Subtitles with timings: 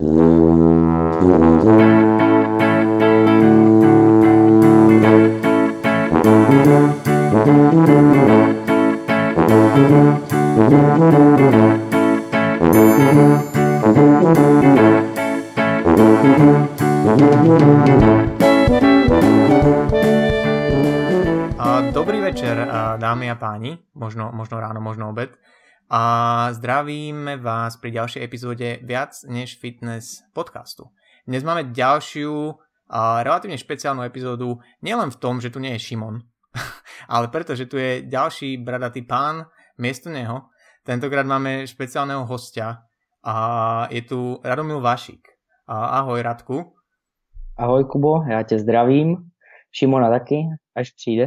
[0.00, 0.08] Dobrý
[22.24, 22.56] večer,
[22.96, 25.28] dámy a páni, možno, možno ráno, možno obed.
[25.90, 26.02] A
[26.54, 30.94] zdravíme vás pri ďalšej epizóde Viac než fitness podcastu.
[31.26, 32.54] Dnes máme ďalšiu
[32.94, 36.22] a relatívne špeciálnu epizódu, nielen v tom, že tu nie je Šimon,
[37.14, 39.50] ale pretože tu je ďalší bradatý pán
[39.82, 40.46] miesto neho.
[40.86, 42.86] Tentokrát máme špeciálneho hostia
[43.26, 43.34] a
[43.90, 45.26] je tu Radomil Vašík.
[45.66, 46.70] Ahoj Radku.
[47.58, 49.16] Ahoj Kubo, já tě zdravím.
[49.74, 51.26] Šimona taky, až přijde.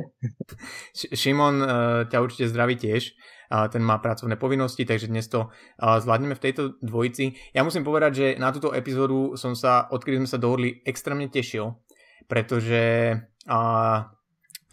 [1.16, 1.68] Šimon uh,
[2.07, 3.12] ťa určite zdraví tiež.
[3.53, 7.38] Ten má pracovné povinnosti, takže dnes to zvládneme v tejto dvojici.
[7.53, 11.77] Ja musím povedať, že na túto epizódu som sa, odkedy sme sa dohodli, extrémne tešil,
[12.26, 13.13] pretože
[13.45, 13.98] uh,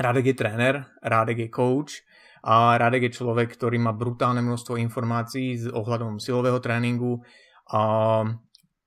[0.00, 2.00] Radek je tréner, Radek je coach
[2.41, 7.20] a Radek je človek, ktorý má brutálne množstvo informácií s ohľadom silového tréningu.
[7.69, 8.33] Uh,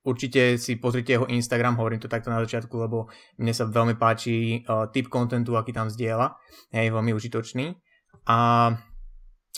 [0.03, 3.07] Určite si pozrite jeho Instagram, hovorím to takto na začiatku, lebo
[3.39, 4.59] mne sa veľmi páči
[4.91, 6.35] typ kontentu, aký tam zdieľa.
[6.75, 7.71] Je veľmi užitočný.
[8.27, 8.67] A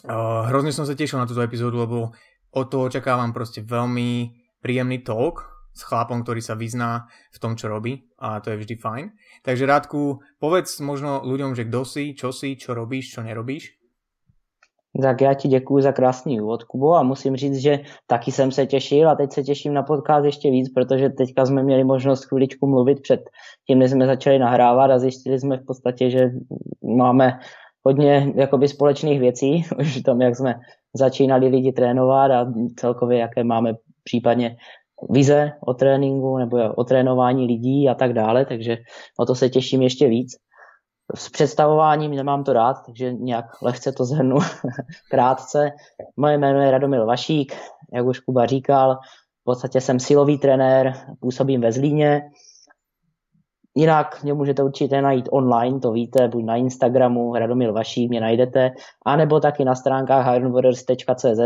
[0.03, 2.11] uh, hrozne som sa tešil na túto epizódu, lebo
[2.51, 7.67] od toho očakávam proste veľmi príjemný talk s chlapom, ktorý sa vyzná v tom, čo
[7.67, 9.05] robí a to je vždy fajn.
[9.43, 13.75] Takže Rádku, povedz možno ľuďom, že kto si, čo si, čo robíš, čo nerobíš.
[15.01, 18.65] Tak já ti děkuji za krásný úvod, Kubo, a musím říct, že taky jsem se
[18.65, 22.67] těšil a teď se těším na podcast ještě víc, protože teďka jsme měli možnost chviličku
[22.67, 23.19] mluvit před
[23.67, 26.29] tím, než jsme začali nahrávat a zjistili jsme v podstatě, že
[26.97, 27.39] máme
[27.85, 30.55] hodně jakoby společných věcí, už v tom, jak jsme
[30.93, 34.57] začínali lidi trénovat a celkově, jaké máme případně
[35.09, 38.77] vize o tréninku nebo o trénování lidí a tak dále, takže
[39.19, 40.35] o to se těším ještě víc
[41.15, 44.37] s představováním nemám to rád, takže nějak lehce to zhrnu
[45.11, 45.71] krátce.
[46.17, 47.55] Moje jméno je Radomil Vašík,
[47.93, 48.95] jak už Kuba říkal,
[49.41, 52.21] v podstatě jsem silový trenér, působím ve Zlíně.
[53.75, 58.71] Jinak mě můžete určitě najít online, to víte, buď na Instagramu Radomil Vašík, mě najdete,
[59.05, 61.39] anebo taky na stránkách ironwarriors.cz,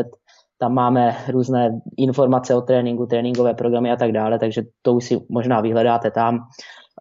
[0.59, 5.22] tam máme různé informace o tréninku, tréninkové programy a tak dále, takže to už si
[5.29, 6.40] možná vyhledáte tam.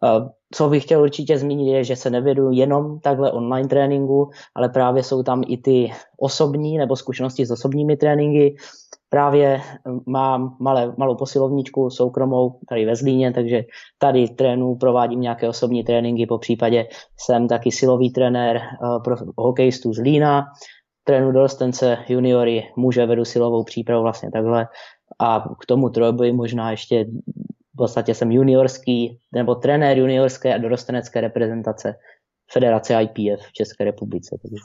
[0.03, 4.69] Eh, co bych chtěl určitě zmínit je, že se nevedu jenom takhle online tréninku, ale
[4.69, 8.55] právě jsou tam i ty osobní nebo zkušenosti s osobními tréninky.
[9.09, 13.63] Právě eh, mám malé, malou posilovničku soukromou tady ve Zlíně, takže
[13.97, 16.87] tady trénu, provádím nějaké osobní tréninky, po případě
[17.17, 20.45] jsem taky silový trenér uh, pro hokejistů z Lína,
[21.03, 24.67] trénu dorostence, juniory, muže vedu silovou přípravu vlastně takhle
[25.19, 27.05] a k tomu trojboji možná ještě
[27.79, 31.95] podstatě jsem juniorský nebo trenér juniorské a dorostenecké reprezentace
[32.51, 34.35] Federace IPF v České republice.
[34.41, 34.55] Takže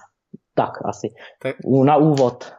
[0.54, 2.52] tak asi tak, na úvod.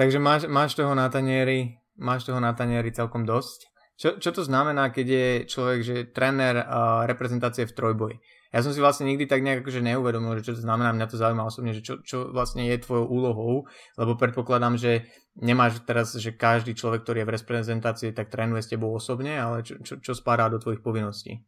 [0.00, 3.68] Takže máš, máš toho na tanieri, máš toho na tanieri celkom dosť.
[4.00, 8.16] Čo, čo to znamená, keď je človek, že trenér uh, reprezentácie v trojboji?
[8.50, 11.20] ja som si vlastne nikdy tak nejak akože neuvedomil, že čo to znamená, mňa to
[11.22, 15.06] zaujíma osobne, že čo, čo vlastne je tvojou úlohou, lebo predpokladám, že
[15.38, 19.62] nemáš teraz, že každý človek, ktorý je v reprezentácii, tak trénuje s tebou osobne, ale
[19.62, 21.46] čo, čo, čo spadá do tvojich povinností?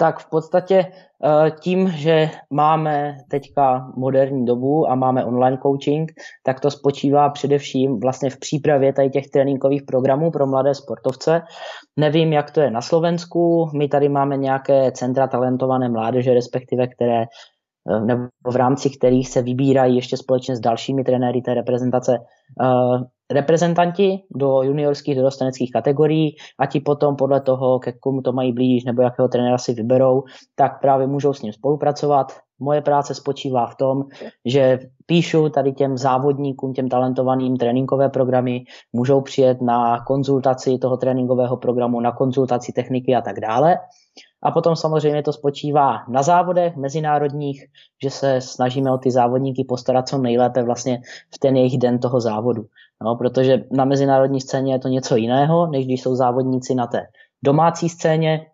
[0.00, 6.12] Tak v podstatě eh, tím, že máme teďka moderní dobu a máme online coaching,
[6.42, 11.42] tak to spočívá především vlastně v přípravě tady těch tréninkových programů pro mladé sportovce.
[11.96, 17.22] Nevím, jak to je na Slovensku, my tady máme nějaké centra talentované mládeže, respektive které
[17.22, 22.18] eh, nebo v rámci kterých se vybírají ještě společně s dalšími trenéry té reprezentace
[22.62, 28.52] eh, reprezentanti do juniorských dorosteneckých kategorií a ti potom podle toho, ke komu to mají
[28.52, 30.24] blíž nebo jakého trenéra si vyberou,
[30.54, 32.32] tak právě můžou s ním spolupracovat.
[32.60, 34.04] Moje práce spočívá v tom,
[34.44, 41.56] že píšu tady těm závodníkům, těm talentovaným tréninkové programy, můžou přijet na konzultaci toho tréninkového
[41.56, 43.76] programu, na konzultaci techniky a tak dále.
[44.42, 47.66] A potom samozřejmě to spočívá na závodech mezinárodních,
[48.02, 51.00] že se snažíme o ty závodníky postarat co nejlépe vlastně
[51.34, 52.62] v ten jejich den toho závodu.
[53.02, 57.06] No, protože na mezinárodní scéně je to něco jiného, než když jsou závodníci na té
[57.42, 58.46] domácí scéně.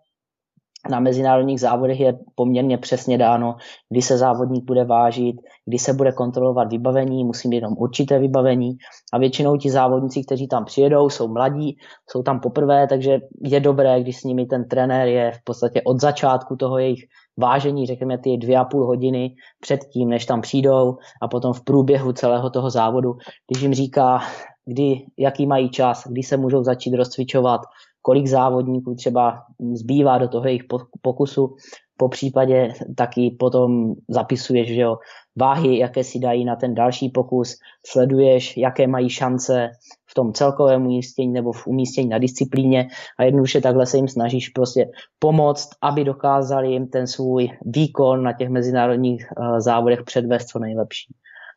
[0.89, 3.55] Na mezinárodních závodech je poměrně přesně dáno,
[3.89, 5.35] kdy se závodník bude vážit,
[5.65, 8.77] kdy se bude kontrolovat vybavení, musí mít jenom určité vybavení.
[9.13, 11.77] A většinou ti závodníci, kteří tam přijedou, jsou mladí,
[12.09, 16.01] jsou tam poprvé, takže je dobré, když s nimi ten trenér je v podstatě od
[16.01, 17.03] začátku toho jejich
[17.37, 22.13] vážení, řekněme ty dvě a půl hodiny předtím, než tam přijdou a potom v průběhu
[22.13, 23.13] celého toho závodu,
[23.51, 24.19] když jim říká,
[24.65, 27.61] kdy, jaký mají čas, kdy se můžou začít rozcvičovat,
[28.05, 29.43] kolik závodníků třeba
[29.73, 30.63] zbývá do toho jejich
[31.01, 31.55] pokusu,
[31.97, 34.97] po případě taky potom zapisuješ, že jo,
[35.35, 37.55] váhy, jaké si dají na ten další pokus,
[37.85, 39.69] sleduješ, jaké mají šance
[40.05, 42.87] v tom celkovém umístění nebo v umístění na disciplíně
[43.19, 48.33] a jednoduše takhle se jim snažíš prostě pomoct, aby dokázali jim ten svůj výkon na
[48.33, 51.13] těch mezinárodních uh, závodech předvést co nejlepší.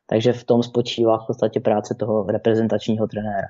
[0.07, 3.49] Takže v tom spočívá v podstatě práce toho reprezentačního trenéra.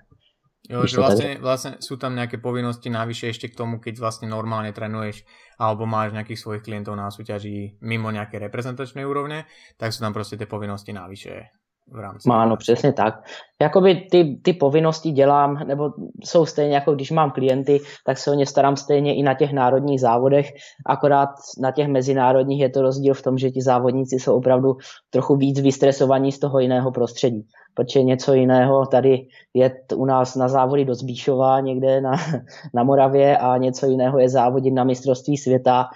[0.67, 4.75] Jo, že vlastne, vlastne sú tam nejaké povinnosti navyše ešte k tomu, keď vlastne normálne
[4.75, 5.23] trénuješ
[5.57, 9.47] alebo máš nejakých svojich klientov na súťaži mimo nejaké reprezentačnej úrovne,
[9.79, 11.58] tak sú tam prostě tie povinnosti navyše
[11.93, 12.29] v rámci.
[12.33, 13.15] Ano, přesně tak.
[13.63, 15.91] Jakoby ty, ty povinnosti dělám, nebo
[16.25, 19.53] jsou stejně jako když mám klienty, tak se o ně starám stejně i na těch
[19.53, 20.51] národních závodech,
[20.87, 21.29] akorát
[21.61, 24.77] na těch mezinárodních je to rozdíl v tom, že ti závodníci jsou opravdu
[25.11, 27.47] trochu víc vystresovaní z toho jiného prostředí.
[27.75, 32.13] Protože něco jiného tady je u nás na závody do Zbíšova někde na,
[32.75, 35.87] na Moravě a něco jiného je závodit na mistrovství světa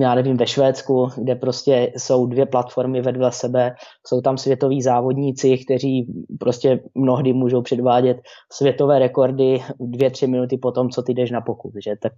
[0.00, 3.74] já nevím, ve Švédsku, kde prostě jsou dvě platformy vedle sebe,
[4.06, 6.06] jsou tam světoví závodníci, kteří
[6.40, 8.16] prostě mnohdy můžou předvádět
[8.52, 11.94] světové rekordy dvě, tři minuty po tom, co ty jdeš na pokus, že?
[12.02, 12.12] Tak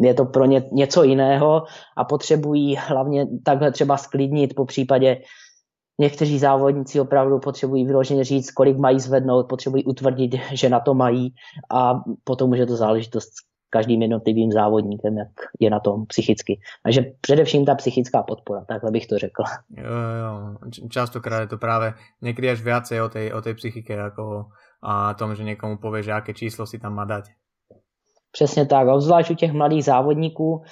[0.00, 1.62] je to pro ně něco jiného
[1.96, 5.16] a potřebují hlavně takhle třeba sklidnit po případě
[6.00, 11.34] Někteří závodníci opravdu potřebují vyloženě říct, kolik mají zvednout, potřebují utvrdit, že na to mají
[11.70, 13.32] a potom je to záležitost
[13.70, 15.28] každým jednotlivým závodníkem, jak
[15.60, 16.60] je na tom psychicky.
[16.82, 19.42] Takže především ta psychická podpora, takhle bych to řekl.
[19.76, 20.56] Jo, jo,
[20.88, 24.46] častokrát je to právě někdy až viacej o tej, o tej psychike, jako
[24.82, 27.24] a tom, že někomu pově, že jaké číslo si tam má dať.
[28.32, 30.62] Přesně tak, obzvlášť u těch mladých závodníků,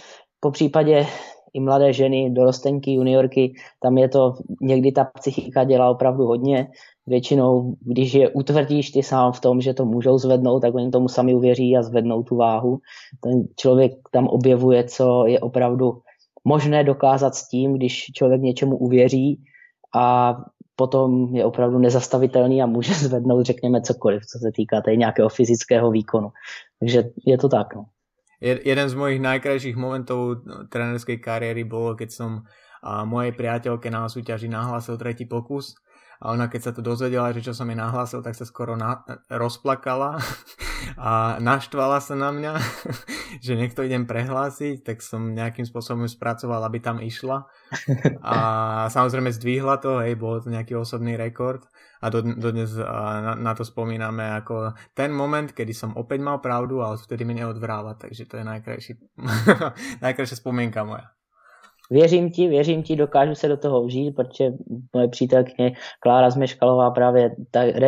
[0.41, 1.07] po případě
[1.53, 6.69] i mladé ženy, dorostenky, juniorky, tam je to, někdy ta psychika dělá opravdu hodně
[7.07, 11.09] většinou, když je utvrdíš ty sám v tom, že to můžou zvednout, tak oni tomu
[11.09, 12.79] sami uvěří a zvednou tu váhu.
[13.21, 16.01] Ten člověk tam objevuje, co je opravdu
[16.45, 19.41] možné dokázat s tím, když člověk něčemu uvěří
[19.95, 20.37] a
[20.77, 25.91] potom je opravdu nezastavitelný a může zvednout, řekněme, cokoliv, co se týká tady nějakého fyzického
[25.91, 26.29] výkonu.
[26.81, 27.75] Takže je to tak.
[27.75, 27.85] No.
[28.45, 32.45] Jeden z mojich najkrajších momentov trenerskej kariéry bolo, keď som
[32.85, 35.73] a mojej priateľke na súťaži nahlásil tretí pokus
[36.25, 39.05] a ona keď sa to dozvedela, že čo som jej nahlásil, tak sa skoro na,
[39.29, 40.17] rozplakala
[40.97, 42.57] a naštvala sa na mňa,
[43.45, 47.45] že niekto idem prehlásiť, tak som nejakým spôsobom spracoval, aby tam išla
[48.25, 48.37] a
[48.89, 51.69] samozrejme zdvihla to, hej, bol to nejaký osobný rekord
[52.01, 56.85] a do, dodnes na, na to spomíname ako ten moment, kedy som opäť mal pravdu
[56.85, 58.93] a vtedy mi neodvráva, takže to je najkrajší,
[60.05, 61.14] najkrajšia spomienka moja.
[61.95, 64.53] Věřím ti, věřím ti, dokážu se do toho vžít, protože
[64.95, 67.37] moje přítelkyně Klára Zmeškalová právě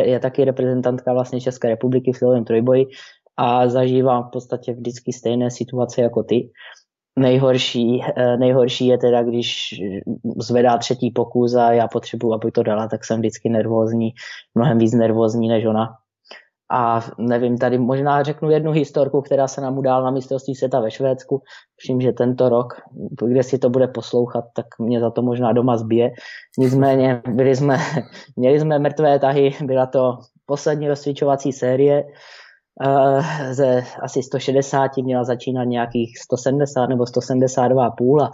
[0.03, 2.85] je taky reprezentantka vlastně České republiky v silovém trojboji
[3.37, 6.49] a zažívám v podstatě vždycky stejné situace jako ty.
[7.19, 9.75] Nejhorší, eh, nejhorší je teda, když
[10.39, 14.09] zvedá třetí pokus a já potřebuji, aby to dala, tak jsem vždycky nervózní,
[14.55, 15.87] mnohem víc nervózní než ona.
[16.71, 20.91] A nevím, tady možná řeknu jednu historku, která se nám udála na mistrovství světa ve
[20.91, 21.41] Švédsku.
[21.75, 22.73] Vším, že tento rok,
[23.27, 26.11] kde si to bude poslouchat, tak mě za to možná doma zbije.
[26.57, 27.77] Nicméně byli jsme,
[28.35, 32.03] měli jsme mrtvé tahy, byla to poslední rozcvičovací série.
[32.81, 38.31] Eh, ze asi 160 měla začínat nějakých 170 nebo 172,5 a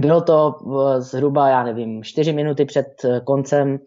[0.00, 2.86] bylo to eh, zhruba, já nevím, 4 minuty před
[3.24, 3.78] koncem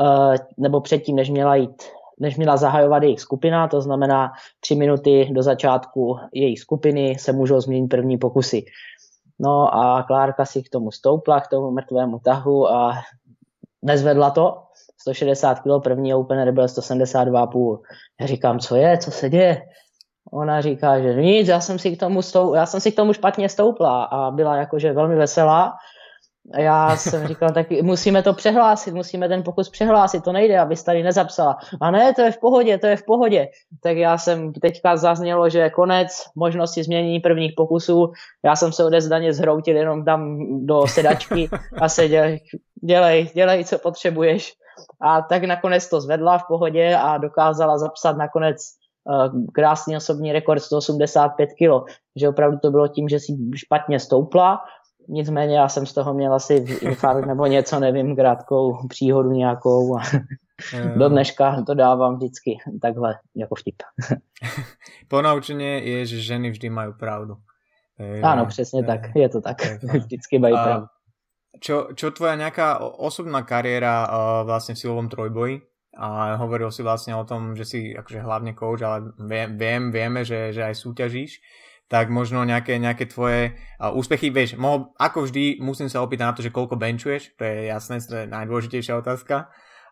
[0.00, 1.82] eh, nebo předtím, než měla jít
[2.20, 7.60] než měla zahajovat jejich skupina, to znamená tři minuty do začátku jejich skupiny se můžou
[7.60, 8.64] změnit první pokusy.
[9.38, 12.92] No a Klárka si k tomu stoupla, k tomu mrtvému tahu a
[13.82, 14.62] nezvedla to.
[15.00, 17.78] 160 kg, první opener byl 172,5.
[18.20, 19.62] Já říkám, co je, co se děje?
[20.32, 23.12] Ona říká, že nic, já jsem si k tomu, stou, já jsem si k tomu
[23.12, 25.76] špatně stoupla a byla jakože velmi veselá
[26.54, 30.84] a já jsem říkal, tak musíme to přehlásit, musíme ten pokus přehlásit, to nejde, abys
[30.84, 31.58] tady nezapsala.
[31.80, 33.48] A ne, to je v pohodě, to je v pohodě.
[33.82, 38.12] Tak já jsem teďka zaznělo, že konec možnosti změnění prvních pokusů.
[38.44, 41.48] Já jsem se odezdaně zhroutil jenom tam do sedačky
[41.80, 42.08] a se
[42.82, 44.52] dělej, dělej, co potřebuješ.
[45.00, 48.56] A tak nakonec to zvedla v pohodě a dokázala zapsat nakonec
[49.04, 51.90] uh, krásný osobní rekord 185 kg.
[52.16, 54.60] Že opravdu to bylo tím, že si špatně stoupla
[55.08, 60.02] Nicméně já jsem z toho měl asi infarkt nebo něco, nevím, krátkou příhodu nějakou a
[60.96, 63.82] do dneška to dávám vždycky takhle jako vtip.
[65.08, 67.36] Ponaučenie je, že ženy vždy mají pravdu.
[68.22, 69.56] Ano, přesně tak, je to tak.
[69.82, 70.86] Vždycky mají pravdu.
[71.56, 75.64] Čo, čo tvoja nejaká osobná kariéra uh, vlastne v silovom trojboji?
[75.96, 79.16] a hovoril si vlastne o tom, že si akože hlavne coach, ale
[79.56, 81.40] viem, vieme, že, že aj súťažíš,
[81.86, 86.34] tak možno nejaké, nejaké tvoje uh, úspechy, vieš, mohol, ako vždy musím sa opýtať na
[86.34, 89.46] to, že koľko benchuješ, to je jasné, to je najdôležitejšia otázka.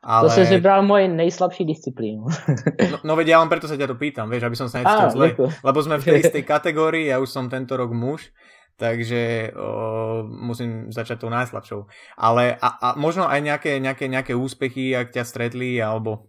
[0.04, 0.28] Ale...
[0.28, 2.28] To si vybral môj nejslabší disciplínu.
[2.92, 5.10] no, no veď ja len preto sa ťa to pýtam, vieš, aby som sa necítil
[5.16, 5.28] zle.
[5.64, 8.28] Lebo sme v tej istej kategórii, ja už som tento rok muž,
[8.76, 11.88] takže o, musím začať tou najslabšou.
[12.20, 16.28] Ale a, a možno aj nejaké, nejaké, nejaké úspechy, ak ťa stretli, alebo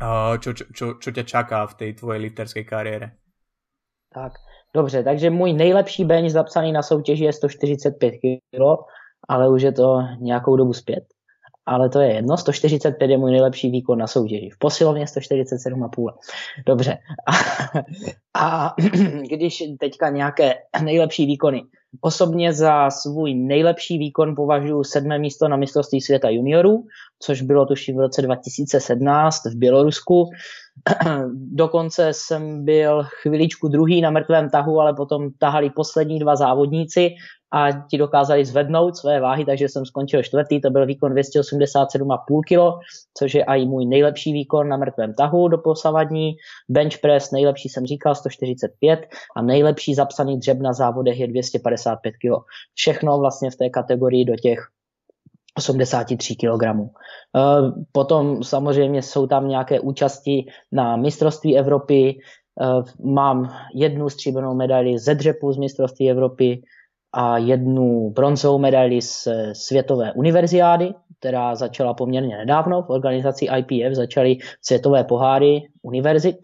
[0.00, 3.20] o, čo, čo, čo, čo ťa čaká v tej tvojej lifterskej kariére.
[4.08, 4.40] Tak,
[4.76, 8.60] dobře, takže můj nejlepší bench zapsaný na soutěži je 145 kg,
[9.28, 11.04] ale už je to nějakou dobu zpět
[11.66, 14.50] ale to je jedno, 145 je můj nejlepší výkon na soutěži.
[14.50, 16.12] V posilovně 147,5.
[16.66, 16.98] Dobře.
[18.34, 18.74] A, a
[19.30, 21.62] když teďka nějaké nejlepší výkony.
[22.00, 26.84] Osobně za svůj nejlepší výkon považuji sedmé místo na mistrovství světa juniorů,
[27.18, 30.30] což bylo tuším v roce 2017 v Bělorusku.
[31.34, 37.10] Dokonce jsem byl chviličku druhý na mrtvém tahu, ale potom tahali poslední dva závodníci
[37.52, 42.84] a ti dokázali zvednout své váhy, takže jsem skončil čtvrtý, to byl výkon 287,5 kg,
[43.18, 46.36] což je i můj nejlepší výkon na mrtvém tahu do posavadní.
[46.68, 49.00] Bench press nejlepší jsem říkal 145
[49.36, 52.44] a nejlepší zapsaný dřeb na závodech je 255 kg.
[52.74, 54.58] Všechno vlastně v té kategorii do těch
[55.58, 56.64] 83 kg.
[56.64, 57.40] Eh,
[57.92, 62.18] potom samozřejmě jsou tam nějaké účasti na mistrovství Evropy,
[62.60, 62.64] eh,
[63.04, 66.62] mám jednu stříbrnou medaili ze dřepu z mistrovství Evropy,
[67.12, 72.82] a jednu bronzovou medaili z světové univerziády, která začala poměrně nedávno.
[72.82, 76.36] V organizaci IPF začaly světové poháry univerzit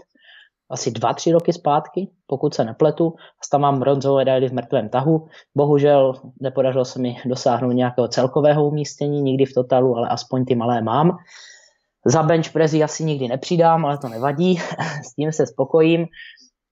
[0.71, 3.15] asi dva, tři roky zpátky, pokud se nepletu.
[3.51, 5.29] Tam mám bronzovou medaili v mrtvém tahu.
[5.57, 10.83] Bohužel nepodařilo se mi dosáhnout nějakého celkového umístění, nikdy v totalu, ale aspoň ty malé
[10.83, 11.17] mám.
[12.07, 14.57] Za bench prezi asi nikdy nepřidám, ale to nevadí,
[15.05, 16.07] s tím se spokojím.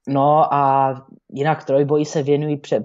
[0.09, 0.95] No a
[1.33, 2.85] jinak trojboji se věnují pře-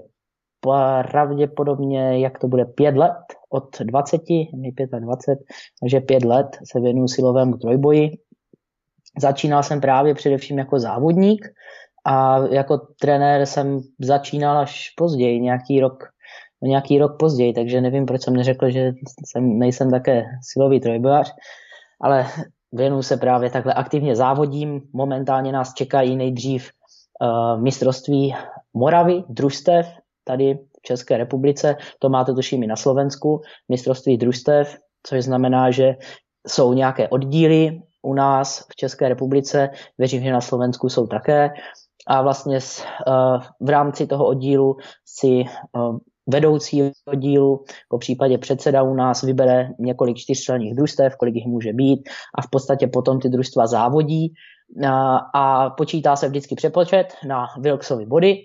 [0.62, 3.16] pravděpodobně, jak to bude, pět let,
[3.50, 5.38] od 20, mi 25,
[5.80, 8.10] takže pět let se věnuju silovému trojboji.
[9.20, 11.48] Začínal jsem právě především jako závodník
[12.04, 16.04] a jako trenér jsem začínal až později, nějaký rok,
[16.62, 18.92] nějaký rok později, takže nevím, proč jsem neřekl, že
[19.26, 21.34] jsem, nejsem také silový trojbojař,
[22.00, 22.26] ale
[22.72, 24.80] věnuju se právě takhle aktivně závodím.
[24.92, 26.70] Momentálně nás čekají nejdřív
[27.20, 28.34] uh, mistrovství
[28.74, 29.86] Moravy, družstev,
[30.24, 35.94] tady v České republice, to máte tuším i na Slovensku, mistrovství družstev, což znamená, že
[36.46, 41.50] jsou nějaké oddíly u nás v České republice, věřím, že na Slovensku jsou také,
[42.06, 44.76] a vlastně uh, v rámci toho oddílu
[45.06, 45.44] si
[45.76, 51.72] uh, vedoucí oddílu, po případě předseda u nás vybere několik čtyřčlenných družstev, kolik jich může
[51.72, 54.34] být a v podstatě potom ty družstva závodí
[54.86, 58.36] a, a počítá se vždycky přepočet na Wilksovy body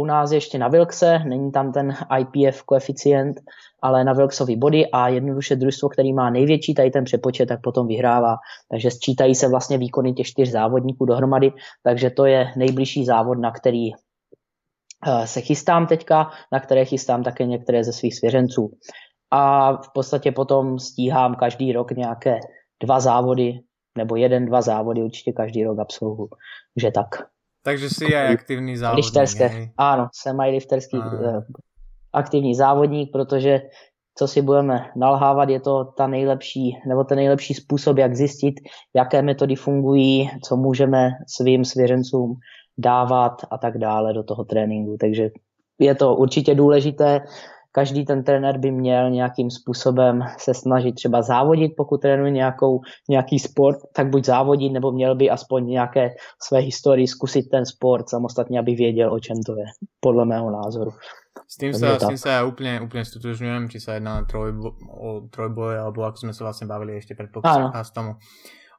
[0.00, 3.36] u nás ještě na Wilkse, není tam ten IPF koeficient,
[3.82, 7.86] ale na Wilksový body a jednoduše družstvo, který má největší tady ten přepočet, tak potom
[7.86, 8.36] vyhrává.
[8.70, 11.52] Takže sčítají se vlastně výkony těch čtyř závodníků dohromady,
[11.82, 17.46] takže to je nejbližší závod, na který eh, se chystám teďka, na které chystám také
[17.46, 18.70] některé ze svých svěřenců.
[19.30, 22.40] A v podstatě potom stíhám každý rok nějaké
[22.82, 23.60] dva závody,
[23.98, 26.28] nebo jeden, dva závody určitě každý rok absolvuju.
[26.74, 27.30] Takže tak.
[27.62, 29.04] Takže si aj aktivní závodník.
[29.04, 29.46] Lišterské.
[29.46, 29.64] Hej.
[29.76, 31.44] Áno, jsem aj lifterský uh,
[32.12, 33.60] aktivní závodník, protože
[34.18, 38.54] co si budeme nalhávat, je to ta nejlepší, nebo ten nejlepší způsob, jak zjistit,
[38.96, 42.34] jaké metody fungují, co můžeme svým svěřencům
[42.78, 44.96] dávat a tak dále do toho tréninku.
[45.00, 45.30] Takže
[45.78, 47.20] je to určitě důležité
[47.72, 53.38] každý ten trenér by měl nějakým způsobem se snažit třeba závodit, pokud trénuje nějakou, nějaký
[53.38, 56.10] sport, tak buď závodit, nebo měl by aspoň nějaké
[56.42, 59.64] své historii zkusit ten sport samostatně, aby věděl, o čem to je,
[60.00, 60.90] podle mého názoru.
[61.50, 65.26] S tým, sa, s tým sa ja úplne, úplne stotožňujem, či sa jedná trojbo, o
[65.30, 68.22] trojboje, alebo ako sme sa vlastne bavili ešte pred podcastom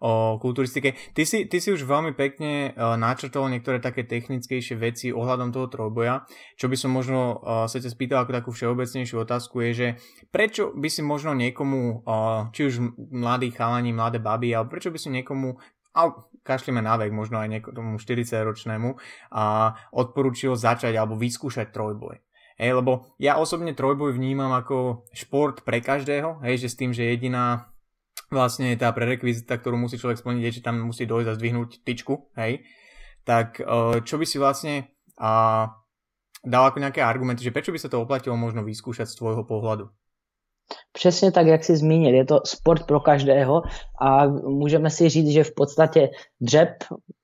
[0.01, 0.97] o kulturistike.
[1.13, 5.69] Ty si, ty si už veľmi pekne uh, načrtol niektoré také technickejšie veci ohľadom toho
[5.69, 6.25] trojboja.
[6.57, 9.87] Čo by som možno uh, sa ťa spýtal ako takú všeobecnejšiu otázku je, že
[10.33, 12.81] prečo by si možno niekomu, uh, či už
[13.13, 16.01] mladí chalani, mladé baby, alebo prečo by si niekomu a
[16.41, 18.97] kašlíme na vek, možno aj niekomu 40-ročnému
[19.35, 22.17] a odporúčil začať alebo vyskúšať trojboj.
[22.61, 27.09] Hej, lebo ja osobne trojboj vnímam ako šport pre každého, hej, že s tým, že
[27.09, 27.70] jediná
[28.31, 32.31] vlastne tá prerekvizita, ktorú musí človek splniť, je, že tam musí dojsť a zdvihnúť tyčku,
[32.39, 32.63] hej,
[33.27, 34.87] tak e, čo by si vlastne
[35.19, 35.67] a,
[36.41, 39.91] dal ako nejaké argumenty, že prečo by sa to oplatilo možno vyskúšať z tvojho pohľadu?
[40.93, 43.61] Přesně tak, jak jsi zmínil, je to sport pro každého
[44.01, 46.09] a můžeme si říct, že v podstatě
[46.41, 46.69] dřep,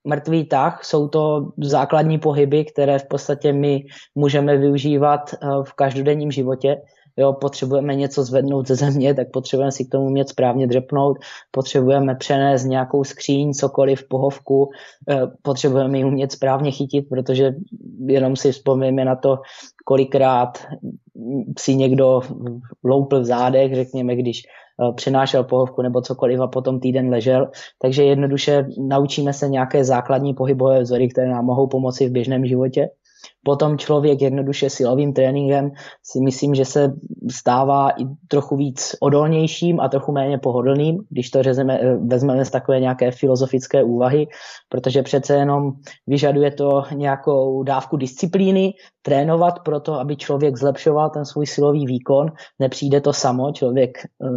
[0.08, 3.84] mrtvý tah jsou to základní pohyby, které v podstatě my
[4.16, 6.76] můžeme využívat eh, v každodenním životě
[7.18, 11.18] jo, potřebujeme něco zvednout ze země, tak potřebujeme si k tomu umět správně dřepnout,
[11.52, 14.70] potřebujeme přenést nějakou skříň, cokoliv, pohovku,
[15.10, 17.56] eh, potřebujeme ji umět správně chytit, protože
[18.06, 19.38] jenom si vzpomeňme na to,
[19.86, 20.66] kolikrát
[21.60, 22.22] si někdo
[22.84, 27.52] loupl v zádech, řekněme, když eh, přenášel pohovku nebo cokoliv a potom týden ležel.
[27.82, 32.90] Takže jednoduše naučíme se nějaké základní pohybové vzory, které nám mohou pomoci v běžném životě.
[33.48, 35.72] Potom člověk jednoduše silovým tréninkem
[36.04, 36.94] si myslím, že se
[37.32, 42.52] stává i trochu víc odolnějším a trochu méně pohodlným, když to řezeme, eh, vezmeme z
[42.52, 44.28] takové nějaké filozofické úvahy,
[44.70, 45.72] protože přece jenom
[46.08, 52.28] vyžaduje to nějakou dávku disciplíny, trénovat pro to, aby člověk zlepšoval ten svůj silový výkon.
[52.60, 54.28] Nepřijde to samo, člověk eh,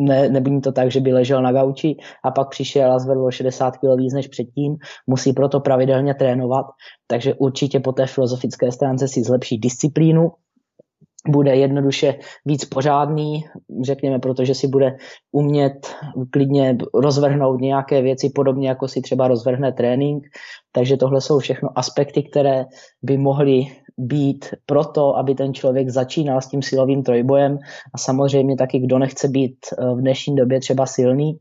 [0.00, 3.76] ne, nebyní to tak, že by ležel na gauči a pak přišel a zvedl 60
[3.76, 4.76] kg víc než předtím,
[5.06, 6.66] musí proto pravidelně trénovat,
[7.06, 10.32] takže určitě po té filozofické stránce si zlepší disciplínu,
[11.28, 12.14] bude jednoduše
[12.46, 13.44] víc pořádný,
[13.82, 14.96] řekněme, protože si bude
[15.32, 15.94] umět
[16.30, 20.24] klidně rozvrhnout nějaké věci, podobně jako si třeba rozvrhne trénink.
[20.72, 22.64] Takže tohle jsou všechno aspekty, které
[23.02, 23.66] by mohly
[23.98, 27.58] být proto, aby ten člověk začínal s tím silovým trojbojem
[27.94, 31.38] a samozřejmě taky, kdo nechce být eh, v dnešní době třeba silný,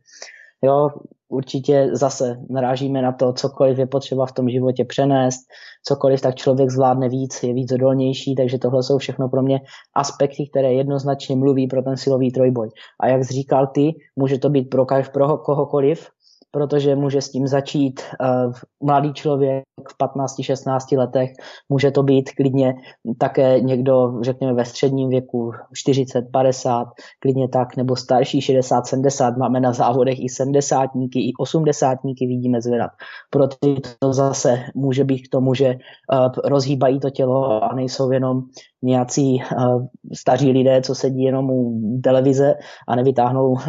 [0.64, 0.90] jo,
[1.30, 5.40] určitě zase narážíme na to, cokoliv je potřeba v tom životě přenést,
[5.88, 9.62] cokoliv tak člověk zvládne víc, je víc odolnější, takže tohle jsou všechno pro mě
[9.96, 12.70] aspekty, které jednoznačně mluví pro ten silový trojboj.
[13.00, 16.08] A jak jsi říkal ty, může to být pro, pro kohokoliv,
[16.52, 18.54] protože může s tím začít uh,
[18.84, 21.30] mladý člověk v 15-16 letech,
[21.70, 22.76] může to být klidně
[23.18, 26.88] také někdo, řekněme, ve středním věku, 40, 50,
[27.20, 32.92] klidně tak, nebo starší 60, 70, máme na závodech i 70 i 80 vidíme zvedat.
[33.30, 35.76] Pro ty to zase může být k tomu, že
[36.14, 38.42] uh, rozhýbají to tělo a nejsou jenom
[38.82, 42.56] nějací uh, staří lidé, co sedí jenom u televize
[42.88, 43.60] a nevytáhnou uh,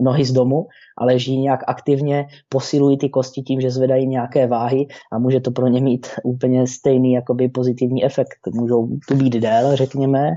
[0.00, 0.66] nohy z domu,
[0.98, 2.11] ale žijí nějak aktivně,
[2.48, 6.66] posilují ty kosti tím, že zvedají nějaké váhy a může to pro ně mít úplně
[6.66, 8.38] stejný jakoby pozitivní efekt.
[8.54, 10.30] Můžou tu být déle, řekněme,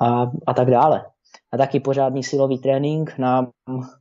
[0.00, 1.04] a, a tak dále.
[1.52, 3.50] A taky pořádný silový trénink nám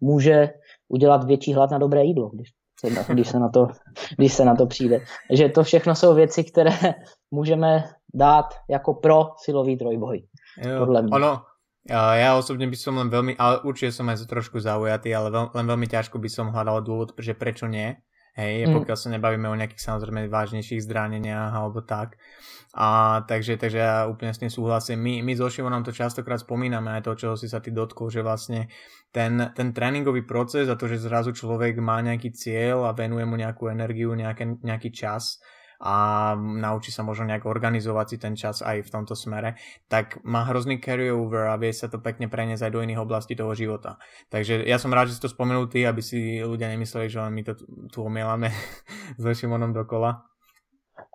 [0.01, 0.49] může
[0.89, 3.67] udělat větší hlad na dobré jídlo, když se, když se, na, to,
[4.17, 4.99] když se na to přijde.
[5.31, 6.71] že to všechno jsou věci, které
[7.31, 10.23] můžeme dát jako pro silový trojboj.
[10.57, 11.11] Jo, podle mě.
[11.11, 11.41] Ono,
[11.89, 15.65] ja osobne by som len veľmi, ale určite som aj trošku zaujatý, ale veľ, len
[15.65, 17.97] veľmi ťažko by som hľadal dôvod, že prečo nie.
[18.31, 18.79] Hej, mm.
[18.79, 22.15] pokiaľ sa nebavíme o nejakých samozrejme vážnejších zraneniach alebo tak.
[22.71, 25.03] A takže, takže ja úplne s tým súhlasím.
[25.03, 28.23] My, my so Šivonom to častokrát spomíname aj to, čo si sa ty dotkol, že
[28.23, 28.71] vlastne
[29.11, 33.35] ten, ten tréningový proces a to, že zrazu človek má nejaký cieľ a venuje mu
[33.35, 35.43] nejakú energiu, nejaké, nejaký čas,
[35.81, 39.57] a naučí sa možno nejak organizovať si ten čas aj v tomto smere,
[39.89, 43.57] tak má hrozný carry-over a vie sa to pekne preniesť aj do iných oblastí toho
[43.57, 43.97] života.
[44.29, 47.41] Takže ja som rád, že si to spomenul ty, aby si ľudia nemysleli, že my
[47.41, 47.53] to
[47.89, 48.53] tu omielame
[49.21, 50.31] s Šimonom dokola.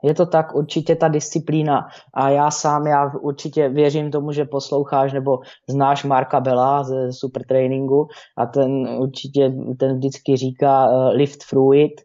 [0.04, 1.88] Je to tak, určitě ta disciplína.
[2.14, 5.38] A já sám, já určitě věřím tomu, že posloucháš nebo
[5.70, 8.06] znáš Marka Bela ze Super Trainingu
[8.38, 12.00] a ten určitě, ten vždycky říká uh, lift through it,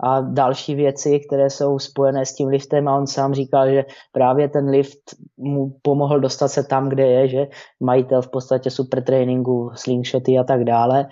[0.00, 4.48] a další věci, které jsou spojené s tím liftem a on sám říkal, že právě
[4.48, 4.98] ten lift
[5.36, 7.46] mu pomohl dostat se tam, kde je, že
[7.80, 11.08] majitel v podstatě super tréninku, slingshoty a tak dále.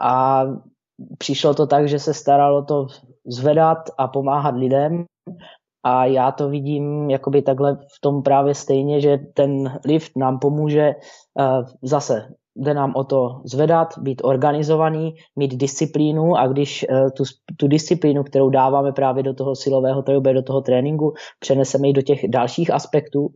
[0.00, 0.44] A
[1.18, 2.86] přišlo to tak, že se staralo to
[3.26, 5.04] zvedat a pomáhat lidem.
[5.86, 10.94] A já to vidím jakoby takhle v tom právě stejně, že ten lift nám pomůže
[10.94, 17.24] uh, zase jde nám o to zvedat, být organizovaný, mít disciplínu a když uh, tu,
[17.56, 22.02] tu disciplínu, kterou dáváme právě do toho silového tréninku, do toho tréninku, přeneseme ji do
[22.02, 23.28] těch dalších aspektů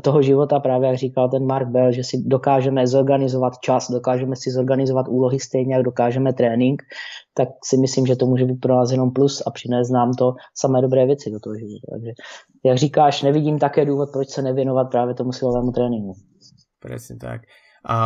[0.00, 4.50] toho života, právě jak říkal ten Mark Bell, že si dokážeme zorganizovat čas, dokážeme si
[4.50, 6.82] zorganizovat úlohy stejně, jak dokážeme trénink,
[7.34, 10.34] tak si myslím, že to může být pro nás jenom plus a přinést nám to
[10.54, 11.86] samé dobré věci do toho života.
[11.90, 12.10] Takže,
[12.64, 16.12] jak říkáš, nevidím také důvod, proč se nevěnovat právě tomu silovému tréninku.
[16.80, 17.40] Presne tak.
[17.86, 17.98] A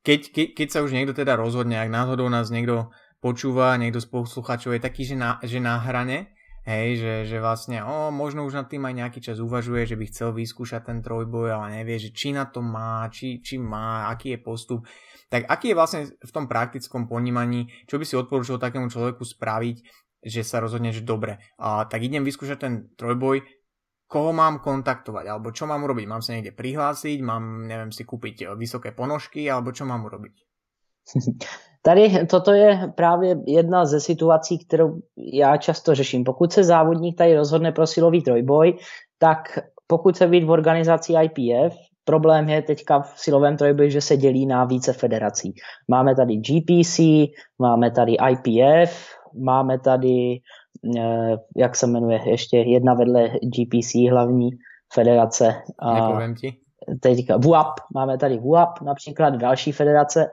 [0.00, 2.88] keď, ke, keď sa už niekto teda rozhodne, ak náhodou nás niekto
[3.20, 6.32] počúva, niekto z poslucháčov je taký, že na, že na hrane,
[6.64, 10.04] hej, že, že vlastne, o, možno už nad tým aj nejaký čas uvažuje, že by
[10.08, 14.36] chcel vyskúšať ten trojboj, ale nevie, že či na to má, či, či má, aký
[14.36, 14.80] je postup.
[15.28, 19.76] Tak aký je vlastne v tom praktickom ponímaní, čo by si odporúčil takému človeku spraviť,
[20.20, 23.40] že sa rozhodne, že dobre, a tak idem vyskúšať ten trojboj,
[24.10, 26.06] koho mám kontaktovať, alebo čo mám urobiť?
[26.10, 30.34] Mám sa niekde prihlásiť, mám, neviem, si kúpiť vysoké ponožky, alebo čo mám urobiť?
[31.82, 36.24] Tady toto je právě jedna ze situací, kterou já často řeším.
[36.24, 38.78] Pokud se závodník tady rozhodne pro silový trojboj,
[39.18, 44.16] tak pokud se být v organizaci IPF, problém je teďka v silovém trojboji, že se
[44.16, 45.54] dělí na více federací.
[45.88, 47.00] Máme tady GPC,
[47.58, 49.08] máme tady IPF,
[49.44, 50.38] máme tady,
[51.56, 54.50] jak se jmenuje, ještě jedna vedle GPC hlavní
[54.92, 55.54] federace.
[55.94, 56.56] Nepovím ti.
[57.00, 60.30] Teďka VUAP, máme tady VUAP, například další federace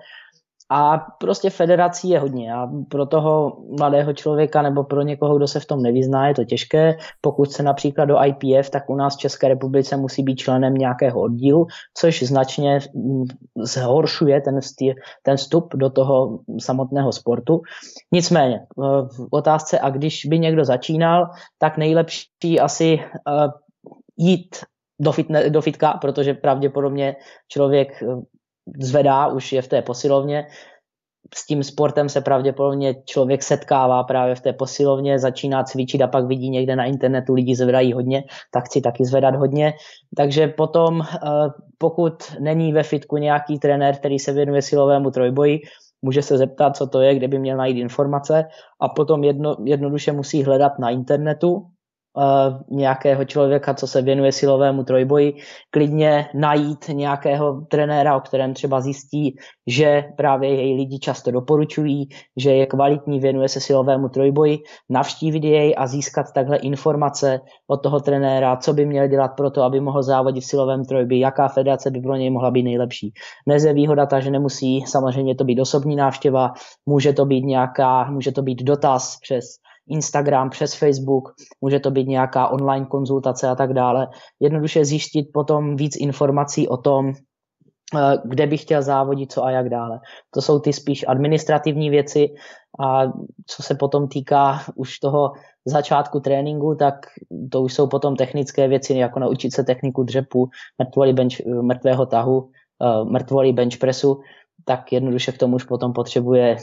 [0.70, 5.60] a prostě federací je hodně a pro toho mladého člověka nebo pro někoho, kdo se
[5.60, 6.98] v tom nevyzná, je to těžké.
[7.22, 11.22] Pokud se například do IPF, tak u nás v České republice musí být členem nějakého
[11.22, 12.80] oddílu, což značně
[13.56, 17.62] zhoršuje ten, stý, ten vstup do toho samotného sportu.
[18.12, 18.66] Nicméně,
[19.18, 23.52] v otázce, a když by někdo začínal, tak nejlepší asi uh,
[24.18, 24.56] jít
[25.00, 27.16] do, fitne, do fitka, protože pravděpodobně
[27.48, 28.04] člověk
[28.80, 30.48] zvedá, už je v té posilovně.
[31.36, 36.26] S tím sportem se pravděpodobně člověk setkává právě v té posilovně, začíná cvičit a pak
[36.26, 39.74] vidí někde na internetu lidi zvedají hodně, tak chci taky zvedat hodně.
[40.18, 41.28] Takže potom, eh,
[41.78, 45.60] pokud není ve fitku nějaký trenér, který se věnuje silovému trojboji,
[46.02, 48.46] může se zeptat, co to je, kde by měl najít informace
[48.82, 51.68] a potom jedno, jednoduše musí hledat na internetu,
[52.70, 55.34] nějakého člověka, co se věnuje silovému trojboji,
[55.70, 59.36] klidně najít nějakého trenéra, o kterém třeba zjistí,
[59.68, 65.76] že právě její lidi často doporučují, že je kvalitní, věnuje se silovému trojboji, navštívit jej
[65.78, 70.04] a získat takhle informace od toho trenéra, co by měl dělat pro to, aby mohl
[70.04, 73.14] závodit v silovém trojboji, jaká federace by pro něj mohla být nejlepší.
[73.48, 76.54] Dnes je výhoda ta, že nemusí samozřejmě to být osobní návštěva,
[76.86, 79.46] může to být nějaká, může to být dotaz přes
[79.90, 84.08] Instagram, přes Facebook, může to být nějaká online konzultace a tak dále.
[84.40, 89.70] Jednoduše zjistit potom víc informací o tom, eh, kde bych chtěl závodit, co a jak
[89.70, 90.00] dále.
[90.34, 92.28] To jsou ty spíš administrativní věci
[92.80, 93.04] a
[93.48, 95.34] co se potom týká už toho
[95.66, 96.96] začátku tréninku, tak
[97.52, 102.50] to už jsou potom technické věci, jako naučit se techniku dřepu, mrtvolí bench, mrtvého tahu,
[102.82, 104.20] eh, mrtvolí bench pressu,
[104.66, 106.58] tak jednoduše k tomu už potom potřebuje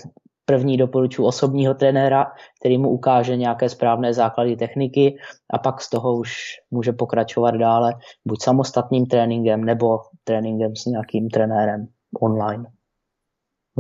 [0.45, 2.27] První doporučuji osobního trenéra,
[2.61, 5.17] který mu ukáže nějaké správné základy techniky
[5.55, 6.33] a pak z toho už
[6.71, 11.87] může pokračovat dále buď samostatným tréninkem nebo tréninkem s nějakým trenérem
[12.21, 12.65] online.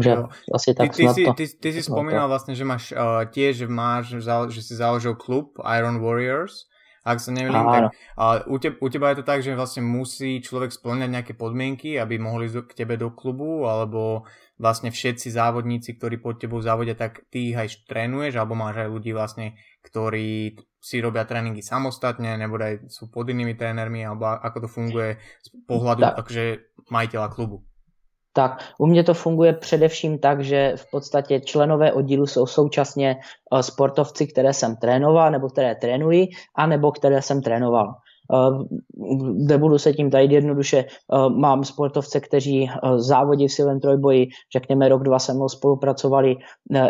[0.02, 0.28] Že jo.
[0.54, 2.98] asi tak ty, ty, si, ty, ty si spomínal vlastně, že máš uh,
[3.30, 4.14] tiež máš,
[4.48, 6.66] že si založil klub Iron Warriors
[7.04, 10.40] ak sa nemýlim, tak ale u, te, u teba je to tak, že vlastne musí
[10.40, 14.24] človek splňať nejaké podmienky, aby mohli ísť k tebe do klubu, alebo
[14.56, 18.88] vlastne všetci závodníci, ktorí pod tebou závodia, tak ty ich aj trénuješ, alebo máš aj
[18.88, 24.64] ľudí vlastne, ktorí si robia tréningy samostatne, nebo aj sú pod inými trénermi, alebo ako
[24.64, 26.16] to funguje z pohľadu tak.
[26.24, 26.44] akože
[26.88, 27.68] majiteľa klubu.
[28.36, 33.62] Tak u mě to funguje především tak, že v podstatě členové oddílu jsou současně eh,
[33.62, 37.94] sportovci, které jsem trénoval, nebo které trénuji, anebo které jsem trénoval.
[38.32, 38.76] Eh,
[39.32, 44.88] nebudu se tím tady jednoduše, eh, mám sportovce, kteří eh, závodí v silém trojboji, řekněme
[44.88, 46.36] rok, dva se mnou spolupracovali,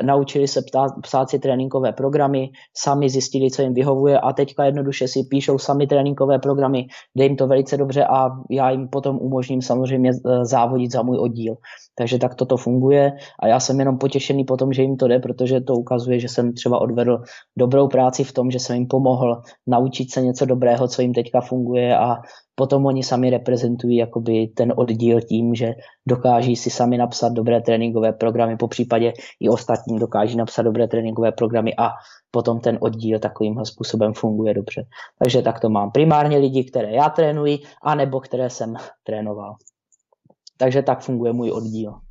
[0.03, 5.09] naučili se ptát, psát si tréninkové programy, sami zjistili, co jim vyhovuje a teďka jednoduše
[5.09, 9.63] si píšou sami tréninkové programy, jde jim to velice dobře a já jim potom umožním
[9.63, 11.55] samozřejmě závodit za můj oddíl.
[11.99, 15.19] Takže tak toto funguje a já jsem jenom potěšený po tom, že jim to jde,
[15.19, 17.23] protože to ukazuje, že jsem třeba odvedl
[17.59, 21.41] dobrou práci v tom, že jsem jim pomohl naučit se něco dobrého, co jim teďka
[21.41, 22.17] funguje a
[22.55, 25.75] potom oni sami reprezentují jakoby ten oddíl tím, že
[26.09, 31.33] dokáží si sami napsat dobré tréninkové programy, po případě i ostatní dokáží napsat dobré tréninkové
[31.33, 31.91] programy a
[32.31, 34.87] potom ten oddíl takovýmhle způsobem funguje dobře.
[35.19, 35.91] Takže tak to mám.
[35.91, 39.55] Primárně lidi, které já trénuji, anebo které jsem trénoval.
[40.59, 42.05] Takže tak funguje můj oddíl.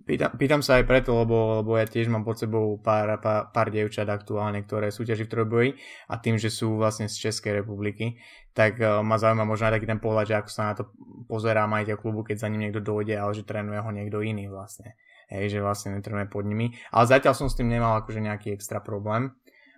[0.00, 3.68] Pýtam, pýtam sa aj preto, lebo, lebo ja tiež mám pod sebou pár, pár, pár
[3.70, 5.70] dievčat aktuálne, ktoré súťaží v trojboji
[6.10, 8.18] a tým, že sú vlastne z Českej republiky,
[8.50, 10.90] tak uh, ma zaujíma možno aj taký ten pohľad, že ako sa na to
[11.30, 14.98] pozerá majiteľ klubu, keď za ním niekto dojde, ale že trénuje ho niekto iný vlastne.
[15.30, 16.74] Hej, že vlastne netrenuje pod nimi.
[16.90, 19.30] Ale zatiaľ som s tým nemal akože nejaký extra problém,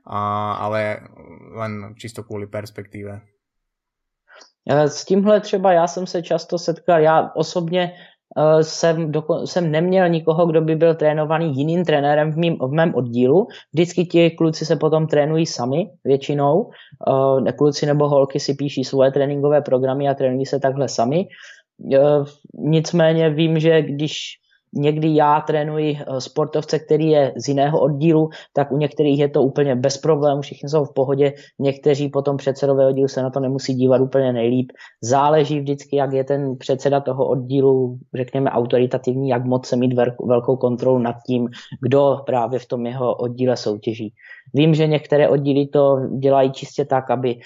[0.08, 1.02] a, ale
[1.60, 3.20] len čisto kvôli perspektíve.
[4.70, 8.11] S tímhle třeba já jsem se často setkal, já osobně uh,
[8.62, 12.94] jsem, doko- jsem neměl nikoho, kdo by byl trénovaný jiným trenérem v, mým, v mém
[12.94, 13.46] oddílu.
[13.72, 16.70] Vždycky ti kluci se potom trénují sami většinou.
[17.08, 21.26] Uh, kluci nebo holky si píší svoje tréninkové programy a trénují se takhle sami.
[21.78, 24.41] Uh, nicméně vím, že když
[24.74, 29.42] někdy já trénuji eh, sportovce, který je z jiného oddílu, tak u některých je to
[29.42, 33.74] úplně bez problémů, všichni jsou v pohodě, někteří potom předsedové oddílu se na to nemusí
[33.74, 34.72] dívat úplně nejlíp.
[35.02, 39.94] Záleží vždycky, jak je ten předseda toho oddílu, řekněme, autoritativní, jak moc se mít
[40.26, 41.48] velkou kontrolu nad tím,
[41.80, 44.14] kdo právě v tom jeho oddíle soutěží.
[44.54, 47.40] Vím, že některé oddíly to dělají čistě tak, aby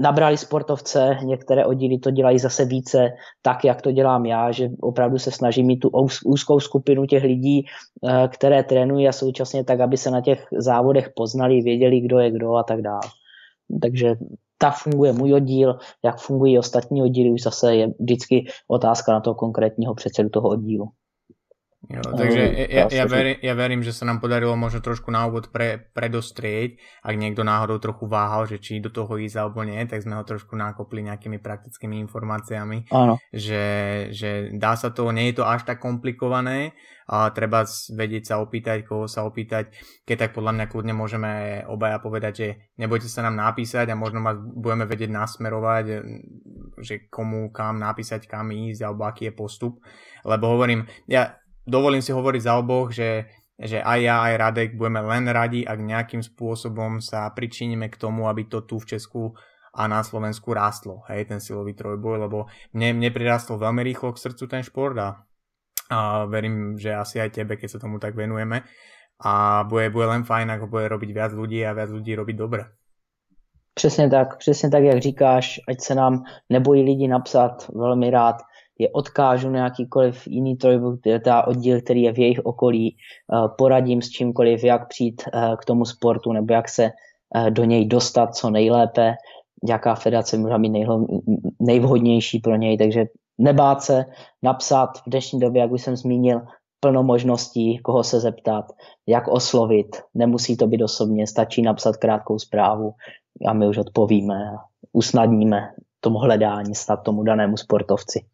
[0.00, 3.08] nabrali sportovce, některé oddíly to dělají zase více
[3.42, 5.90] tak, jak to dělám já, že opravdu se snažím mít tu
[6.24, 7.64] úzkou skupinu těch lidí,
[8.08, 12.30] eh, které trénují a současně tak, aby se na těch závodech poznali, věděli, kdo je
[12.30, 13.00] kdo a tak dále.
[13.82, 14.14] Takže
[14.58, 19.34] tak funguje můj oddíl, jak fungují ostatní oddíly, už zase je vždycky otázka na toho
[19.34, 20.88] konkrétního předsedu toho oddílu.
[21.88, 25.48] Jo, takže ja, ja, verím, ja verím, že sa nám podarilo možno trošku na úvod
[25.48, 30.04] pre, predostrieť, ak niekto náhodou trochu váhal, že či do toho ísť alebo nie, tak
[30.04, 33.16] sme ho trošku nákopli nejakými praktickými informáciami, Áno.
[33.32, 33.64] Že,
[34.12, 36.76] že dá sa to, nie je to až tak komplikované,
[37.10, 39.74] a treba vedieť sa opýtať, koho sa opýtať,
[40.06, 44.22] keď tak podľa mňa kľudne môžeme obaja povedať, že nebojte sa nám napísať a možno
[44.22, 45.84] ma budeme vedieť nasmerovať,
[46.78, 49.82] že komu kam napísať, kam ísť alebo aký je postup,
[50.22, 51.34] lebo hovorím, ja
[51.70, 55.78] dovolím si hovoriť za oboch, že, že aj ja, aj Radek budeme len radi, ak
[55.78, 59.38] nejakým spôsobom sa pričiníme k tomu, aby to tu v Česku
[59.70, 64.22] a na Slovensku rástlo, hej, ten silový trojboj, lebo mne, mne prirastlo veľmi rýchlo k
[64.26, 65.22] srdcu ten šport a,
[65.94, 68.66] a verím, že asi aj tebe, keď sa tomu tak venujeme
[69.22, 72.64] a bude, bude len fajn, ako bude robiť viac ľudí a viac ľudí robiť dobre.
[73.74, 78.36] Přesně tak, přesně tak, jak říkáš, ať se nám nebojí lidi napsat, velmi rád
[78.80, 84.02] je odkážu na jakýkoliv jiný trojboj, teda oddíl, který je v jejich okolí, eh, poradím
[84.02, 86.90] s čímkoliv, jak přijít eh, k tomu sportu nebo jak se
[87.36, 89.14] eh, do něj dostat co nejlépe,
[89.68, 90.72] jaká federace může být
[91.60, 93.04] nejvhodnější pro něj, takže
[93.38, 94.04] nebát se
[94.42, 96.40] napsat v dnešní době, jak už jsem zmínil,
[96.80, 98.64] plno možností, koho se zeptat,
[99.06, 99.96] jak oslovit.
[100.14, 102.92] Nemusí to být osobně, stačí napsat krátkou zprávu
[103.46, 104.56] a my už odpovíme
[104.92, 105.60] usnadníme
[106.00, 108.24] tomu hledání snad tomu danému sportovci.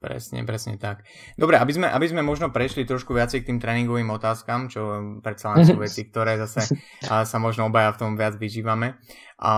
[0.00, 1.04] Presne, presne tak.
[1.36, 4.80] Dobre, aby sme, aby sme možno prešli trošku viacej k tým tréningovým otázkam, čo
[5.20, 6.72] predsa len sú veci, ktoré zase
[7.04, 8.96] a, sa možno obaja v tom viac vyžívame.
[9.44, 9.52] A,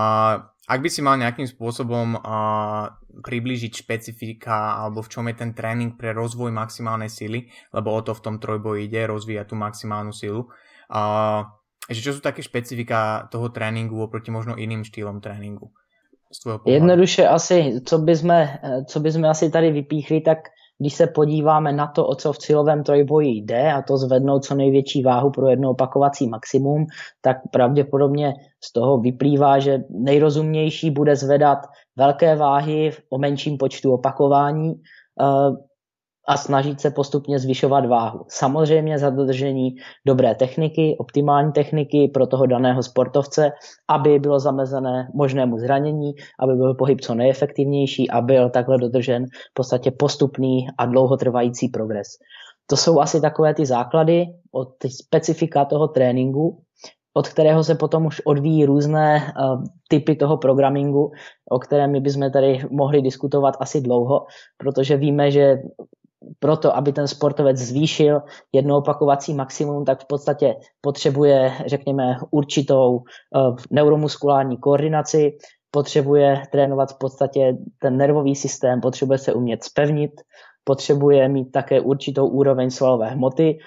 [0.67, 5.95] ak by si mal nejakým spôsobom a, priblížiť špecifika alebo v čom je ten tréning
[5.95, 10.51] pre rozvoj maximálnej sily, lebo o to v tom trojboji ide, rozvíjať tú maximálnu silu.
[10.91, 11.47] A,
[11.87, 15.71] že čo sú také špecifika toho tréningu oproti možno iným štýlom tréningu?
[16.65, 18.47] Jednoduše asi, co bychom,
[18.85, 20.37] co bychom asi tady vypíchli, tak
[20.79, 24.55] když se podíváme na to, o co v cílovém trojboji jde, a to zvednout co
[24.55, 26.85] největší váhu pro jedno opakovací maximum,
[27.21, 31.57] tak pravděpodobně z toho vyplývá, že nejrozumnější bude zvedat
[31.95, 34.73] velké váhy o menším počtu opakování,
[35.21, 35.74] eh,
[36.27, 38.19] a snažit se postupně zvyšovat váhu.
[38.27, 39.75] Samozřejmě za dodržení
[40.07, 43.51] dobré techniky, optimální techniky pro toho daného sportovce,
[43.87, 49.53] aby bylo zamezené možnému zranění, aby byl pohyb co nejefektivnější a byl takhle dodržen v
[49.53, 52.07] podstatě postupný a dlouhotrvající progres.
[52.67, 56.61] To jsou asi takové ty základy od specifika toho tréninku,
[57.13, 61.11] od kterého se potom už odvíjí různé uh, typy toho programingu,
[61.49, 64.25] o kterém my bychom tady mohli diskutovat asi dlouho,
[64.57, 65.57] protože víme, že
[66.39, 68.21] proto, aby ten sportovec zvýšil
[68.53, 75.37] jedno opakovací maximum, tak v podstatě potřebuje, řekněme, určitou uh, neuromuskulární koordinaci,
[75.71, 80.11] potřebuje trénovat v podstatě ten nervový systém, potřebuje se umět spevnit,
[80.63, 83.57] potřebuje mít také určitou úroveň svalové hmoty,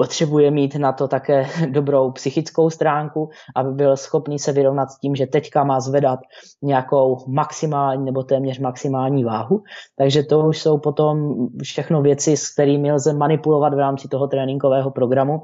[0.00, 5.16] potřebuje mít na to také dobrou psychickou stránku, aby byl schopný se vyrovnat s tím,
[5.16, 6.20] že teďka má zvedat
[6.62, 9.62] nějakou maximální nebo téměř maximální váhu.
[9.96, 14.90] Takže to už jsou potom všechno věci, s kterými lze manipulovat v rámci toho tréninkového
[14.90, 15.42] programu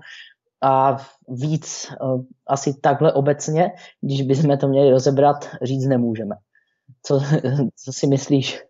[0.62, 0.96] a
[1.28, 6.36] víc uh, asi takhle obecně, když bychom to měli rozebrat, říct nemůžeme.
[7.02, 7.20] Co,
[7.84, 8.62] co si myslíš?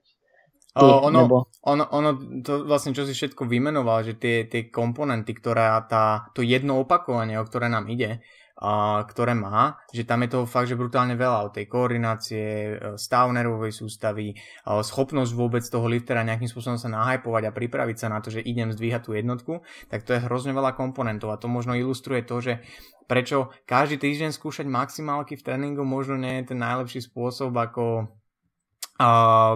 [0.76, 1.36] Ty, ono, nebo...
[1.64, 2.10] ono, ono,
[2.44, 7.40] to vlastne, čo si všetko vymenoval, že tie, tie komponenty, ktoré tá, to jedno opakovanie,
[7.40, 8.20] o ktoré nám ide,
[8.60, 11.48] a, ktoré má, že tam je toho fakt, že brutálne veľa.
[11.48, 17.48] O tej koordinácie, e, stav nervovej sústavy, schopnosť vôbec toho liftera nejakým spôsobom sa nahajpovať
[17.48, 20.76] a pripraviť sa na to, že idem zdvíhať tú jednotku, tak to je hrozne veľa
[20.76, 21.32] komponentov.
[21.32, 22.60] A to možno ilustruje to, že
[23.08, 28.12] prečo každý týždeň skúšať maximálky v tréningu možno nie je ten najlepší spôsob, ako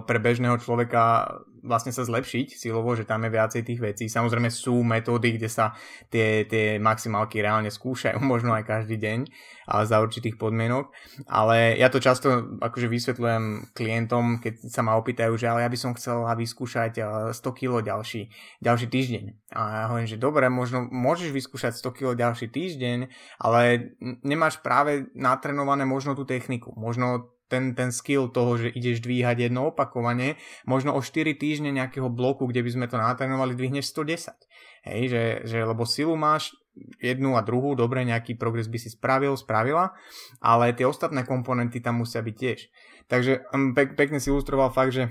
[0.04, 4.04] pre bežného človeka vlastne sa zlepšiť silovo, že tam je viacej tých vecí.
[4.08, 5.76] Samozrejme sú metódy, kde sa
[6.08, 9.18] tie, tie maximálky reálne skúšajú, možno aj každý deň
[9.70, 10.90] a za určitých podmienok,
[11.30, 15.78] ale ja to často akože vysvetľujem klientom, keď sa ma opýtajú, že ale ja by
[15.78, 16.98] som chcel vyskúšať
[17.30, 19.24] 100 kg ďalší, ďalší týždeň.
[19.54, 22.98] A ja hovorím, že dobre, možno môžeš vyskúšať 100 kg ďalší týždeň,
[23.38, 23.94] ale
[24.26, 26.74] nemáš práve natrenované možno tú techniku.
[26.74, 32.06] Možno ten, ten skill toho, že ideš dvíhať jedno opakovanie, možno o 4 týždne nejakého
[32.06, 34.32] bloku, kde by sme to natrénovali, dvihneš 110.
[34.86, 36.54] Hej, že, že lebo silu máš
[37.02, 39.92] jednu a druhú, dobre, nejaký progres by si spravil, spravila,
[40.40, 42.60] ale tie ostatné komponenty tam musia byť tiež.
[43.10, 45.10] Takže mm, pek, pekne si ilustroval fakt, že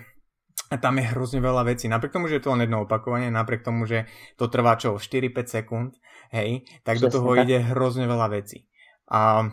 [0.78, 1.90] tam je hrozne veľa vecí.
[1.90, 4.06] Napriek tomu, že je to len jedno opakovanie, napriek tomu, že
[4.38, 5.92] to trvá čo, 4-5 sekúnd,
[6.30, 7.50] hej, tak Přesne do toho tak.
[7.50, 8.70] ide hrozne veľa vecí.
[9.10, 9.50] A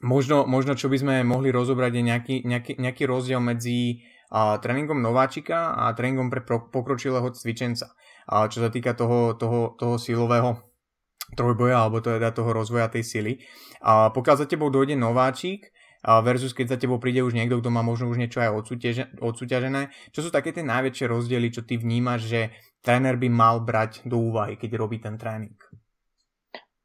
[0.00, 4.00] Možno, možno čo by sme mohli rozobrať je nejaký, nejaký, nejaký rozdiel medzi
[4.32, 7.92] a, tréningom nováčika a tréningom pre pro, pokročilého cvičenca.
[8.24, 10.56] A, čo sa týka toho, toho, toho silového
[11.36, 13.32] trojboja alebo teda toho rozvoja tej sily.
[13.84, 15.68] A pokiaľ za tebou dojde nováčik,
[16.00, 18.72] versus keď za tebou príde už niekto, kto má možno už niečo aj
[19.20, 19.82] odsúťažené.
[20.16, 22.40] Čo sú také tie najväčšie rozdiely, čo ty vnímaš, že
[22.80, 25.60] tréner by mal brať do úvahy, keď robí ten trénink?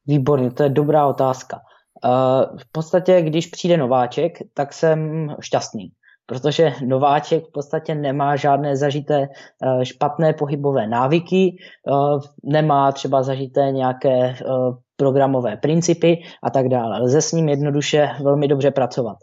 [0.08, 1.58] Výborně, to je dobrá otázka.
[2.04, 5.92] Eh, v podstatě, když přijde nováček, tak jsem šťastný,
[6.26, 11.92] protože nováček v podstatě nemá žádné zažité eh, špatné pohybové návyky, eh,
[12.44, 14.36] nemá třeba zažité nějaké
[14.98, 17.02] programové principy a tak dále.
[17.02, 19.18] Lze s ním jednoduše velmi dobře pracovat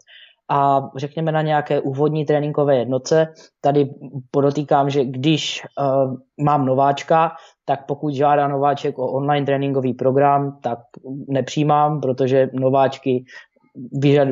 [0.49, 3.27] a řekněme na nějaké úvodní tréninkové jednotce.
[3.61, 3.89] Tady
[4.31, 7.31] podotýkám, že když uh, mám nováčka,
[7.65, 10.79] tak pokud žádá nováček o online tréninkový program, tak
[11.27, 13.25] nepřijímám, protože nováčky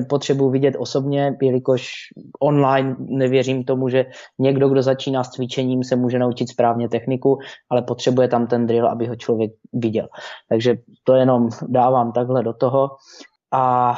[0.10, 1.92] potřebuji vidět osobně, jelikož
[2.40, 4.06] online nevěřím tomu, že
[4.40, 7.38] někdo, kdo začíná s cvičením, se může naučit správně techniku,
[7.70, 10.08] ale potřebuje tam ten drill, aby ho člověk viděl.
[10.50, 12.90] Takže to jenom dávám takhle do toho.
[13.52, 13.94] A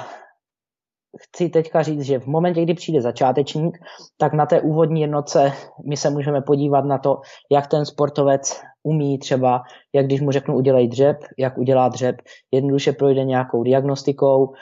[1.20, 3.78] chci teďka říct, že v momentě, kdy přijde začátečník,
[4.18, 5.54] tak na té úvodní jednotce
[5.86, 7.22] my se můžeme podívat na to,
[7.52, 9.62] jak ten sportovec umí třeba,
[9.94, 12.16] jak když mu řeknu udělej dřep, jak udělá dřep,
[12.52, 14.54] jednoduše projde nějakou diagnostikou, uh,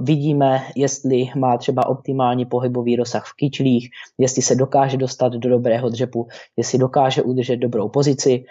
[0.00, 5.88] vidíme, jestli má třeba optimální pohybový rozsah v kyčlích, jestli se dokáže dostat do dobrého
[5.88, 8.44] dřepu, jestli dokáže udržet dobrou pozici.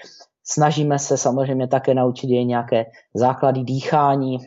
[0.44, 4.38] Snažíme se samozřejmě také naučit je nějaké základy dýchání,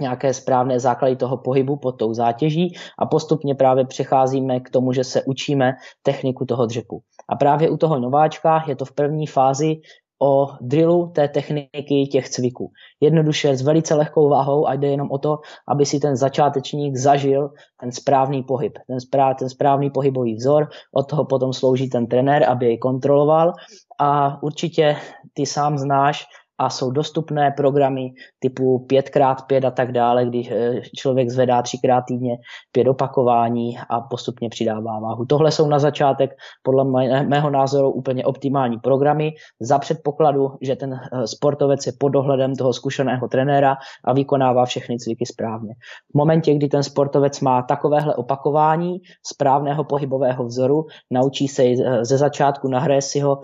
[0.00, 5.04] nějaké správné základy toho pohybu pod tou zátěží a postupně právě přecházíme k tomu, že
[5.04, 7.00] se učíme techniku toho dřepu.
[7.28, 9.80] A právě u toho nováčka je to v první fázi
[10.22, 12.70] o drillu té techniky těch cviků.
[13.00, 17.50] Jednoduše s velice lehkou váhou a jde jenom o to, aby si ten začátečník zažil
[17.80, 22.44] ten správný pohyb, ten, správ, ten správný pohybový vzor, od toho potom slouží ten trenér,
[22.50, 23.52] aby jej kontroloval
[24.00, 24.96] a určitě
[25.32, 26.24] ty sám znáš,
[26.58, 32.36] a jsou dostupné programy typu 5x5 a tak dále, když eh, člověk zvedá třikrát týdně
[32.72, 35.24] pět opakování a postupně přidává váhu.
[35.24, 36.30] Tohle jsou na začátek
[36.62, 36.84] podle
[37.22, 42.72] mého názoru úplně optimální programy za předpokladu, že ten eh, sportovec je pod dohledem toho
[42.72, 45.74] zkušeného trenéra a vykonává všechny cviky správně.
[46.12, 52.18] V momentě, kdy ten sportovec má takovéhle opakování správného pohybového vzoru, naučí se eh, ze
[52.18, 53.40] začátku, nahraje si ho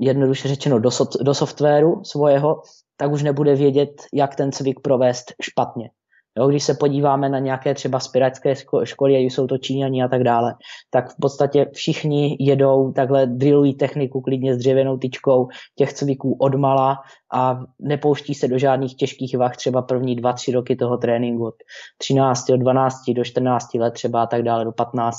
[0.00, 2.62] jednoduše řečeno do, so, do softwaru svojeho,
[2.96, 5.90] tak už nebude vědět, jak ten cvik provést špatně.
[6.38, 10.22] Jo, když se podíváme na nějaké třeba spiračské školy, ať jsou to Číňani a tak
[10.22, 10.54] dále,
[10.90, 16.98] tak v podstatě všichni jedou, takhle drillují techniku klidně s dřevěnou tyčkou těch cviků odmala
[17.34, 21.54] a nepouští se do žádných těžkých vah třeba první dva, tři roky toho tréninku od
[21.98, 25.18] 13, od 12 do 14 let třeba a tak dále do 15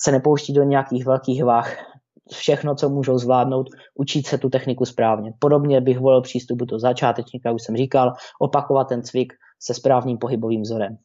[0.00, 1.76] se nepouští do nějakých velkých vah,
[2.32, 5.32] všechno, co můžou zvládnout, učit se tu techniku správně.
[5.38, 10.62] Podobně bych volil přístup do začátečníka, už jsem říkal, opakovat ten cvik se správným pohybovým
[10.62, 10.96] vzorem.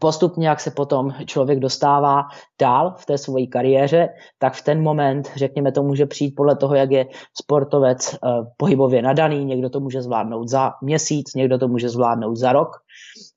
[0.00, 2.22] Postupně, jak se potom člověk dostává
[2.60, 6.74] dál v té své kariéře, tak v ten moment, řekněme, to může přijít podle toho,
[6.74, 7.06] jak je
[7.42, 8.18] sportovec eh,
[8.56, 9.44] pohybově nadaný.
[9.44, 12.68] Někdo to může zvládnout za měsíc, někdo to může zvládnout za rok.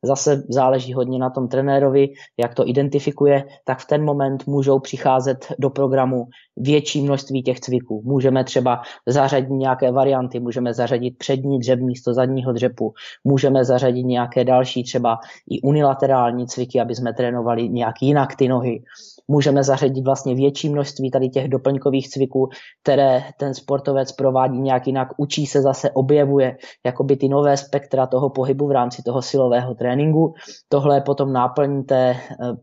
[0.04, 5.48] Zase záleží hodně na tom trenérovi, jak to identifikuje, tak v ten moment můžou přicházet
[5.60, 6.26] do programu
[6.58, 8.02] větší množství těch cviků.
[8.06, 12.94] Můžeme třeba zařadit nějaké varianty, můžeme zařadit přední dřep místo zadního dřepu,
[13.24, 15.18] můžeme zařadit nějaké další třeba
[15.50, 18.84] i unilaterální cviky, aby jsme trénovali nějak jinak ty nohy.
[19.30, 22.50] Můžeme zařadit vlastně větší množství tady těch doplňkových cviků,
[22.84, 28.30] které ten sportovec provádí nějak jinak, učí se zase, objevuje jakoby ty nové spektra toho
[28.30, 30.34] pohybu v rámci toho silového tréninku.
[30.70, 32.18] Tohle je potom náplň té, eh,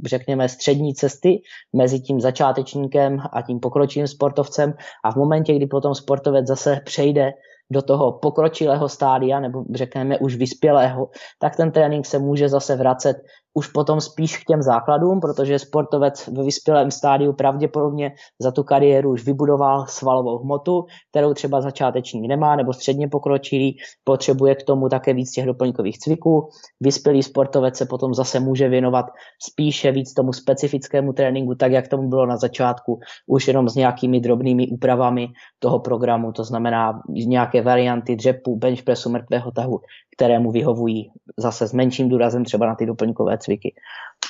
[0.06, 1.40] řekněme, střední cesty
[1.72, 7.32] mezi tím začátečníkem a tím pokročilým sportovcem a v momentě, kdy potom sportovec zase přejde
[7.70, 13.16] do toho pokročilého stádia, nebo řekněme už vyspělého, tak ten trénink se může zase vracet
[13.56, 19.10] už potom spíš k těm základům, protože sportovec ve vyspělém stádiu pravděpodobně za tu kariéru
[19.10, 25.14] už vybudoval svalovou hmotu, kterou třeba začátečník nemá, nebo středně pokročilý, potřebuje k tomu také
[25.14, 26.48] víc těch doplňkových cviků.
[26.80, 29.06] Vyspělý sportovec se potom zase může věnovat
[29.42, 34.20] spíše víc tomu specifickému tréninku, tak jak tomu bylo na začátku, už jenom s nějakými
[34.20, 35.28] drobnými úpravami
[35.58, 39.80] toho programu, to znamená nějaké varianty dřepu, bench pressu, mrtvého tahu,
[40.16, 43.74] které mu vyhovují zase s menším důrazem třeba na ty doplňkové cviky.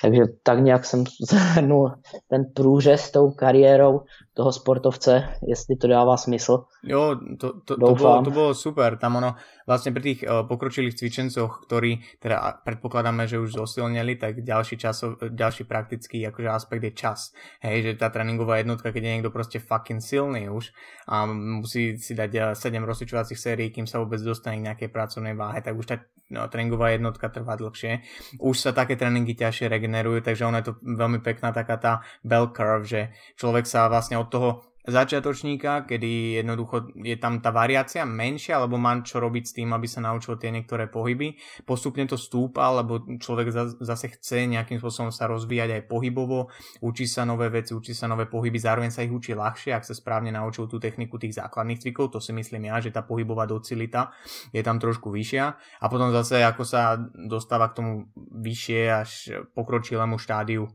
[0.03, 1.93] Takže tak nějak jsem zhrnul
[2.29, 4.01] ten průřez tou kariérou
[4.37, 6.65] toho sportovce, jestli to dává smysl.
[6.85, 9.01] Jo, to, to, to, bolo, to bolo super.
[9.01, 9.33] Tam ono,
[9.65, 15.25] vlastne pri tých uh, pokročilých cvičencoch, ktorí teda predpokladáme, že už zosilnili, tak ďalší, časov,
[15.33, 17.33] ďalší praktický akože aspekt je čas.
[17.65, 20.69] Hej, že tá tréningová jednotka, keď je niekto proste fucking silný už
[21.09, 25.65] a musí si dať 7 rozsvičovacích sérií, kým sa vôbec dostane k nejakej pracovnej váhe,
[25.65, 25.97] tak už tá
[26.29, 28.05] no, tréningová jednotka trvá dlhšie.
[28.39, 31.93] Už sa také tréningy ťažšie regenerujú, takže ono je to veľmi pekná taká tá
[32.25, 33.01] bell curve, že
[33.37, 38.95] človek sa vlastne od toho začiatočníka, kedy jednoducho je tam tá variácia menšia, alebo má
[39.03, 41.35] čo robiť s tým, aby sa naučil tie niektoré pohyby.
[41.67, 43.51] Postupne to stúpa, lebo človek
[43.83, 46.49] zase chce nejakým spôsobom sa rozvíjať aj pohybovo,
[46.81, 49.93] učí sa nové veci, učí sa nové pohyby, zároveň sa ich učí ľahšie, ak sa
[49.93, 54.15] správne naučil tú techniku tých základných cvikov, to si myslím ja, že tá pohybová docilita
[54.55, 55.45] je tam trošku vyššia
[55.83, 59.11] a potom zase ako sa dostáva k tomu vyššie až
[59.53, 60.71] pokročilému štádiu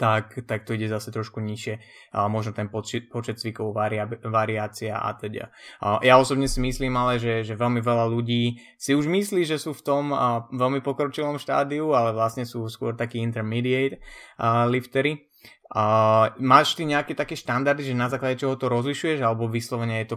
[0.00, 1.74] tak, tak to ide zase trošku nižšie.
[2.16, 5.52] A možno ten počet, počet cvikov, varia, variácia a teda.
[5.84, 9.60] A ja osobne si myslím ale, že, že veľmi veľa ľudí si už myslí, že
[9.60, 14.00] sú v tom a, veľmi pokročilom štádiu, ale vlastne sú skôr takí intermediate
[14.40, 15.28] a, liftery.
[15.76, 20.16] A, máš ty nejaké také štandardy, že na základe čoho to rozlišuješ, alebo vyslovene je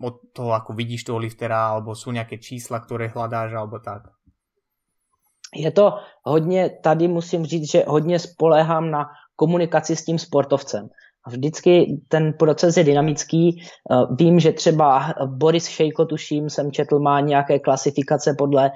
[0.00, 4.15] od toho, ako vidíš toho liftera, alebo sú nejaké čísla, ktoré hľadáš, alebo tak?
[5.60, 10.88] Je to hodně, tady musím říct, že hodně spoléhám na komunikaci s tím sportovcem.
[11.28, 13.60] Vždycky ten proces je dynamický.
[13.60, 18.70] Eh, vím, že třeba Boris Šejko, tuším, jsem četl, má nějaké klasifikace podle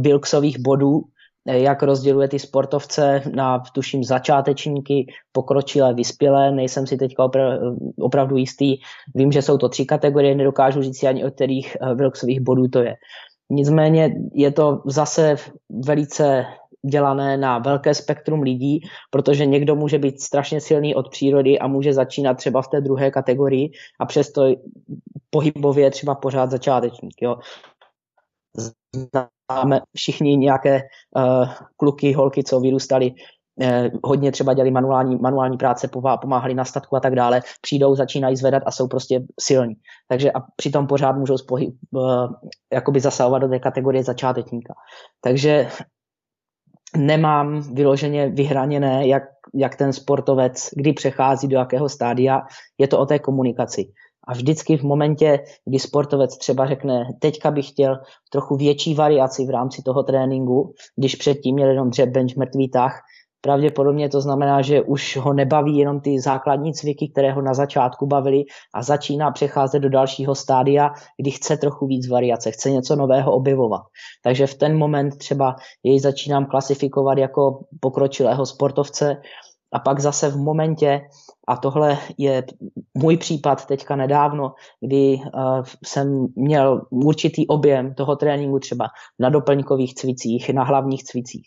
[0.00, 1.02] Wilksových bodů,
[1.48, 8.36] eh, jak rozděluje ty sportovce na, tuším, začátečníky, pokročilé, vyspělé, nejsem si teďka opra- opravdu
[8.36, 8.76] jistý.
[9.14, 12.78] Vím, že jsou to tři kategorie, nedokážu říct ani od kterých eh, Wilksových bodů to
[12.78, 12.94] je.
[13.50, 15.36] Nicméně je to zase
[15.86, 16.46] velice
[16.90, 18.80] dělané na velké spektrum lidí,
[19.10, 23.10] protože někdo může být strašně silný od přírody a může začínat třeba v té druhé
[23.10, 23.70] kategorii
[24.00, 24.54] a přesto
[25.30, 27.22] pohybově třeba pořád začátečník.
[27.22, 27.36] Jo.
[28.94, 30.82] Známe všichni nějaké
[31.16, 33.14] uh, kluky, holky, co vyrůstali
[34.04, 35.88] hodně třeba dělali manuální, manuální práce,
[36.20, 39.74] pomáhali na statku a tak dále, přijdou, začínají zvedat a jsou prostě silní.
[40.08, 42.28] Takže a přitom pořád můžou spohy, eh,
[42.72, 44.74] jakoby zasahovat do té kategorie začátečníka.
[45.20, 45.68] Takže
[46.96, 49.22] nemám vyloženě vyhraněné, jak,
[49.54, 52.42] jak ten sportovec, kdy přechází do jakého stádia,
[52.78, 53.84] je to o té komunikaci.
[54.28, 57.98] A vždycky v momentě, kdy sportovec třeba řekne, teďka bych chtěl
[58.32, 63.00] trochu větší variaci v rámci toho tréninku, když předtím měl jenom dřep, bench, mrtvý tah,
[63.40, 68.06] Pravděpodobně to znamená, že už ho nebaví jenom ty základní cviky, které ho na začátku
[68.06, 73.32] bavily a začíná přecházet do dalšího stádia, kdy chce trochu víc variace, chce něco nového
[73.32, 73.82] objevovat.
[74.24, 79.16] Takže v ten moment třeba jej začínám klasifikovat jako pokročilého sportovce
[79.72, 81.00] a pak zase v momentě,
[81.48, 82.44] a tohle je
[82.94, 88.86] můj případ teďka nedávno, kdy uh, jsem měl určitý objem toho tréninku třeba
[89.18, 91.46] na doplňkových cvicích, na hlavních cvicích.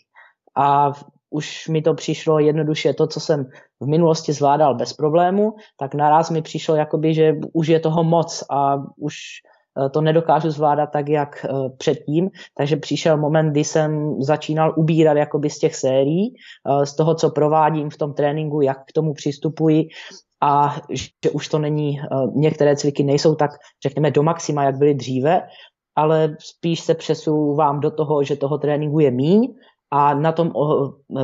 [0.56, 0.92] A
[1.30, 3.44] už mi to přišlo jednoduše to, co jsem
[3.80, 8.44] v minulosti zvládal bez problému, tak naraz mi přišlo jakoby, že už je toho moc
[8.50, 14.22] a už eh, to nedokážu zvládat tak, jak eh, předtím, takže přišel moment, kdy jsem
[14.22, 18.78] začínal ubírat jakoby z těch sérií, eh, z toho, co provádím v tom tréninku, jak
[18.86, 19.88] k tomu přistupuji.
[20.42, 22.00] A že už to není,
[22.34, 23.50] některé cviky nejsou tak,
[23.82, 25.42] řekněme, do maxima, jak byly dříve,
[25.96, 29.54] ale spíš se přesouvám do toho, že toho tréninku je míň
[29.90, 30.52] a na tom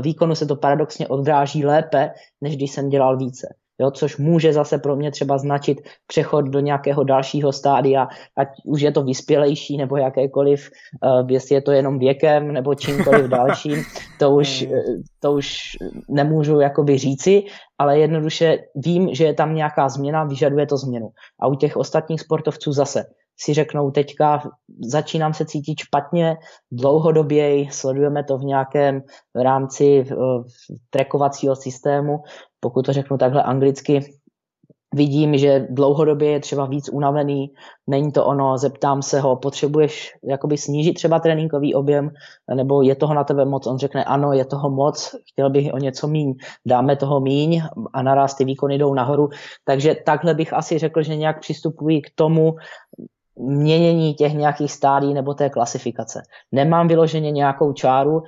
[0.00, 2.10] výkonu se to paradoxně odráží lépe,
[2.40, 3.54] než když jsem dělal více.
[3.80, 8.80] jo, což může zase pro mě třeba značit přechod do nějakého dalšího stádia, ať už
[8.80, 10.70] je to vyspělejší nebo jakékoliv,
[11.20, 13.82] uh, jestli je to jenom věkem nebo čímkoliv dalším,
[14.18, 15.02] to už, hmm.
[15.20, 15.76] to už
[16.08, 17.42] nemůžu jakoby říci,
[17.78, 21.08] ale jednoduše vím, že je tam nějaká změna, vyžaduje to změnu.
[21.40, 23.04] A u těch ostatních sportovců zase
[23.39, 24.43] si řeknou teďka,
[24.80, 26.37] začínám se cítit špatně,
[26.72, 29.03] dlouhodoběji, sledujeme to v nějakém
[29.34, 30.07] rámci
[30.91, 32.18] trekovacího systému,
[32.61, 34.01] pokud to řeknu takhle anglicky,
[34.95, 37.53] vidím, že dlouhodobě je třeba víc unavený,
[37.87, 42.11] není to ono, zeptám se ho, potřebuješ jakoby snížit třeba tréninkový objem,
[42.55, 45.78] nebo je toho na tebe moc, on řekne ano, je toho moc, chtěl bych o
[45.78, 46.34] něco míň,
[46.66, 47.62] dáme toho míň
[47.93, 49.28] a naraz ty výkony jdou nahoru,
[49.64, 52.55] takže takhle bych asi řekl, že nějak přistupují k tomu,
[53.39, 56.22] měnění těch nějakých stádí nebo té klasifikace.
[56.53, 58.22] Nemám vyloženě nějakou čáru,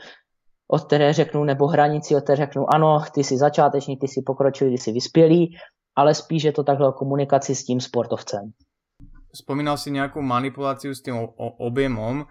[0.70, 4.70] od které řeknu, nebo hranici, od které řeknu, ano, ty jsi začátečník, ty jsi pokročilý,
[4.70, 5.56] ty jsi vyspělý,
[5.96, 8.52] ale spíš je to takhle o komunikaci s tím sportovcem.
[9.34, 11.28] Spomínal si nějakou manipulaci s tím
[11.58, 12.24] objemom.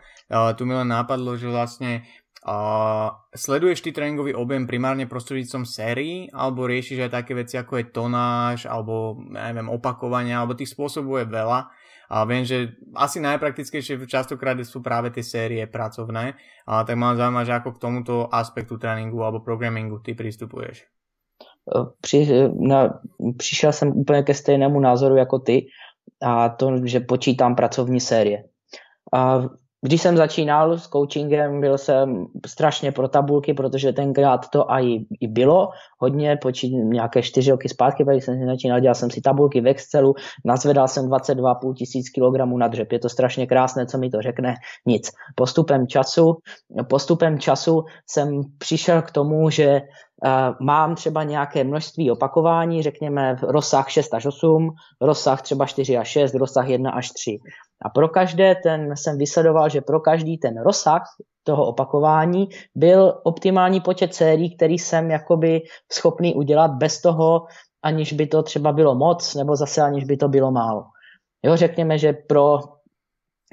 [0.55, 2.01] Tu mi len nápadlo, že vlastně
[2.47, 7.85] Uh, sleduješ ty tréningový objem primárne prostredníctvom sérií, alebo riešiš aj také veci ako je
[7.91, 11.67] tonáž, alebo neviem, opakovania, alebo tých spôsobov je veľa.
[12.09, 17.43] A viem, že asi najpraktickejšie častokrát sú práve tie série pracovné, a tak mám zaujíma,
[17.43, 20.87] že ako k tomuto aspektu tréninku alebo programingu ty přistupuješ.
[22.01, 22.99] Při, na,
[23.37, 25.67] přišel jsem úplně ke stejnému názoru jako ty
[26.23, 28.43] a to, že počítám pracovní série.
[29.13, 29.41] A
[29.81, 35.27] když jsem začínal s coachingem, byl jsem strašně pro tabulky, protože tenkrát to i, i
[35.27, 35.69] bylo
[35.99, 40.13] hodně, počít nějaké čtyři roky zpátky, když jsem začínal, dělal jsem si tabulky v Excelu,
[40.45, 42.91] nazvedal jsem 22,5 tisíc kilogramů na dřep.
[42.91, 44.55] Je to strašně krásné, co mi to řekne?
[44.85, 45.11] Nic.
[45.35, 46.37] Postupem času,
[46.89, 49.81] postupem času jsem přišel k tomu, že
[50.25, 54.69] Uh, mám třeba nějaké množství opakování, řekněme rozsah 6 až 8,
[55.01, 57.37] rozsah třeba 4 až 6, rozsah 1 až 3.
[57.81, 61.03] A pro každé ten jsem vysledoval, že pro každý ten rozsah
[61.43, 65.61] toho opakování byl optimální počet sérií, který jsem jakoby
[65.91, 67.45] schopný udělat bez toho,
[67.83, 70.83] aniž by to třeba bylo moc, nebo zase aniž by to bylo málo.
[71.43, 72.59] Jo, řekněme, že pro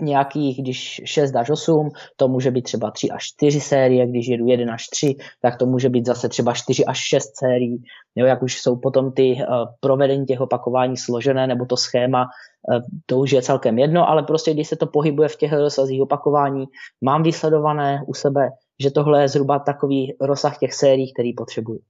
[0.01, 4.47] nějakých, když 6 až 8, to může být třeba 3 až 4 série, když jedu
[4.47, 7.83] 1 až 3, tak to může být zase třeba 4 až 6 sérií,
[8.17, 9.45] jo, jak už jsou potom ty uh,
[9.81, 14.55] provedení těch opakování složené, nebo to schéma, uh, to už je celkem jedno, ale prostě
[14.55, 16.65] když se to pohybuje v těch rozsazích opakování,
[17.01, 18.51] mám vysledované u sebe,
[18.83, 21.81] že tohle je zhruba takový rozsah těch sérií, který potřebuji.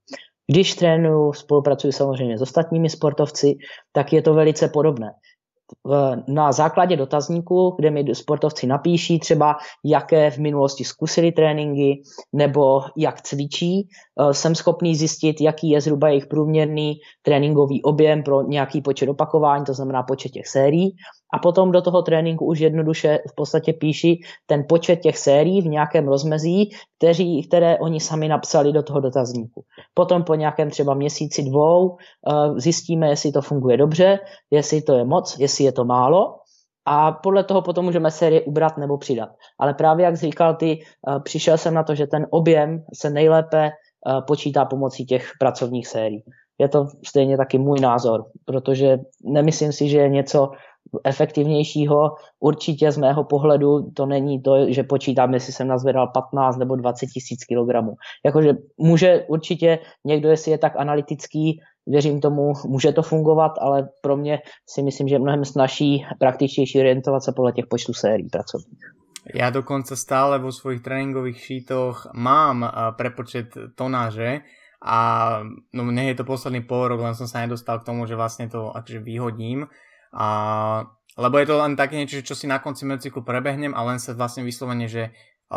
[0.47, 3.57] Když trénuju, spolupracuji samozřejmě s ostatními sportovci,
[3.93, 5.11] tak je to velice podobné
[6.29, 12.03] na základě dotazníku, kde mi sportovci napíší třeba, jaké v minulosti zkusili tréninky
[12.33, 13.89] nebo jak cvičí,
[14.21, 19.65] eh, jsem schopný zjistit, jaký je zhruba jejich průměrný tréninkový objem pro nějaký počet opakování,
[19.65, 20.97] to znamená počet těch sérií
[21.35, 25.67] a potom do toho tréninku už jednoduše v podstatě píši ten počet těch sérií v
[25.67, 29.65] nějakém rozmezí, kteří, které oni sami napsali do toho dotazníku.
[29.95, 34.19] Potom po nějakém třeba měsíci dvou eh, zjistíme, jestli to funguje dobře,
[34.51, 36.35] jestli to je moc, jestli je to málo
[36.87, 39.29] a podle toho potom můžeme série ubrat nebo přidat.
[39.59, 43.67] Ale právě jak říkal ty, eh, přišel jsem na to, že ten objem se nejlépe
[43.67, 43.73] eh,
[44.27, 46.23] počítá pomocí těch pracovních sérií.
[46.59, 50.51] Je to stejně taky můj názor, protože nemyslím si, že je něco
[51.05, 52.15] efektivnějšího.
[52.41, 57.07] Určitě z mého pohledu to není to, že počítám, jestli jsem nazvedal 15 nebo 20
[57.07, 57.95] tisíc kilogramů.
[58.25, 64.17] Jakože může určitě někdo, jestli je tak analytický, věřím tomu, může to fungovat, ale pro
[64.17, 64.39] mě
[64.69, 68.79] si myslím, že je mnohem snažší, praktičtější orientovat se podle těch počtů sérií pracovních.
[69.25, 72.61] Ja dokonca stále vo svojich tréningových šítoch mám
[72.93, 74.45] prepočet tonáže
[74.85, 74.99] a
[75.73, 78.53] no nie je to posledný pol rok, len som sa nedostal k tomu, že vlastne
[78.53, 79.65] to akože vyhodím
[80.15, 80.27] a,
[81.19, 84.15] lebo je to len také niečo, čo si na konci motocyklu prebehnem a len sa
[84.15, 85.11] vlastne vyslovene, že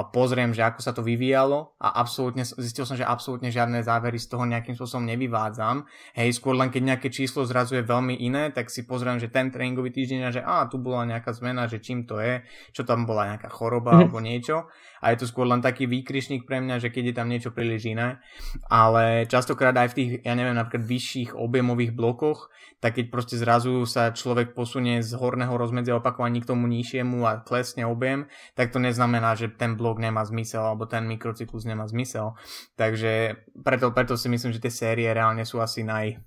[0.05, 4.27] pozriem, že ako sa to vyvíjalo a absolútne, zistil som, že absolútne žiadne závery z
[4.29, 5.87] toho nejakým spôsobom nevyvádzam.
[6.13, 9.47] Hej, skôr len keď nejaké číslo zrazu je veľmi iné, tak si pozriem, že ten
[9.47, 12.43] tréningový týždeň a že a tu bola nejaká zmena, že čím to je,
[12.75, 13.97] čo tam bola nejaká choroba mm.
[14.03, 14.67] alebo niečo.
[14.99, 17.87] A je to skôr len taký výkrišník pre mňa, že keď je tam niečo príliš
[17.87, 18.19] iné.
[18.67, 22.49] Ale častokrát aj v tých, ja neviem, napríklad vyšších objemových blokoch,
[22.83, 27.41] tak keď proste zrazu sa človek posunie z horného rozmedzia opakovaní k tomu nižšiemu a
[27.41, 32.35] klesne objem, tak to neznamená, že ten blok nemá zmysel alebo ten mikrocyklus nemá zmysel.
[32.75, 36.19] Takže preto, preto si myslím, že tie série reálne sú asi naj,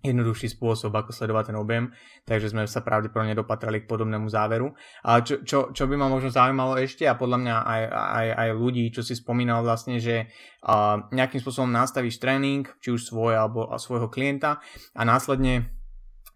[0.00, 1.92] jednoduchší spôsob, ako sledovať ten objem,
[2.24, 4.72] takže sme sa pravdepodobne dopatrali k podobnému záveru.
[5.04, 8.48] A čo, čo, čo by ma možno zaujímalo ešte a podľa mňa aj, aj, aj
[8.56, 10.32] ľudí, čo si spomínal vlastne, že
[10.64, 14.64] uh, nejakým spôsobom nastavíš tréning, či už svoj alebo svojho klienta
[14.96, 15.68] a následne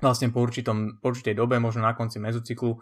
[0.03, 2.81] vlastne po, určitom, po určitej dobe, možno na konci mezocyklu, uh,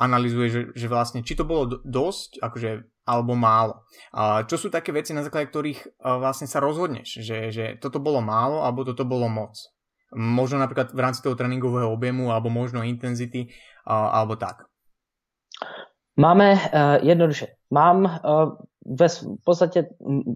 [0.00, 2.70] analizuje, že, že vlastne či to bolo dosť, akože
[3.04, 3.84] alebo málo.
[4.16, 8.24] A čo sú také veci, na základe ktorých vlastne sa rozhodneš, že, že toto bolo
[8.24, 9.60] málo alebo toto bolo moc?
[10.16, 13.52] Možno napríklad v rámci toho tréningového objemu alebo možno intenzity
[13.84, 14.64] alebo tak.
[16.16, 17.58] Máme uh, jednoduše.
[17.74, 18.54] Mám uh,
[18.86, 19.86] ve, v podstatě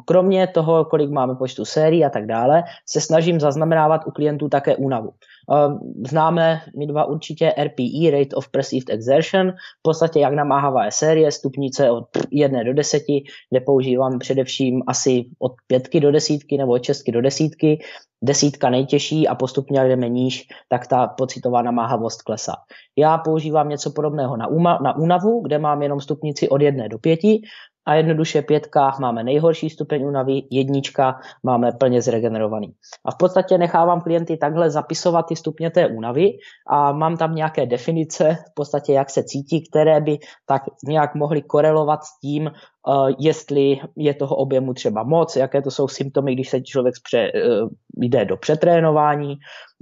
[0.07, 4.77] kromě toho, kolik máme počtu sérií a tak dále, se snažím zaznamenávat u klientů také
[4.77, 5.09] únavu.
[5.09, 5.79] Uh,
[6.09, 11.33] známe my dva určitě RPE, Rate of Perceived Exertion, v podstatě jak namáhavá je série,
[11.33, 13.03] stupnice od 1 do 10,
[13.51, 17.79] kde používám především asi od 5 do desítky nebo od 6 do desítky,
[18.23, 22.55] desítka nejtěžší a postupně, jak jdeme níž, tak ta pocitová namáhavost klesá.
[22.97, 26.99] Já používám něco podobného na, uma, na únavu, kde mám jenom stupnici od jedné do
[26.99, 27.43] pěti
[27.89, 32.75] a jednoduše pětka máme nejhorší stupeň únavy, jednička máme plně zregenerovaný.
[33.05, 36.31] A v podstatě nechávám klienty takhle zapisovat ty stupně té únavy
[36.71, 41.43] a mám tam nějaké definice, v podstatě jak se cítí, které by tak nějak mohly
[41.43, 46.49] korelovat s tím, uh, jestli je toho objemu třeba moc, jaké to jsou symptomy, když
[46.49, 49.35] se člověk pře, uh, jde do přetrénování,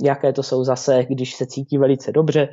[0.04, 2.48] jaké to jsou zase, když se cítí velice dobře,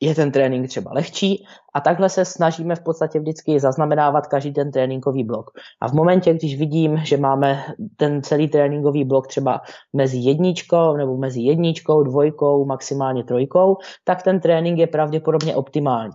[0.00, 1.44] je ten trénink třeba lehčí
[1.74, 5.50] a takhle se snažíme v podstatě vždycky zaznamenávat každý ten tréninkový blok.
[5.80, 7.64] A v momentě, když vidím, že máme
[7.96, 9.60] ten celý tréninkový blok třeba
[9.92, 16.12] mezi jedničkou nebo mezi jedničkou, dvojkou, maximálně trojkou, tak ten trénink je pravděpodobně optimální.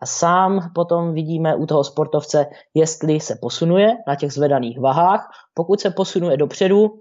[0.00, 5.28] A sám potom vidíme u toho sportovce, jestli se posunuje na těch zvedaných vahách.
[5.54, 7.00] Pokud se posunuje dopředu,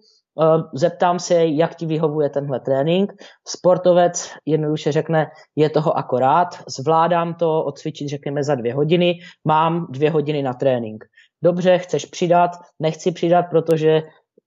[0.73, 3.13] zeptám se, jak ti vyhovuje tenhle trénink.
[3.47, 10.11] Sportovec jednoduše řekne, je toho akorát, zvládám to odcvičit, řekněme, za dvě hodiny, mám dvě
[10.11, 11.05] hodiny na trénink.
[11.43, 14.03] Dobře, chceš přidat, nechci přidat, protože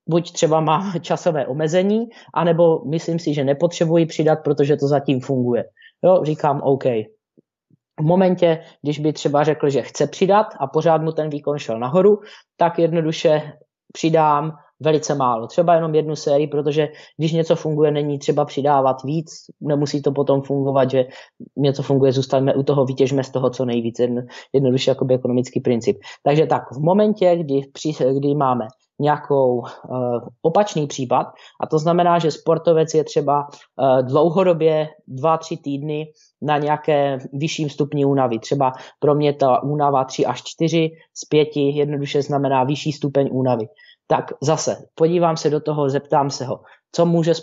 [0.08, 5.64] buď třeba mám časové omezení, anebo myslím si, že nepotřebuji přidat, protože to zatím funguje.
[6.04, 6.84] Jo, říkám OK.
[8.00, 11.78] V momentě, když by třeba řekl, že chce přidat a pořád mu ten výkon šel
[11.78, 12.20] nahoru,
[12.56, 13.52] tak jednoduše
[13.92, 15.46] přidám velice málo.
[15.46, 20.42] Třeba jenom jednu sérii, protože když něco funguje, není třeba přidávat víc, nemusí to potom
[20.42, 21.06] fungovat, že
[21.56, 23.96] něco funguje, zůstaneme u toho, vytěžme z toho co nejvíc,
[24.52, 25.98] jednoduše jakoby ekonomický princip.
[26.22, 27.60] Takže tak, v momentě, kdy,
[28.18, 28.66] kdy máme
[29.00, 29.64] nějakou uh,
[30.42, 31.26] opačný případ,
[31.60, 36.12] a to znamená, že sportovec je třeba uh, dlouhodobě dva, tři týdny
[36.42, 38.38] na nějaké vyšším stupni únavy.
[38.38, 43.66] Třeba pro mě ta únava 3 až 4 z 5 jednoduše znamená vyšší stupeň únavy
[44.10, 46.60] tak zase podívám se do toho, zeptám se ho,
[46.92, 47.34] co může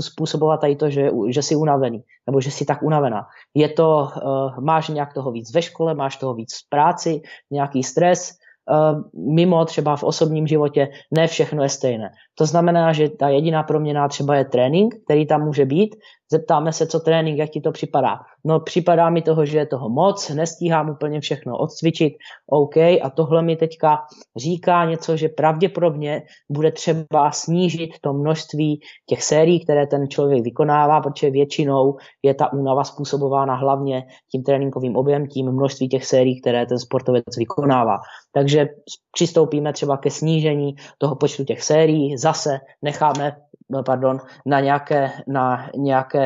[0.00, 3.26] způsobovat tady to, že, že jsi unavený, nebo že jsi tak unavená.
[3.54, 7.82] Je to, uh, máš nějak toho víc ve škole, máš toho víc v práci, nějaký
[7.82, 8.34] stres,
[8.66, 8.98] uh,
[9.34, 12.10] mimo třeba v osobním životě, ne všechno je stejné.
[12.34, 15.96] To znamená, že ta jediná proměna třeba je trénink, který tam může být,
[16.32, 18.18] Zeptáme se, co trénink, jak ti to připadá.
[18.44, 22.12] No připadá mi toho, že je toho moc, nestíhám úplně všechno odcvičit,
[22.50, 23.98] OK, a tohle mi teďka
[24.36, 31.00] říká něco, že pravděpodobně bude třeba snížit to množství těch sérií, které ten člověk vykonává,
[31.00, 34.02] protože většinou je ta únava způsobována hlavně
[34.32, 37.98] tím tréninkovým objem, tím množství těch sérií, které ten sportovec vykonává.
[38.32, 38.68] Takže
[39.12, 43.36] přistoupíme třeba ke snížení toho počtu těch sérií, zase necháme
[43.72, 46.21] No, pardon, na nějaké, na nějaké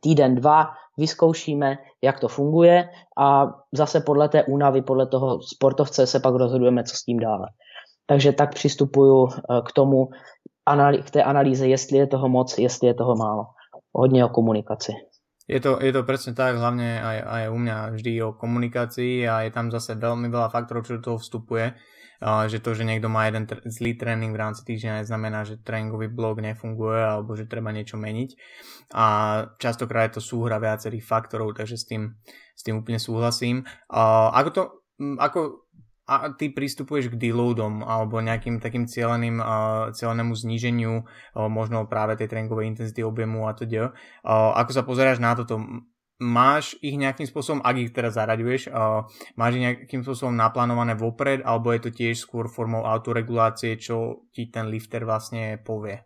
[0.00, 2.88] týden, dva, vyzkoušíme, jak to funguje
[3.18, 7.48] a zase podle té únavy, podle toho sportovce se pak rozhodujeme, co s tím dále.
[8.06, 10.10] Takže tak přistupuju eh, k tomu,
[11.04, 13.46] k té analýze, jestli je toho moc, jestli je toho málo.
[13.92, 14.92] Hodně o komunikaci.
[15.48, 19.42] Je to, je to presne tak, hlavne aj, aj u mňa vždy o komunikácii a
[19.42, 21.74] je tam zase veľmi veľa faktorov, čo do toho vstupuje
[22.22, 26.06] že to, že niekto má jeden tr- zlý tréning v rámci týždňa neznamená, že tréningový
[26.06, 28.30] blok nefunguje alebo že treba niečo meniť.
[28.94, 29.04] A
[29.58, 32.14] častokrát je to súhra viacerých faktorov, takže s tým,
[32.54, 33.66] s tým úplne súhlasím.
[33.90, 34.62] Ako to,
[35.18, 35.62] ako
[36.02, 42.18] a ty pristupuješ k deloadom alebo nejakým takým cieľeným, uh, cieľenému zníženiu uh, možno práve
[42.18, 43.94] tej tréningovej intenzity objemu a teda.
[44.26, 45.62] Uh, ako sa pozeráš na toto?
[46.20, 49.06] Máš ich nejakým spôsobom, ak ich teraz zaraďuješ, uh,
[49.36, 54.46] máš ich nejakým spôsobom naplánované vopred, alebo je to tiež skôr formou autoregulácie, čo ti
[54.46, 55.98] ten lifter vlastně povie?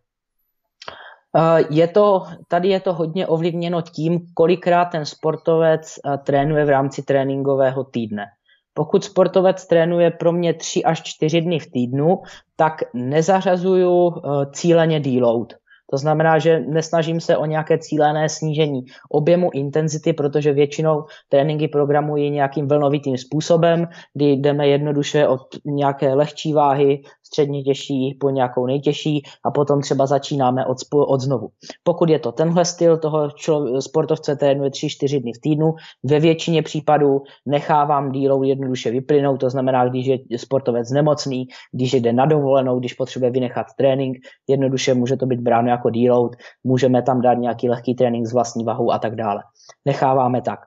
[1.37, 6.69] Uh, je to, tady je to hodně ovlivněno tím, kolikrát ten sportovec uh, trénuje v
[6.69, 8.27] rámci tréninkového týdne.
[8.75, 12.23] Pokud sportovec trénuje pro mě 3 až 4 dny v týdnu,
[12.57, 15.53] tak nezařazuju uh, cíleně deload.
[15.91, 22.31] To znamená, že nesnažím se o nějaké cílené snížení objemu intenzity, protože většinou tréninky programují
[22.31, 29.23] nějakým vlnovitým způsobem, kdy jdeme jednoduše od nějaké lehčí váhy, středně těžší po nějakou nejtěžší
[29.45, 31.49] a potom třeba začínáme od, od znovu.
[31.83, 35.75] Pokud je to tenhle styl toho člo, sportovce trénuje 3-4 dny v týdnu,
[36.05, 42.13] ve většině případů nechávám dílou jednoduše vyplynout, to znamená, když je sportovec nemocný, když jde
[42.13, 44.17] na dovolenou, když potřebuje vynechat trénink,
[44.49, 46.33] jednoduše může to být bráno jako deload,
[46.65, 49.43] můžeme tam dát nějaký lehký trénink s vlastní vahou a tak dále.
[49.85, 50.61] Necháváme tak.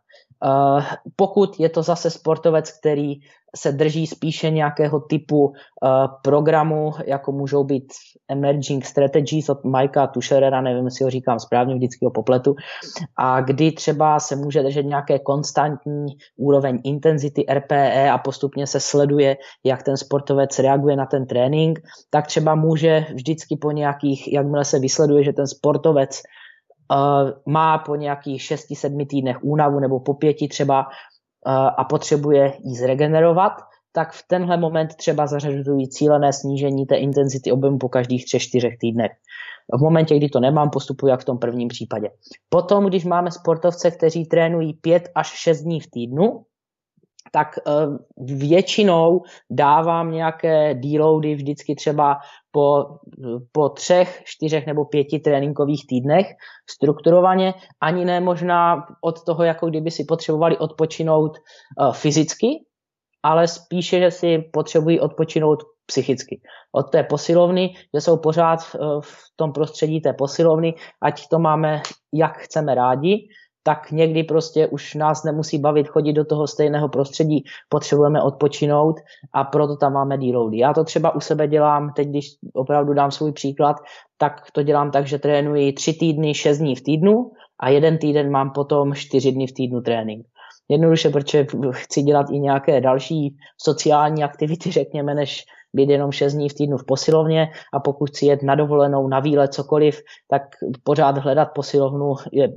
[0.46, 0.84] Uh,
[1.16, 3.16] pokud je to zase sportovec, který
[3.56, 5.54] se drží spíše nějakého typu uh,
[6.22, 7.94] programu, jako můžou být
[8.30, 12.56] Emerging Strategies od Mikea Tusherera, nevím, jestli ho říkám správně, vždycky ho popletu,
[13.18, 16.06] a kdy třeba se může držet nějaké konstantní
[16.38, 21.80] úroveň intenzity RPE a postupně se sleduje, jak ten sportovec reaguje na ten trénink,
[22.10, 26.22] tak třeba může vždycky po nějakých, jakmile se vysleduje, že ten sportovec
[27.46, 30.86] má po nějakých 6-7 týdnech únavu nebo po pěti třeba
[31.78, 33.54] a potřebuje ji zregenerovat,
[33.92, 39.12] tak v tenhle moment třeba zařazují cílené snížení té intenzity objemu po každých 3-4 týdnech.
[39.74, 42.10] V momentě, kdy to nemám, postupuji jak v tom prvním případě.
[42.50, 46.46] Potom, když máme sportovce, kteří trénují 5 až 6 dní v týdnu,
[47.32, 47.72] tak eh,
[48.18, 52.18] většinou dávám nějaké deloady vždycky třeba
[52.52, 52.86] po,
[53.52, 56.28] po třech, čtyřech nebo pěti tréninkových týdnech
[56.70, 62.48] strukturovaně, ani ne možná od toho, jako kdyby si potřebovali odpočinout uh, fyzicky,
[63.24, 66.42] ale spíše, že si potřebují odpočinout psychicky.
[66.72, 71.82] Od té posilovny, že jsou pořád uh, v tom prostředí té posilovny, ať to máme,
[72.14, 73.28] jak chceme rádi,
[73.70, 78.96] tak někdy prostě už nás nemusí bavit chodit do toho stejného prostředí, potřebujeme odpočinout
[79.34, 80.58] a proto tam máme deloady.
[80.58, 83.76] Já to třeba u sebe dělám, teď když opravdu dám svůj příklad,
[84.18, 88.32] tak to dělám tak, že trénuji tři týdny, šest dní v týdnu a jeden týden
[88.32, 90.26] mám potom čtyři dny v týdnu trénink.
[90.70, 96.50] Jednoduše, protože chci dělat i nějaké další sociální aktivity, řekněme, než být jenom 6 dní
[96.50, 100.42] v týdnu v posilovně a pokud chci jet na dovolenou, na výlet, cokoliv, tak
[100.84, 102.50] pořád hledat posilovnu je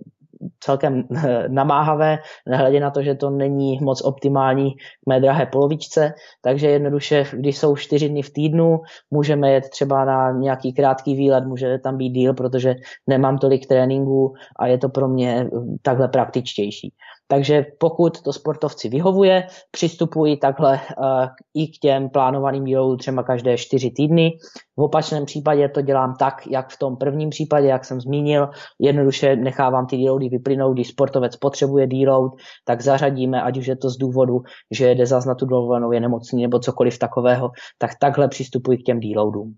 [0.61, 1.05] celkem
[1.49, 2.19] namáhavé,
[2.49, 7.59] nehledě na to, že to není moc optimální k mé drahé polovičce, takže jednoduše, když
[7.59, 8.81] jsou čtyři dny v týdnu,
[9.11, 12.75] můžeme jet třeba na nějaký krátký výlet, může tam být díl, protože
[13.07, 15.51] nemám tolik tréninku a je to pro mě
[15.83, 16.93] takhle praktičtější.
[17.33, 23.57] Takže pokud to sportovci vyhovuje, přistupují takhle uh, i k těm plánovaným dílům třeba každé
[23.57, 24.31] čtyři týdny.
[24.77, 28.49] V opačném případě to dělám tak, jak v tom prvním případě, jak jsem zmínil,
[28.81, 32.33] jednoduše nechávám ty deloady vyplynout, když sportovec potřebuje deload,
[32.65, 36.01] tak zařadíme, ať už je to z důvodu, že jede zas na tu dovolenou, je
[36.01, 39.55] nemocný nebo cokoliv takového, tak takhle přistupuji k těm deloadům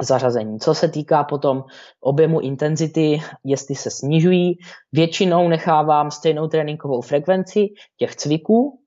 [0.00, 0.60] zařazení.
[0.60, 1.64] Co se týká potom
[2.00, 4.58] objemu intenzity, jestli se snižují,
[4.92, 7.66] většinou nechávám stejnou tréninkovou frekvenci
[7.96, 8.78] těch cviků,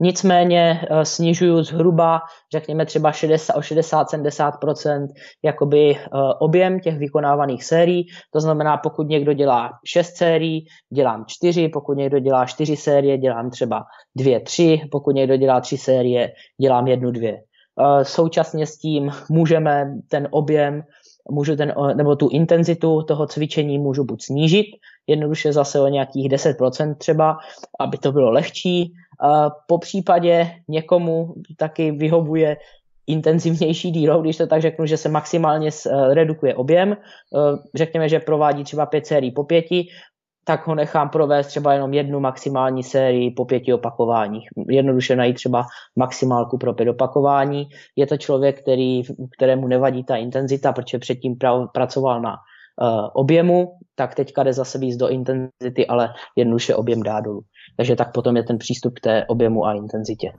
[0.00, 2.20] nicméně eh, snižuju zhruba,
[2.52, 5.06] řekněme třeba 60, o 60-70%
[5.44, 6.00] jakoby eh,
[6.40, 12.18] objem těch vykonávaných sérií, to znamená, pokud někdo dělá 6 sérií, dělám 4, pokud někdo
[12.18, 13.84] dělá 4 série, dělám třeba
[14.16, 17.32] 2, 3, pokud někdo dělá 3 série, dělám 1, 2.
[17.80, 20.82] Eh, současně s tím můžeme ten objem,
[21.30, 24.66] můžu ten, eh, nebo tu intenzitu toho cvičení můžu buď snížit,
[25.06, 27.38] jednoduše zase o nějakých 10% třeba,
[27.80, 28.92] aby to bylo lehčí.
[28.92, 32.56] Eh, po případě někomu taky vyhovuje
[33.06, 35.70] intenzivnější dílou, když to tak řeknu, že se maximálně
[36.10, 36.96] redukuje objem.
[37.74, 39.88] Řekněme, že provádí třeba pět sérií po pěti,
[40.44, 44.48] tak ho nechám provést třeba jenom jednu maximální sérii po pěti opakováních.
[44.68, 45.66] Jednoduše najít třeba
[45.96, 47.68] maximálku pro pět opakování.
[47.96, 49.02] Je to člověk, který,
[49.36, 54.78] kterému nevadí ta intenzita, protože předtím pra, pracoval na uh, objemu, tak teďka jde zase
[54.78, 57.42] víc do intenzity, ale jednoduše objem dá dolů.
[57.76, 60.32] Takže tak potom je ten přístup k té objemu a intenzitě.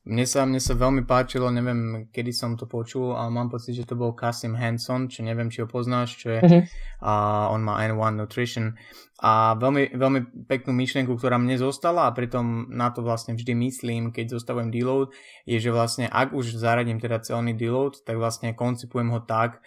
[0.00, 3.84] Mne sa, mne sa veľmi páčilo, neviem, kedy som to počul, ale mám pocit, že
[3.84, 6.62] to bol Kasim Hanson, čo neviem, či ho poznáš, čo je, mm-hmm.
[7.04, 7.12] a
[7.52, 8.72] on má N1 Nutrition
[9.20, 14.16] a veľmi, veľmi peknú myšlienku, ktorá mne zostala a pritom na to vlastne vždy myslím,
[14.16, 15.12] keď zostavujem deload,
[15.44, 19.60] je, že vlastne ak už zaradím teda celý deload, tak vlastne koncipujem ho tak,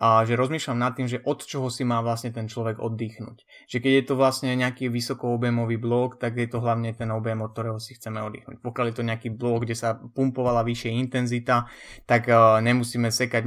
[0.00, 3.44] a že rozmýšľam nad tým, že od čoho si má vlastne ten človek oddychnúť.
[3.68, 7.52] Že keď je to vlastne nejaký vysokoobjemový blok, tak je to hlavne ten objem, od
[7.52, 8.64] ktorého si chceme oddychnúť.
[8.64, 11.68] Pokiaľ je to nejaký blok, kde sa pumpovala vyššia intenzita,
[12.08, 13.44] tak uh, nemusíme sekať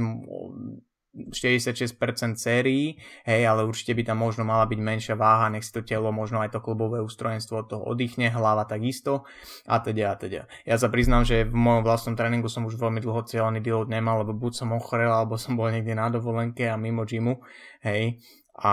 [1.14, 1.94] 66%
[2.34, 6.10] sérií, hej, ale určite by tam možno mala byť menšia váha, nech si to telo,
[6.10, 9.22] možno aj to klubové ústrojenstvo od toho oddychne, hlava takisto
[9.70, 10.40] a teda a teda.
[10.66, 14.26] Ja sa priznám, že v mojom vlastnom tréningu som už veľmi dlho cieľný deload nemal,
[14.26, 17.38] lebo buď som ochorel, alebo som bol niekde na dovolenke a mimo gymu,
[17.86, 18.18] hej,
[18.54, 18.72] a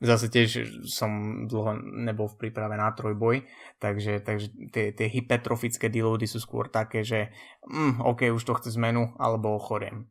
[0.00, 3.44] zase tiež som dlho nebol v príprave na trojboj,
[3.76, 7.28] takže, takže tie, tie hypertrofické deloady sú skôr také, že
[7.68, 10.08] mm, OK, už to chce zmenu, alebo ochoriem.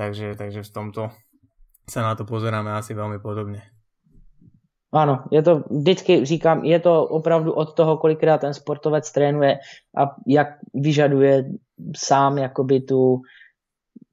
[0.00, 1.02] Takže, takže v tomto
[1.84, 3.60] sa na to pozeráme asi veľmi podobne.
[4.96, 9.60] Ano, je to, vždycky říkám, je to opravdu od toho, kolikrát ten sportovec trénuje
[9.92, 11.52] a jak vyžaduje
[11.96, 13.20] sám jakoby tu,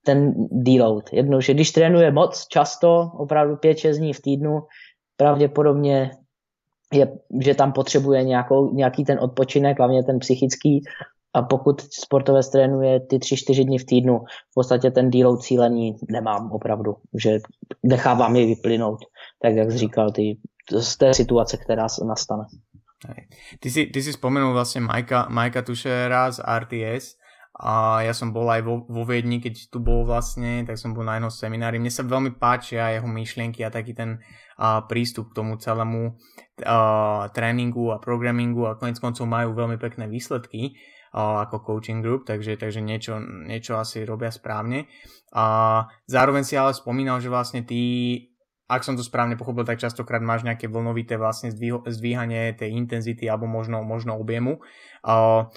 [0.04, 1.14] ten deload.
[1.14, 4.56] Jednou, že když trénuje moc často, opravdu 5-6 dní v týdnu,
[5.18, 6.12] pravděpodobně
[6.94, 10.84] je, že tam potřebuje nějakou, nějaký ten odpočinek, hlavně ten psychický,
[11.38, 14.20] a pokud sportovec trénuje ty 3-4 dny v týdnu,
[14.52, 17.40] v podstatě ten deload cílení nemám opravdu, že
[17.84, 19.00] nechávám je vyplynout,
[19.42, 20.38] tak jak jsi říkal, ty,
[20.80, 22.44] z té situace, která nastane.
[23.60, 27.22] Ty si, ty si spomenul vlastne Majka, Majka Tušera z RTS
[27.62, 31.06] a ja som bol aj vo, vo Viedni, keď tu bol vlastne, tak som bol
[31.06, 31.78] na jednom seminári.
[31.78, 37.30] Mne sa veľmi páčia jeho myšlienky a taký ten uh, prístup k tomu celému uh,
[37.38, 40.74] tréningu a programingu a konec koncov majú veľmi pekné výsledky
[41.18, 44.86] ako coaching group, takže, takže niečo, niečo asi robia správne.
[45.34, 47.80] A zároveň si ale spomínal, že vlastne ty
[48.68, 51.56] ak som to správne pochopil, tak častokrát máš nejaké vlnovité vlastne
[51.88, 54.60] zdvíhanie tej intenzity alebo možno, možno objemu.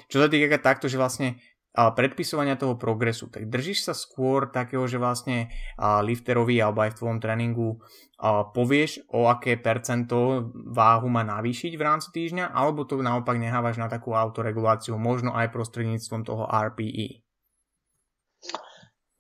[0.07, 1.43] Čo sa týka takto, že vlastne
[1.75, 7.19] predpisovania toho progresu, tak držíš sa skôr takého, že vlastne lifterovi alebo aj v tvojom
[7.23, 7.79] tréningu
[8.53, 13.89] povieš, o aké percento váhu má navýšiť v rámci týždňa, alebo to naopak nehávaš na
[13.89, 17.07] takú autoreguláciu, možno aj prostřednictvím toho RPE?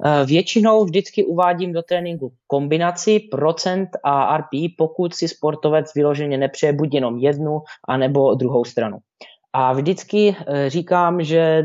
[0.00, 6.72] E, většinou vždycky uvádím do tréninku kombinaci procent a RPI, pokud si sportovec vyloženě nepřeje
[6.72, 8.98] buď jenom jednu, anebo druhou stranu.
[9.52, 11.64] A vždycky e, říkám, že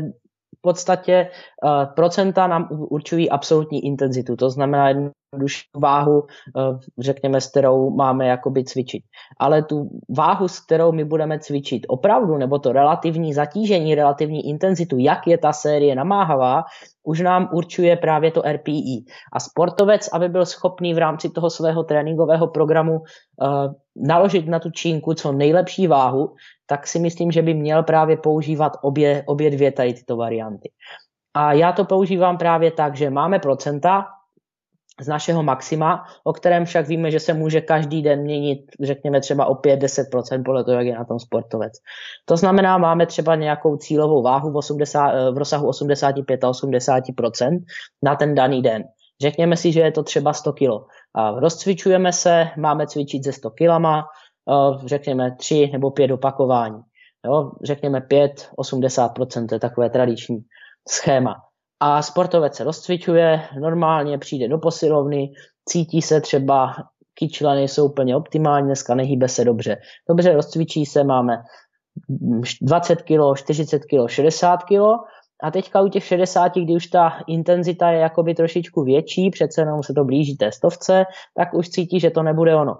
[0.66, 1.30] podstatě
[1.62, 8.26] uh, procenta nám určují absolutní intenzitu, to znamená jednodušší váhu, uh, řekněme, s kterou máme
[8.26, 9.02] jakoby cvičit.
[9.38, 14.98] Ale tu váhu, s kterou my budeme cvičit opravdu, nebo to relativní zatížení, relativní intenzitu,
[14.98, 16.64] jak je ta série namáhavá,
[17.06, 19.06] už nám určuje právě to RPI.
[19.32, 24.70] A sportovec, aby byl schopný v rámci toho svého tréninkového programu uh, naložit na tu
[24.70, 26.34] čínku co nejlepší váhu,
[26.66, 30.70] tak si myslím, že by měl právě používat obě, obě dvě tady tyto varianty.
[31.34, 34.06] A já to používám právě tak, že máme procenta
[35.00, 39.46] z našeho maxima, o kterém však víme, že se může každý den měnit, řekněme třeba
[39.46, 41.72] o 5-10% podle toho, jak je na tom sportovec.
[42.24, 47.64] To znamená, máme třeba nějakou cílovou váhu v, 80, v rozsahu 85 80%
[48.02, 48.84] na ten daný den.
[49.20, 50.88] Řekněme si, že je to třeba 100 kg.
[51.14, 54.04] A rozcvičujeme se, máme cvičit ze 100 kg,
[54.86, 56.82] řekněme 3 nebo 5 opakování.
[57.24, 60.38] Jo, řekněme 5, 80%, to je takové tradiční
[60.88, 61.34] schéma.
[61.80, 65.32] A sportovec se rozcvičuje, normálně přijde do posilovny,
[65.68, 66.74] cítí se třeba,
[67.14, 69.76] kyčleny jsou úplně optimální, dneska nehýbe se dobře.
[70.08, 71.42] Dobře rozcvičí se, máme
[72.62, 74.80] 20 kg, 40 kg, 60 kg
[75.42, 79.82] a teďka u těch 60, kdy už ta intenzita je jakoby trošičku větší, přece jenom
[79.82, 81.04] se to blíží té stovce,
[81.36, 82.76] tak už cítí, že to nebude ono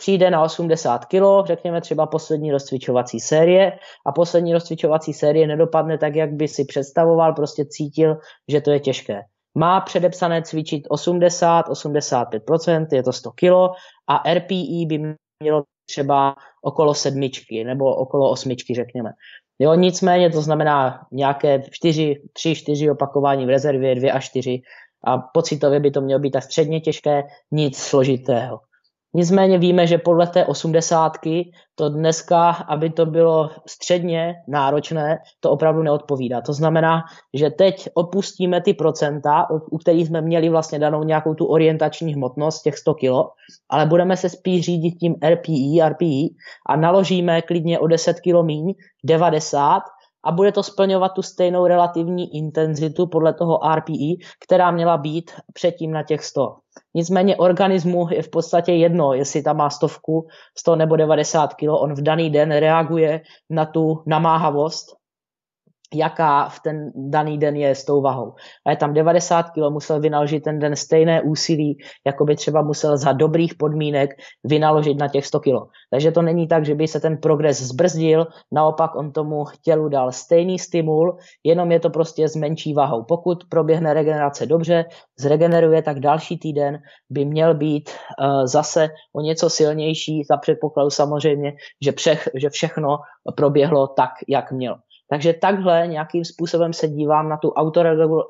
[0.00, 3.72] přijde na 80 kg, řekněme třeba poslední rozcvičovací série
[4.06, 8.16] a poslední rozcvičovací série nedopadne tak, jak by si představoval, prostě cítil,
[8.48, 9.20] že to je těžké.
[9.54, 13.76] Má předepsané cvičit 80-85%, je to 100 kg
[14.08, 19.10] a RPE by mělo třeba okolo sedmičky nebo okolo osmičky, řekněme.
[19.58, 24.62] Jo, nicméně to znamená nějaké 4, 3, 4 opakování v rezervě, 2 až 4
[25.04, 27.22] a pocitově by to mělo být tak středně těžké,
[27.52, 28.69] nic složitého.
[29.14, 35.82] Nicméně víme, že podle té osmdesátky to dneska, aby to bylo středně náročné, to opravdu
[35.82, 36.40] neodpovídá.
[36.40, 37.02] To znamená,
[37.34, 42.62] že teď opustíme ty procenta, u kterých jsme měli vlastně danou nějakou tu orientační hmotnost
[42.62, 43.10] těch 100 kg,
[43.70, 46.34] ale budeme se spíš řídit tím RPI, RPI
[46.68, 49.82] a naložíme klidně o 10 kg míň, 90
[50.24, 55.90] a bude to splňovat tu stejnou relativní intenzitu podle toho RPI, která měla být předtím
[55.90, 56.56] na těch 100.
[56.94, 60.26] Nicméně organismu je v podstatě jedno, jestli tam má stovku,
[60.58, 64.99] 100 nebo 90 kg, on v daný den reaguje na tu namáhavost
[65.94, 68.34] jaká v ten daný den je s tou vahou.
[68.66, 72.96] A je tam 90 kg, musel vynaložit ten den stejné úsilí, jako by třeba musel
[72.96, 74.10] za dobrých podmínek
[74.44, 75.54] vynaložit na těch 100 kg.
[75.90, 80.12] Takže to není tak, že by se ten progres zbrzdil, naopak on tomu tělu dal
[80.12, 83.04] stejný stimul, jenom je to prostě s menší vahou.
[83.04, 84.84] Pokud proběhne regenerace dobře,
[85.18, 86.78] zregeneruje, tak další týden
[87.10, 91.52] by měl být uh, zase o něco silnější, za předpokladu samozřejmě,
[91.84, 92.98] že, přech, že všechno
[93.36, 94.76] proběhlo tak, jak mělo.
[95.10, 97.50] Takže takhle nějakým způsobem se dívám na tu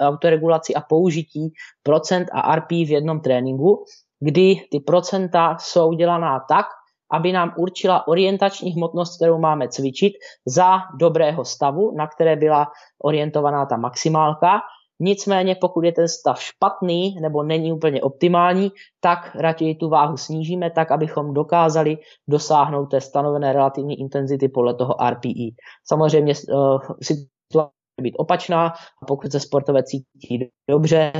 [0.01, 1.53] autoregulaci a použití
[1.83, 3.85] procent a RP v jednom tréninku,
[4.21, 6.67] kdy ty procenta jsou dělaná tak,
[7.13, 10.13] aby nám určila orientační hmotnost, kterou máme cvičit
[10.47, 12.67] za dobrého stavu, na které byla
[13.05, 14.61] orientovaná ta maximálka
[15.01, 18.71] Nicméně pokud je ten stav špatný nebo není úplně optimální,
[19.01, 21.99] tak raději tu váhu snížíme tak, abychom dokázali
[22.29, 25.57] dosáhnout té stanovené relativní intenzity podle toho RPE.
[25.85, 27.71] Samozřejmě uh, situace
[28.03, 28.67] být opačná
[29.03, 31.13] a pokud se sportovec cítí dobře,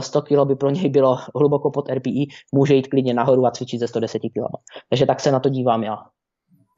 [0.00, 3.80] 100 kg by pro něj bylo hluboko pod RPI, může jít klidně nahoru a cvičit
[3.80, 4.56] ze 110 kg.
[4.88, 5.96] Takže tak se na to dívám já.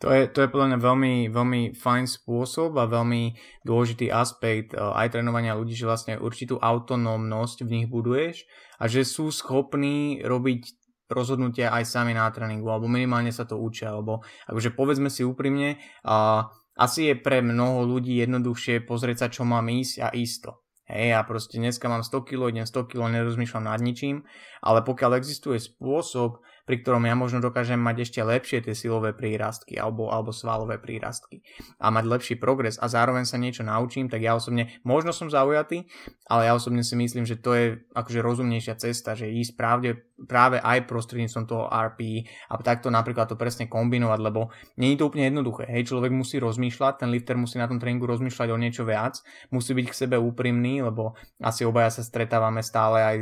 [0.00, 3.36] To je, to je podľa mňa veľmi, veľmi fajn spôsob a veľmi
[3.68, 8.48] dôležitý aspekt uh, aj trénovania ľudí, že vlastne určitú autonómnosť v nich buduješ
[8.80, 10.80] a že sú schopní robiť
[11.12, 15.76] rozhodnutia aj sami na tréningu, alebo minimálne sa to učia, alebo akože povedzme si úprimne,
[16.08, 16.48] uh,
[16.80, 20.64] asi je pre mnoho ľudí jednoduchšie pozrieť sa, čo mám ísť a isto.
[20.90, 24.26] Hej, ja proste dneska mám 100 kg, idem 100 kg, nerozmýšľam nad ničím,
[24.58, 29.74] ale pokiaľ existuje spôsob, pri ktorom ja možno dokážem mať ešte lepšie tie silové prírastky
[29.74, 31.42] alebo, alebo svalové prírastky
[31.82, 35.90] a mať lepší progres a zároveň sa niečo naučím, tak ja osobne, možno som zaujatý,
[36.30, 40.60] ale ja osobne si myslím, že to je akože rozumnejšia cesta, že ísť právde, práve
[40.60, 44.50] aj prostredníctvom toho RP a takto napríklad to presne kombinovať, lebo
[44.80, 45.68] nie je to úplne jednoduché.
[45.68, 49.20] Hej, človek musí rozmýšľať, ten lifter musí na tom tréningu rozmýšľať o niečo viac,
[49.52, 53.16] musí byť k sebe úprimný, lebo asi obaja sa stretávame stále aj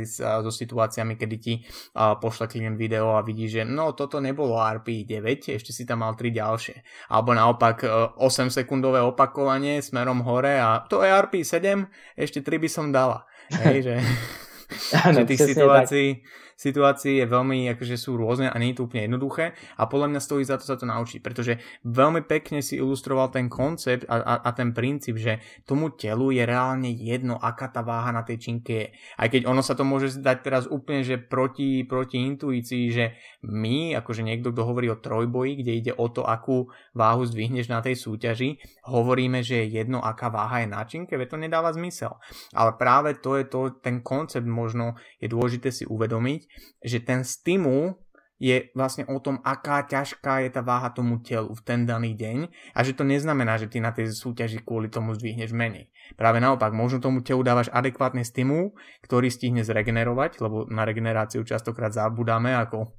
[0.47, 1.53] so situáciami, kedy ti
[1.95, 6.13] pošle klient video a vidí že no toto nebolo RP 9, ešte si tam mal
[6.13, 6.75] 3 ďalšie.
[7.09, 7.83] Alebo naopak
[8.15, 12.85] 8 e, sekundové opakovanie smerom hore a to je RP 7, ešte 3 by som
[12.93, 13.25] dala.
[13.49, 13.95] Hej, že,
[15.17, 19.07] že tých situácií, tak situácií je veľmi, akože sú rôzne a nie je to úplne
[19.07, 21.55] jednoduché a podľa mňa stojí za to sa to naučiť, pretože
[21.87, 26.43] veľmi pekne si ilustroval ten koncept a, a, a ten princíp, že tomu telu je
[26.43, 28.87] reálne jedno, aká tá váha na tej činke je.
[29.15, 33.15] Aj keď ono sa to môže zdať teraz úplne, že proti, proti intuícii, že
[33.47, 37.79] my, akože niekto, kto hovorí o trojboji, kde ide o to, akú váhu zdvihneš na
[37.79, 42.17] tej súťaži, hovoríme, že je jedno, aká váha je na činke, to nedáva zmysel.
[42.51, 46.48] Ale práve to je to, ten koncept možno je dôležité si uvedomiť,
[46.83, 47.97] že ten stimul
[48.39, 52.47] je vlastne o tom, aká ťažká je tá váha tomu telu v ten daný deň
[52.71, 55.91] a že to neznamená, že ty na tej súťaži kvôli tomu zdvihneš menej.
[56.15, 58.71] Práve naopak, možno tomu telu dávaš adekvátny stimul,
[59.03, 62.95] ktorý stihne zregenerovať, lebo na regeneráciu častokrát zabudáme ako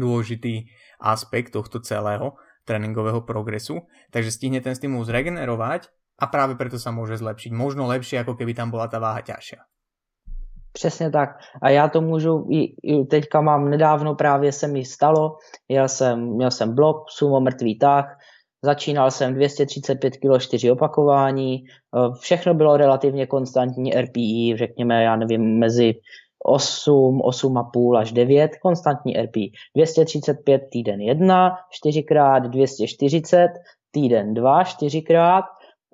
[0.00, 6.88] dôležitý aspekt tohto celého tréningového progresu, takže stihne ten stimul zregenerovať a práve preto sa
[6.88, 7.52] môže zlepšiť.
[7.52, 9.60] Možno lepšie, ako keby tam bola tá váha ťažšia.
[10.72, 11.28] Přesně tak.
[11.62, 15.36] A já to můžu, i, i teďka mám nedávno právě se mi stalo,
[15.68, 18.18] měl jsem, měl jsem blok, sumo mrtvý tah,
[18.64, 25.58] začínal jsem 235 kg 4 opakování, eh, všechno bylo relativně konstantní RPI, řekněme, já nevím,
[25.58, 25.94] mezi
[26.44, 29.52] 8, 8,5 až 9, konstantní RPI.
[29.76, 33.48] 235 týden 1, 4x 240,
[33.90, 35.42] týden 2, 4x,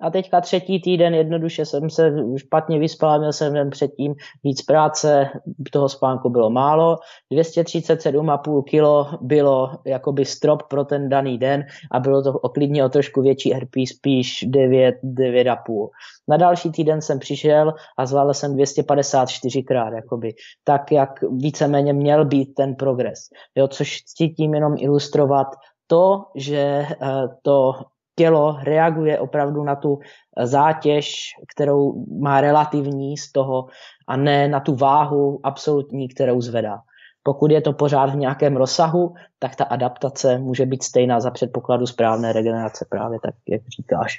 [0.01, 5.29] a teďka třetí týden jednoduše jsem se špatně vyspal, měl jsem den předtím víc práce,
[5.71, 6.97] toho spánku bylo málo,
[7.33, 13.21] 237,5 kg bylo jakoby strop pro ten daný den a bylo to oklidně o trošku
[13.21, 15.89] větší RP, spíš 9, 9,5.
[16.27, 20.33] Na další týden jsem přišel a zvládl jsem 254 krát, jakoby,
[20.63, 23.19] tak jak víceméně měl být ten progres.
[23.55, 25.47] Jo, což chci tím jenom ilustrovat
[25.87, 27.73] to, že eh, to
[28.17, 33.67] tělo reaguje opravdu na tu eh, zátěž, kterou má relativní z toho
[34.07, 36.79] a ne na tu váhu absolutní, kterou zvedá.
[37.23, 41.87] Pokud je to pořád v nějakém rozsahu, tak ta adaptace může být stejná za předpokladu
[41.87, 44.17] správné regenerace, právě tak, jak říkáš.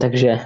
[0.00, 0.38] Takže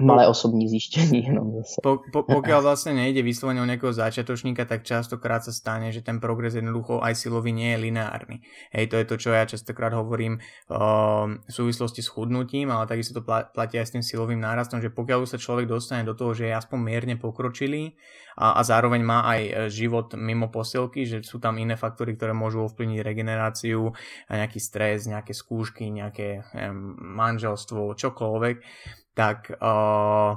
[0.00, 1.30] malé osobní zjištění.
[1.34, 1.76] No zase.
[1.82, 6.24] Po, po, pokiaľ vlastne nejde vyslovene o nejakého začiatočníka, tak častokrát sa stane, že ten
[6.24, 8.40] progres jednoducho aj silový nie je lineárny.
[8.72, 13.20] Hej, to je to, čo ja častokrát hovorím uh, v súvislosti s chudnutím, ale takisto
[13.20, 16.48] to platí aj s tým silovým nárastom, že pokiaľ sa človek dostane do toho, že
[16.48, 17.92] je aspoň mierne pokročilý
[18.40, 22.32] a, a zároveň má aj e, život mimo posilky, že sú tam iné faktory, ktoré
[22.32, 23.92] môžu ovplyvniť regeneráciu,
[24.32, 26.42] nejaký stres, nejaké skúšky, nejaké
[26.98, 28.56] manželstvo, čokoľvek,
[29.14, 30.34] tak uh,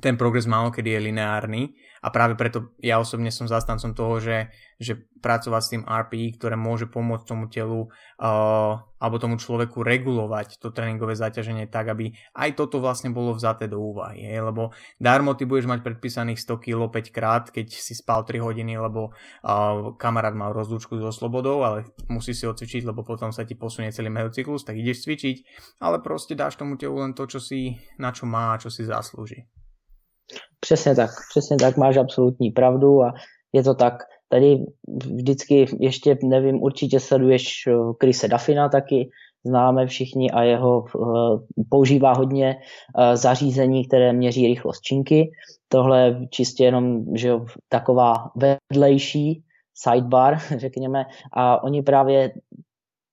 [0.00, 1.62] ten progres málo kedy je lineárny
[2.02, 4.50] a práve preto ja osobne som zastancom toho, že,
[4.82, 7.86] že pracovať s tým RPI, ktoré môže pomôcť tomu telu
[8.18, 13.70] uh, alebo tomu človeku regulovať to tréningové zaťaženie tak, aby aj toto vlastne bolo vzaté
[13.70, 14.26] do úvahy.
[14.26, 14.34] Je?
[14.34, 18.74] Lebo darmo ty budeš mať predpísaných 100 kg 5 krát, keď si spal 3 hodiny,
[18.82, 23.54] lebo uh, kamarát mal rozlúčku so slobodou, ale musí si odcvičiť, lebo potom sa ti
[23.54, 25.36] posunie celý mejocyklus, tak ideš cvičiť,
[25.78, 28.82] ale proste dáš tomu telu len to, čo si, na čo má a čo si
[28.82, 29.61] zaslúži.
[30.64, 33.12] Přesně tak, přesně tak, máš absolutní pravdu a
[33.52, 33.94] je to tak.
[34.28, 34.64] Tady
[35.14, 39.10] vždycky ještě, nevím, určitě sleduješ Krise eh, Dafina taky,
[39.44, 45.30] známe všichni a jeho uh, používá hodně uh, zařízení, které měří rychlost činky.
[45.68, 49.42] Tohle je čistě jenom že jo, taková vedlejší
[49.74, 52.32] sidebar, řekněme, a oni právě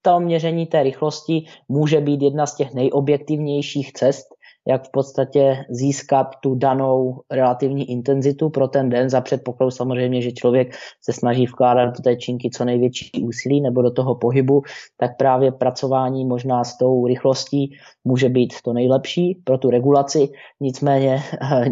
[0.01, 4.25] to měření té rychlosti může být jedna z těch nejobjektivnějších cest,
[4.67, 10.31] jak v podstatě získat tu danou relativní intenzitu pro ten den za předpokladu samozřejmě, že
[10.31, 14.61] člověk se snaží vkládat do té činky co největší úsilí nebo do toho pohybu,
[14.97, 20.29] tak právě pracování možná s tou rychlostí může být to nejlepší pro tu regulaci,
[20.59, 21.19] nicméně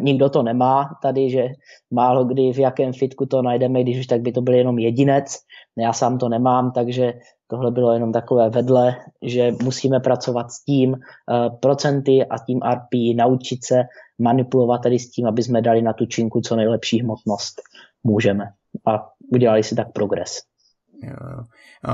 [0.01, 1.47] nikdo to nemá tady, že
[1.91, 5.37] málo kdy v jakém fitku to najdeme, když už tak by to byl jenom jedinec,
[5.77, 7.13] já sám to nemám, takže
[7.47, 13.15] Tohle bylo jenom takové vedle, že musíme pracovat s tím uh, procenty a tím RP,
[13.15, 13.83] naučit se
[14.19, 17.61] manipulovat tady s tím, aby jsme dali na tu činku co nejlepší hmotnost
[18.03, 18.45] můžeme.
[18.87, 20.41] A udělali si tak progres.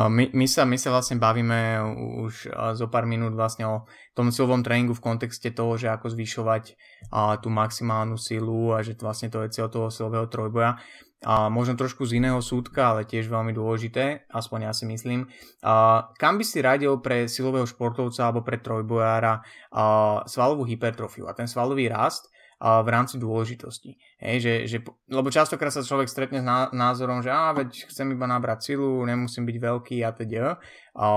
[0.08, 1.84] My, my, sa, my sa vlastne bavíme
[2.24, 3.76] už zo pár minút vlastne o
[4.16, 6.80] tom silovom tréningu v kontexte toho, že ako zvyšovať
[7.12, 10.80] a, tú maximálnu silu a že vlastne to je cieľ toho silového trojboja
[11.24, 15.26] a možno trošku z iného súdka, ale tiež veľmi dôležité, aspoň ja si myslím.
[15.64, 19.40] A kam by si radil pre silového športovca alebo pre trojbojára
[19.72, 19.84] a
[20.28, 22.28] svalovú hypertrofiu a ten svalový rast
[22.64, 24.00] a v rámci dôležitosti.
[24.20, 24.78] Hej, že, že,
[25.12, 29.44] lebo častokrát sa človek stretne s názorom, že á, veď chcem iba nabrať silu, nemusím
[29.44, 30.60] byť veľký a teda.
[30.96, 31.08] A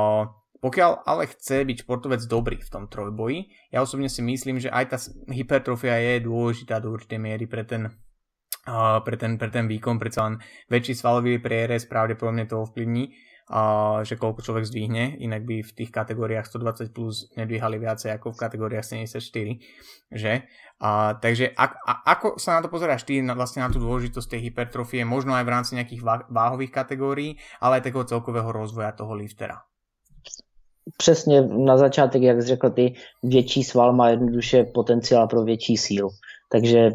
[0.58, 4.84] pokiaľ ale chce byť športovec dobrý v tom trojboji, ja osobne si myslím, že aj
[4.90, 4.98] tá
[5.30, 7.92] hypertrofia je dôležitá do určitej miery pre ten
[9.02, 13.14] pre ten, pre ten výkon, predsa len väčší svalový prierez pravdepodobne to ovplyvní,
[13.46, 18.34] a že koľko človek zdvihne, inak by v tých kategóriách 120 plus nedvíhali viacej ako
[18.34, 19.22] v kategóriách 74,
[20.10, 20.50] že?
[20.82, 24.34] A, takže ak, a, ako sa na to pozeráš ty na, vlastne na tú dôležitosť
[24.34, 29.14] tej hypertrofie, možno aj v rámci nejakých váhových kategórií, ale aj takého celkového rozvoja toho
[29.14, 29.62] liftera?
[30.98, 36.08] Přesně na začátek, jak jsi řekl, ty větší sval má jednoduše potenciál pro větší sílu.
[36.52, 36.90] Takže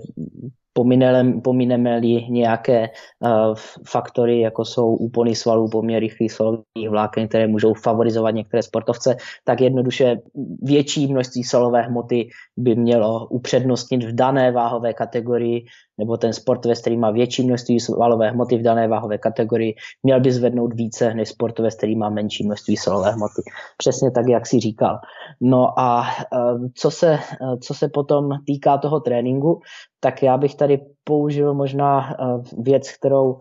[1.43, 3.55] pomineme-li nějaké uh,
[3.87, 9.61] faktory, jako jsou úpony svalů, poměr rychlých svalových vláken, které můžou favorizovat některé sportovce, tak
[9.61, 10.17] jednoduše
[10.61, 15.65] větší množství svalové hmoty by mělo upřednostnit v dané váhové kategorii
[15.97, 20.31] nebo ten sportovec, který má větší množství svalové hmoty v dané váhové kategorii, měl by
[20.31, 23.41] zvednout více než sportovec, který má menší množství svalové hmoty.
[23.77, 24.99] Přesně tak, jak si říkal.
[25.41, 26.03] No a
[26.33, 26.37] eh,
[26.75, 29.61] co se, eh, co se potom týká toho tréninku,
[30.01, 30.79] tak já bych tady
[31.11, 32.15] použil možná eh,
[32.57, 33.39] věc, kterou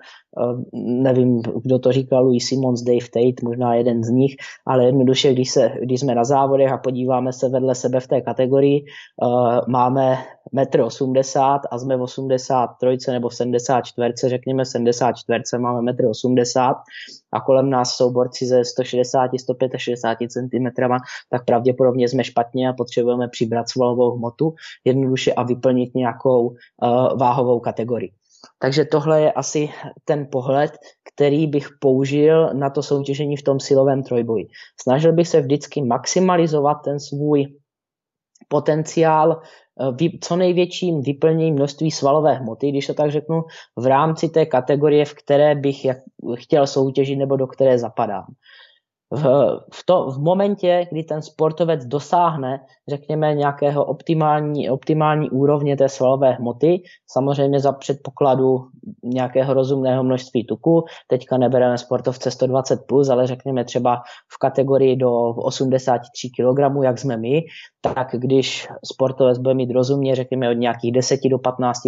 [0.72, 5.50] nevím, kdo to říkal, Louis Simons, Dave Tate, možná jeden z nich, ale jednoduše, když,
[5.50, 8.84] se, když jsme na závodech a podíváme se vedle sebe v té kategorii,
[9.68, 10.18] máme
[10.54, 16.74] 1,80 m a jsme v 83 nebo v 74, řekněme 74, máme 1,80 m
[17.32, 20.66] a kolem nás jsou borci ze 160, 165 cm,
[21.30, 24.54] tak pravděpodobně jsme špatně a potřebujeme přibrat svalovou hmotu
[24.84, 26.56] jednoduše a vyplnit nějakou uh,
[27.18, 28.12] váhovou kategorii.
[28.58, 29.68] Takže tohle je asi
[30.04, 30.72] ten pohled,
[31.14, 34.46] který bych použil na to soutěžení v tom silovém trojboji.
[34.82, 37.46] Snažil bych se vždycky maximalizovat ten svůj
[38.48, 39.40] potenciál
[39.80, 43.42] Eh, co největším vyplněním množství svalové hmoty, když to tak řeknu,
[43.76, 45.86] v rámci té kategorie, v které bych
[46.34, 48.24] chtěl soutěžit nebo do které zapadám
[49.10, 49.22] v,
[49.72, 56.32] v, to, v momentě, kdy ten sportovec dosáhne, řekněme, nějakého optimální, optimální úrovně té svalové
[56.32, 58.66] hmoty, samozřejmě za předpokladu
[59.04, 64.02] nějakého rozumného množství tuku, teďka nebereme sportovce 120+, plus, ale řekněme třeba
[64.34, 67.42] v kategorii do 83 kg, jak jsme my,
[67.80, 71.78] tak když sportovec bude mít rozumně, řekněme, od nějakých 10 do 15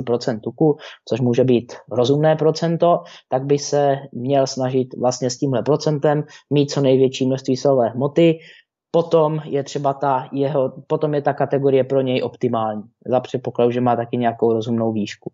[0.42, 0.76] tuku,
[1.08, 6.70] což může být rozumné procento, tak by se měl snažit vlastně s tímhle procentem mít
[6.70, 8.38] co největší množství silové hmoty,
[8.94, 13.80] potom je třeba ta jeho, potom je ta kategorie pro něj optimální, za předpokladu, že
[13.80, 15.32] má taky nějakou rozumnou výšku.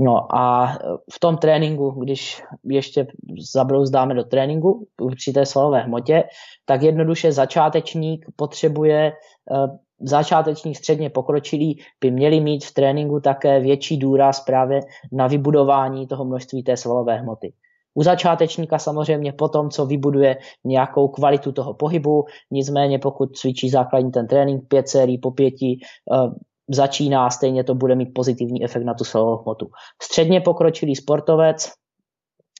[0.00, 0.78] No a
[1.12, 3.06] v tom tréninku, když ještě
[3.52, 6.24] zabrouzdáme do tréninku v určité svalové hmotě,
[6.64, 9.12] tak jednoduše začátečník potřebuje,
[9.52, 14.80] eh, začátečník středně pokročilý by měli mít v tréninku také větší důraz právě
[15.12, 17.52] na vybudování toho množství té svalové hmoty.
[17.94, 24.10] U začátečníka samozřejmě po tom, co vybuduje nějakou kvalitu toho pohybu, nicméně pokud cvičí základní
[24.10, 25.78] ten trénink, pět sérií po pěti,
[26.12, 26.30] eh,
[26.70, 29.70] začíná, stejně to bude mít pozitivní efekt na tu svalovou hmotu.
[30.02, 31.70] Středně pokročilý sportovec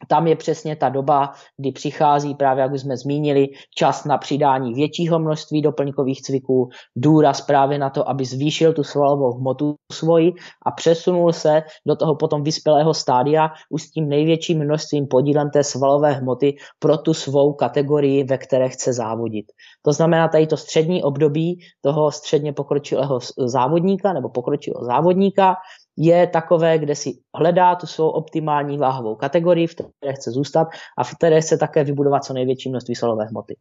[0.07, 4.74] tam je přesně ta doba, kdy přichází právě, jak už jsme zmínili, čas na přidání
[4.74, 10.32] většího množství doplňkových cviků, důraz právě na to, aby zvýšil tu svalovou hmotu svoji
[10.66, 15.64] a přesunul se do toho potom vyspělého stádia už s tím největším množstvím podílem té
[15.64, 19.47] svalové hmoty pro tu svou kategorii, ve které chce závodit.
[19.82, 25.56] To znamená, tady to střední období toho středně pokročilého závodníka nebo pokročilého závodníka
[25.98, 30.68] je takové, kde si hledá tu svou optimální váhovou kategorii, v které chce zůstat
[30.98, 33.56] a v které chce také vybudovat co největší množství solové hmoty.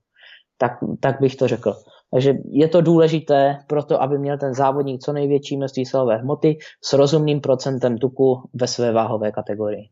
[0.57, 1.73] Tak, tak bych to řekl.
[2.14, 6.57] Takže je to důležité pro to, aby měl ten závodník co největší množství solové hmoty
[6.84, 9.89] s rozumným procentem tuku ve své váhové kategorii.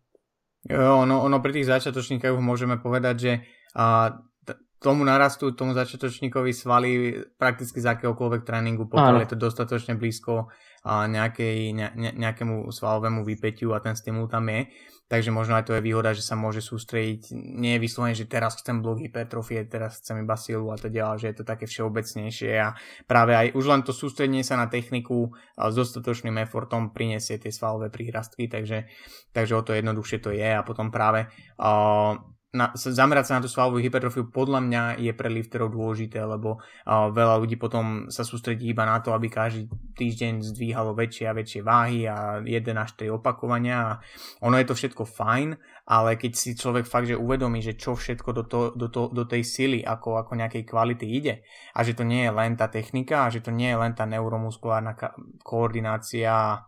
[0.69, 3.31] Jo, ono, ono pri tých začiatočníkoch môžeme povedať, že
[3.77, 4.17] a,
[4.81, 6.91] tomu narastu, tomu začiatočníkovi svaly
[7.38, 10.49] prakticky z akéhokoľvek tréningu, pokiaľ je to dostatočne blízko
[10.86, 11.18] a ne,
[11.74, 14.70] ne, nejakému svalovému vypetiu a ten stimul tam je.
[15.06, 18.57] Takže možno aj to je výhoda, že sa môže sústrediť, nie je vyslovene, že teraz
[18.57, 22.74] chcem blok hypertrofie, teraz chcem iba silu a teda, že je to také všeobecnejšie a
[23.06, 27.94] práve aj už len to sústredenie sa na techniku s dostatočným effortom prinesie tie svalové
[27.94, 28.90] prírastky, takže,
[29.30, 30.49] takže o to jednoduchšie to je.
[30.49, 31.30] A potom práve
[31.62, 32.18] uh,
[32.56, 37.11] na, zamerať sa na tú svalovú hypertrofiu podľa mňa je pre lifterov dôležité, lebo uh,
[37.11, 39.68] veľa ľudí potom sa sústredí iba na to, aby každý
[39.99, 42.48] týždeň zdvíhalo väčšie a väčšie váhy a 1
[42.80, 43.91] až 3 opakovania a
[44.40, 45.60] ono je to všetko fajn,
[45.91, 49.23] ale keď si človek fakt, že uvedomí, že čo všetko do, to, do, to, do
[49.27, 51.44] tej sily ako, ako nejakej kvality ide
[51.76, 54.07] a že to nie je len tá technika a že to nie je len tá
[54.07, 54.95] neuromuskulárna
[55.44, 56.64] koordinácia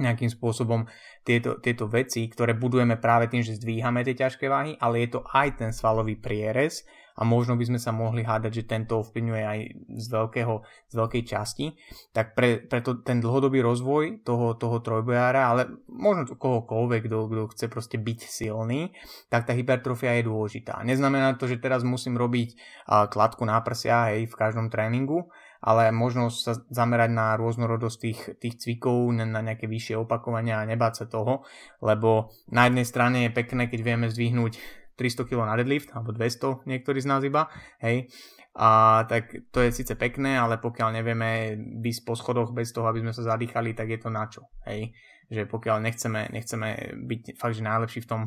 [0.00, 0.88] nejakým spôsobom
[1.24, 5.20] tieto, tieto veci, ktoré budujeme práve tým, že zdvíhame tie ťažké váhy, ale je to
[5.30, 6.84] aj ten svalový prierez
[7.20, 9.58] a možno by sme sa mohli hádať, že tento ovplyvňuje aj
[9.92, 10.54] z, veľkého,
[10.88, 11.66] z veľkej časti,
[12.16, 17.66] tak pre, preto ten dlhodobý rozvoj toho, toho trojbojára, ale možno kohokoľvek, kto, kto chce
[17.68, 18.96] proste byť silný,
[19.28, 20.80] tak tá hypertrofia je dôležitá.
[20.80, 22.56] Neznamená to, že teraz musím robiť
[23.12, 25.28] kladku na prsia hej, v každom tréningu,
[25.60, 31.04] ale možno sa zamerať na rôznorodosť tých, tých cvikov, na nejaké vyššie opakovania a nebáť
[31.04, 31.44] sa toho,
[31.84, 34.56] lebo na jednej strane je pekné, keď vieme zdvihnúť
[34.96, 37.48] 300 kg na deadlift, alebo 200 niektorí z nás iba,
[37.80, 38.08] hej,
[38.56, 43.00] a tak to je síce pekné, ale pokiaľ nevieme bysť po schodoch bez toho, aby
[43.00, 44.92] sme sa zadýchali, tak je to na čo, hej,
[45.30, 46.68] že pokiaľ nechceme, nechceme
[47.06, 48.22] byť fakt, že najlepší v tom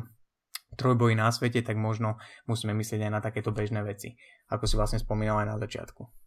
[0.74, 2.18] trojboji na svete, tak možno
[2.50, 4.18] musíme myslieť aj na takéto bežné veci,
[4.50, 6.23] ako si vlastne spomínal aj na začiatku.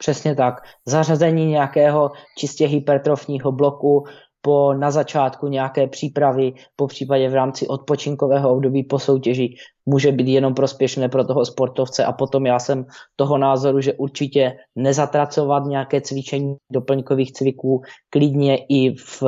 [0.00, 0.54] Přesně tak.
[0.86, 4.04] Zařazení nějakého čistě hypertrofního bloku
[4.42, 9.54] po na začátku nějaké přípravy, po případě v rámci odpočinkového období po soutěži,
[9.86, 12.84] může být jenom prospěšné pro toho sportovce a potom já jsem
[13.16, 19.22] toho názoru, že určitě nezatracovat nějaké cvičení doplňkových cviků, klidně i v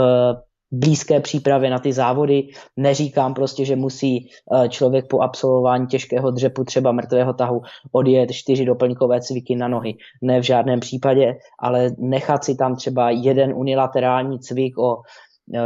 [0.73, 2.49] blízké přípravě na ty závody.
[2.77, 7.63] Neříkám prostě, že musí eh, člověk po absolvování těžkého dřepu, třeba mrtvého tahu,
[7.93, 9.95] odjet čtyři doplňkové cviky na nohy.
[10.23, 14.97] Ne v žádném případě, ale nechat si tam třeba jeden unilaterální cvik o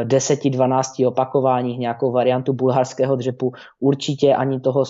[0.03, 4.85] 10-12 eh, opakováních, nějakou variantu bulharského dřepu, určitě ani toho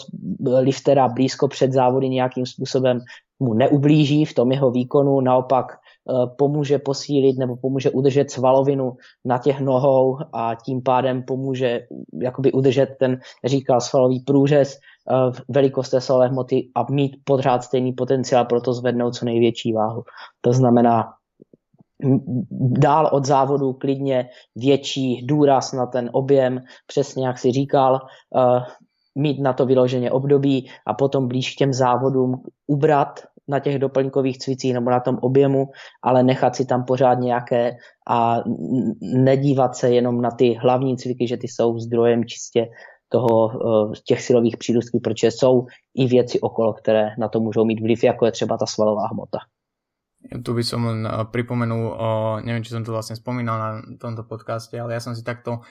[0.59, 3.01] liftera blízko před závody nějakým způsobem
[3.41, 5.86] mu neublíží v tom jeho výkonu, naopak Eh,
[6.39, 8.93] pomůže posílit nebo pomůže udržet svalovinu
[9.25, 11.81] na těch nohou a tím pádem pomůže
[12.23, 17.93] jakoby udržet ten, říkal, svalový průřez, eh, velikost té svalové hmoty a mít pořád stejný
[17.93, 20.03] potenciál pro to zvednout co největší váhu.
[20.41, 21.05] To znamená
[22.61, 28.01] dál od závodu klidně větší důraz na ten objem, přesně jak si říkal,
[28.37, 28.61] eh,
[29.15, 34.39] mít na to vyloženě období a potom blíž k těm závodům ubrat na těch doplňkových
[34.39, 35.71] cvicích nebo na tom objemu,
[36.03, 37.77] ale nechat si tam pořád nějaké
[38.09, 38.43] a
[39.01, 42.67] nedívat se jenom na ty hlavní cviky, že ty jsou zdrojem čistě
[43.09, 47.81] toho, eh, těch silových přírusků, protože jsou i věci okolo, které na to můžou mít
[47.81, 49.39] vliv, jako je třeba ta svalová hmota.
[50.27, 54.27] Tu by som len uh, pripomenul, uh, neviem, či som to vlastne spomínal na tomto
[54.27, 55.63] podcaste, ale ja som si takto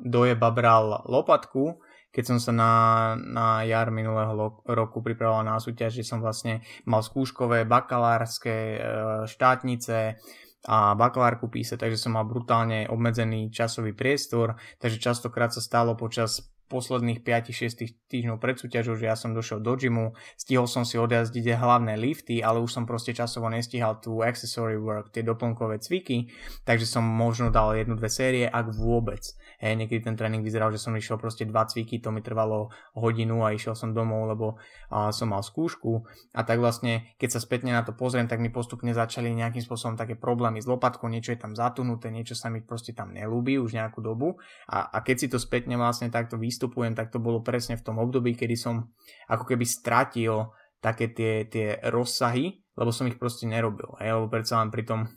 [0.00, 1.76] doje babral lopatku,
[2.12, 2.72] keď som sa na,
[3.16, 8.78] na jar minulého roku pripravoval na súťaž, že som vlastne mal skúškové bakalárske e,
[9.26, 10.20] štátnice,
[10.62, 16.51] a bakalárku písať, takže som mal brutálne obmedzený časový priestor, takže častokrát sa stalo počas
[16.72, 21.52] posledných 5-6 týždňov pred súťažou, že ja som došiel do gymu, stihol som si odjazdiť
[21.60, 26.32] hlavné lifty, ale už som proste časovo nestihal tú accessory work, tie doplnkové cviky,
[26.64, 29.20] takže som možno dal jednu, dve série, ak vôbec.
[29.60, 33.44] Hej, niekedy ten tréning vyzeral, že som išiel proste dva cviky, to mi trvalo hodinu
[33.44, 34.46] a išiel som domov, lebo
[34.88, 38.48] a, som mal skúšku a tak vlastne, keď sa spätne na to pozriem, tak mi
[38.48, 42.64] postupne začali nejakým spôsobom také problémy s lopatkou, niečo je tam zatunuté, niečo sa mi
[42.64, 46.94] proste tam nelúbi už nejakú dobu a, a keď si to spätne vlastne takto vystupujem,
[46.94, 48.94] tak to bolo presne v tom období, kedy som
[49.26, 54.62] ako keby stratil také tie, tie rozsahy, lebo som ich proste nerobil, hej, lebo predsa
[54.62, 55.10] len pri tom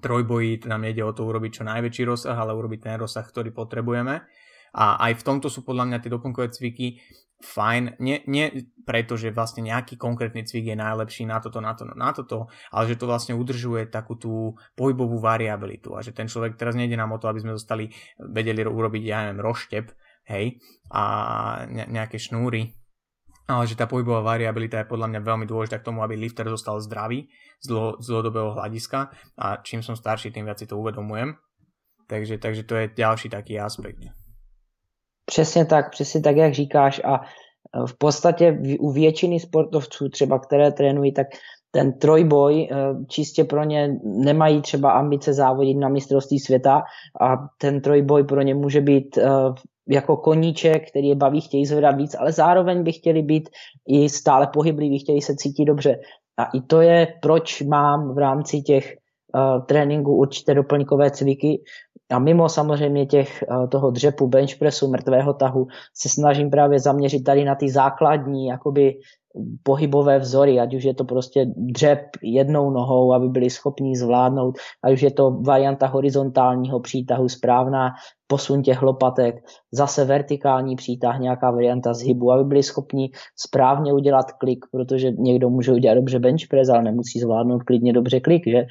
[0.00, 4.24] trojboji nám nejde o to urobiť čo najväčší rozsah, ale urobiť ten rozsah, ktorý potrebujeme.
[4.70, 6.96] A aj v tomto sú podľa mňa tie doplnkové cviky
[7.40, 11.88] fajn, nie, nie preto, že vlastne nejaký konkrétny cvik je najlepší na toto, na to,
[11.88, 16.60] na toto, ale že to vlastne udržuje takú tú pohybovú variabilitu a že ten človek,
[16.60, 17.88] teraz nejde nám o to, aby sme zostali,
[18.20, 19.88] vedeli urobiť, ja neviem, roštep,
[20.30, 21.04] hej, a
[21.66, 22.74] nejaké šnúry,
[23.50, 26.78] ale že tá pohybová variabilita je podľa mňa veľmi dôležitá k tomu, aby lifter zostal
[26.78, 27.26] zdravý
[27.58, 31.34] z, dlho, z dlhodobého hľadiska a čím som starší, tým viac si to uvedomujem.
[32.06, 34.02] Takže, takže to je ďalší taký aspekt.
[35.26, 37.20] Přesně tak, přesně tak, jak říkáš a
[37.86, 41.26] v podstatě u většiny sportovců třeba, které trénují, tak
[41.70, 42.76] ten trojboj eh,
[43.08, 46.82] čistě pro ně nemají třeba ambice závodit na mistrovství světa
[47.20, 49.28] a ten trojboj pro ně může být eh,
[49.90, 53.48] jako koníček, který je baví, chtějí zvedat víc, ale zároveň by chtěli být
[53.88, 56.00] i stále pohybliví, chtějí se cítit dobře.
[56.38, 58.96] A i to je, proč mám v rámci těch
[59.34, 61.62] uh, tréninků určité doplňkové cviky
[62.10, 67.24] a mimo samozřejmě těch, uh, toho dřepu, bench pressu, mrtvého tahu se snažím právě zaměřit
[67.24, 68.94] tady na ty základní jakoby
[69.62, 74.92] pohybové vzory, ať už je to prostě dřep jednou nohou, aby byli schopni zvládnout, ať
[74.92, 77.90] už je to varianta horizontálního přítahu správná,
[78.26, 79.34] posun těch lopatek,
[79.72, 85.72] zase vertikální přítah, nějaká varianta zhybu, aby byli schopni správně udělat klik, protože někdo může
[85.72, 88.66] udělat dobře bench press, ale nemusí zvládnout klidně dobře klik, že?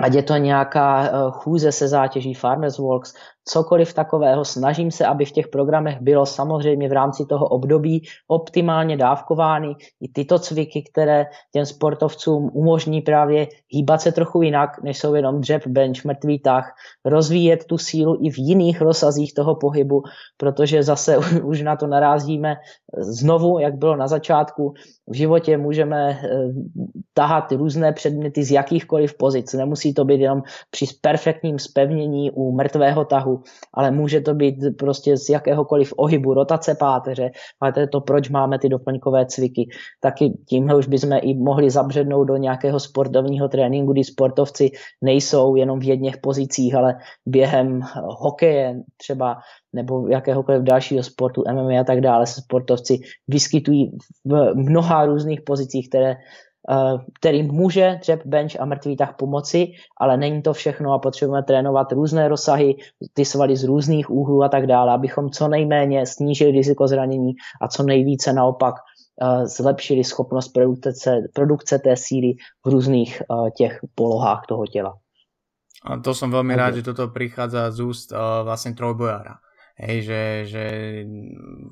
[0.00, 3.14] Ať je to nějaká eh, chůze se zátěží Farmers Walks,
[3.48, 4.44] cokoliv takového.
[4.44, 10.08] Snažím se, aby v těch programech bylo samozřejmě v rámci toho období optimálně dávkovány i
[10.08, 15.66] tyto cviky, které těm sportovcům umožní právě hýbat se trochu jinak, než jsou jenom dřep,
[15.66, 16.74] bench, mrtvý tah,
[17.04, 20.02] rozvíjet tu sílu i v jiných rozsazích toho pohybu,
[20.36, 22.56] protože zase už na to narazíme
[22.98, 24.74] znovu, jak bylo na začátku.
[25.06, 26.28] V životě můžeme eh,
[27.14, 29.52] tahat různé předměty z jakýchkoliv pozic.
[29.52, 33.35] Nemusí to být jenom při perfektním spevnění u mrtvého tahu,
[33.74, 37.30] ale může to být prostě z jakéhokoliv ohybu, rotace páteře,
[37.60, 39.68] ale to je to, proč máme ty doplňkové cviky.
[40.00, 44.70] Taky tímhle už bychom i mohli zabřednout do nějakého sportovního tréninku, kdy sportovci
[45.02, 46.94] nejsou jenom v jedných pozicích, ale
[47.26, 49.36] během hokeje třeba
[49.72, 52.98] nebo jakéhokoliv dalšího sportu, MMA a tak dále, se sportovci
[53.28, 53.90] vyskytují
[54.24, 56.16] v mnoha různých pozicích, které
[57.18, 61.92] kterým může dřep, bench a mrtvý tah pomoci, ale není to všechno a potřebujeme trénovat
[61.92, 62.74] různé rozsahy,
[63.14, 67.32] ty svaly z různých úhlů a tak dále, abychom co nejméně snížili riziko zranění
[67.62, 72.34] a co nejvíce naopak eh, zlepšili schopnost produkce, produkce té síly
[72.66, 74.94] v různých eh, těch polohách toho těla.
[75.86, 79.38] A to som veľmi rád, že toto prichádza z úst uh, vlastne trojbojára.
[79.78, 80.64] Hej, že, že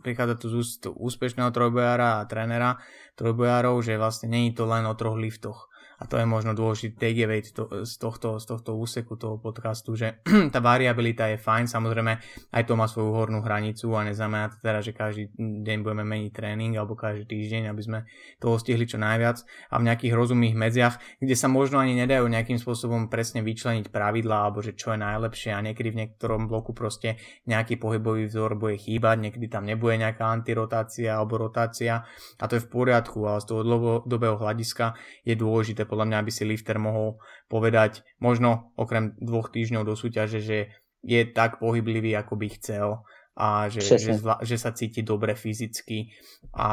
[0.04, 2.76] prichádza tu z úst úspešného trojbojára a trénera
[3.14, 7.40] trojbojárov, že vlastne není to len o troch liftoch a to je možno dôležitý takeaway
[7.44, 10.20] to, z, tohto, z tohto úseku toho podcastu, že
[10.54, 12.12] tá variabilita je fajn, samozrejme
[12.50, 16.30] aj to má svoju hornú hranicu a neznamená to teda, že každý deň budeme meniť
[16.34, 17.98] tréning alebo každý týždeň, aby sme
[18.42, 19.46] toho stihli čo najviac.
[19.70, 24.50] A v nejakých rozumných medziach, kde sa možno ani nedajú nejakým spôsobom presne vyčleniť pravidlá
[24.50, 27.16] alebo že čo je najlepšie a niekedy v niektorom bloku proste
[27.46, 32.02] nejaký pohybový vzor bude chýbať, niekedy tam nebude nejaká antirotácia alebo rotácia
[32.40, 36.16] a to je v poriadku, ale z toho dlhodobého hľadiska je dôležité dôležité podľa mňa,
[36.24, 37.20] aby si lifter mohol
[37.52, 40.72] povedať, možno okrem dvoch týždňov do súťaže, že
[41.04, 43.04] je tak pohyblivý, ako by chcel
[43.34, 46.14] a že, že, zvla, že sa cíti dobre fyzicky
[46.54, 46.70] a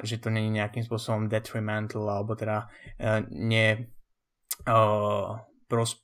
[0.00, 3.92] že to není nejakým spôsobom detrimental alebo teda uh, ne
[4.64, 5.36] uh,
[5.68, 6.00] pros,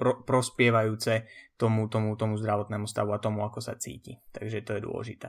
[0.00, 1.28] pro, prospievajúce
[1.60, 4.18] tomu, tomu, tomu zdravotnému stavu a tomu, ako sa cíti.
[4.32, 5.28] Takže to je dôležité.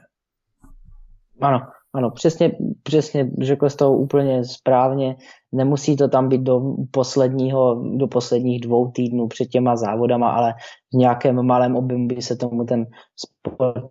[1.42, 1.60] Ano,
[1.94, 2.52] ano, přesně,
[2.84, 5.16] přesně řekl jsi to úplně správně.
[5.52, 10.54] Nemusí to tam být do posledního, do posledních dvou týdnů před těma závodama, ale
[10.94, 12.86] v nějakém malém objemu by se tomu ten
[13.16, 13.86] sport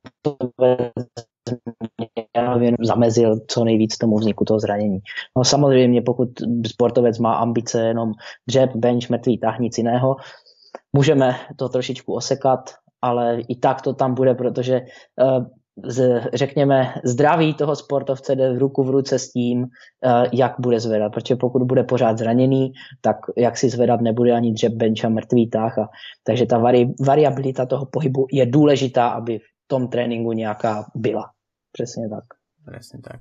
[2.80, 4.98] zamezil co nejvíc tomu vzniku toho zranění.
[5.36, 6.28] No samozřejmě, pokud
[6.66, 8.12] sportovec má ambice jenom
[8.48, 10.16] dřep, bench, mrtvý, tah, nic jiného,
[10.92, 12.70] můžeme to trošičku osekat,
[13.02, 14.80] ale i tak to tam bude, protože
[15.22, 15.46] uh,
[15.84, 19.68] z, řekněme, zdraví toho sportovce jde v ruku v ruce s tím, uh,
[20.32, 21.12] jak bude zvedat.
[21.12, 25.50] Protože pokud bude pořád zraněný, tak jak si zvedat nebude ani dřep, bench a mrtvý
[25.50, 25.78] tah.
[25.78, 25.88] A,
[26.24, 31.30] takže ta vari, variabilita toho pohybu je důležitá, aby v tom tréninku nějaká byla.
[31.72, 32.24] Přesně tak.
[32.72, 33.20] Přesně tak.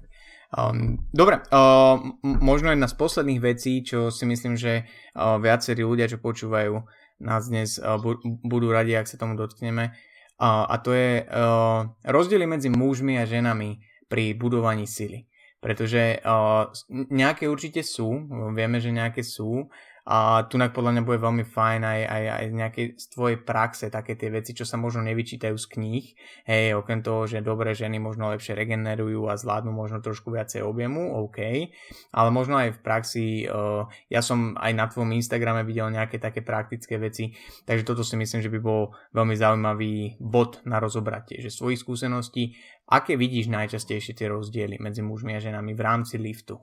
[0.51, 6.11] Um, dobre, uh, možno jedna z posledných vecí, čo si myslím, že uh, viacerí ľudia,
[6.11, 6.75] čo počúvajú
[7.23, 7.95] nás dnes, uh,
[8.43, 9.95] budú radi, ak sa tomu dotkneme,
[10.41, 13.77] a to je uh, rozdiely medzi mužmi a ženami
[14.09, 15.29] pri budovaní sily.
[15.61, 18.25] Pretože uh, nejaké určite sú,
[18.57, 19.69] vieme, že nejaké sú,
[20.11, 24.19] a tu podľa mňa bude veľmi fajn aj, aj, aj nejaké z tvojej praxe, také
[24.19, 26.05] tie veci, čo sa možno nevyčítajú z kníh.
[26.43, 31.15] Hej, okrem toho, že dobré ženy možno lepšie regenerujú a zvládnu možno trošku viacej objemu,
[31.15, 31.71] OK.
[32.11, 36.43] Ale možno aj v praxi, uh, ja som aj na tvojom Instagrame videl nejaké také
[36.43, 37.31] praktické veci,
[37.63, 42.59] takže toto si myslím, že by bol veľmi zaujímavý bod na rozobratie, že svojich skúseností,
[42.91, 46.59] aké vidíš najčastejšie tie rozdiely medzi mužmi a ženami v rámci liftu?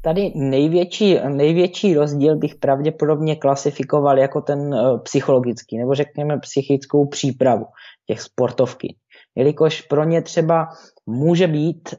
[0.00, 7.66] Tady největší, největší rozdíl bych pravděpodobně klasifikoval jako ten uh, psychologický, nebo řekněme psychickou přípravu
[8.06, 8.96] těch sportovky.
[9.34, 10.68] Jelikož pro ně třeba
[11.06, 11.94] může být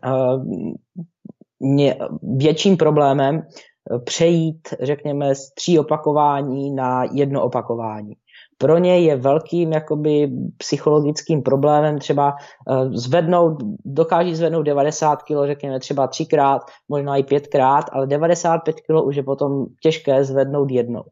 [1.61, 8.13] ně, větším problémem eh, přejít, řekněme, z tří opakování na jedno opakování
[8.57, 12.35] pro ně je velkým jakoby psychologickým problémem třeba
[12.69, 19.05] uh, zvednout, dokáží zvednout 90 kg, řekněme třeba třikrát, možná i pětkrát, ale 95 kg
[19.05, 21.03] už je potom těžké zvednout jednou.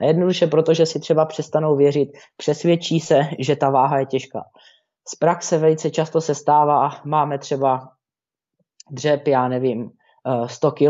[0.00, 4.44] A jednoduše proto, že si třeba přestanou věřit, přesvědčí se, že ta váha je těžká.
[5.08, 7.88] Z praxe velice často se stává, máme třeba
[8.90, 9.90] dřep, já nevím,
[10.46, 10.88] 100 kg,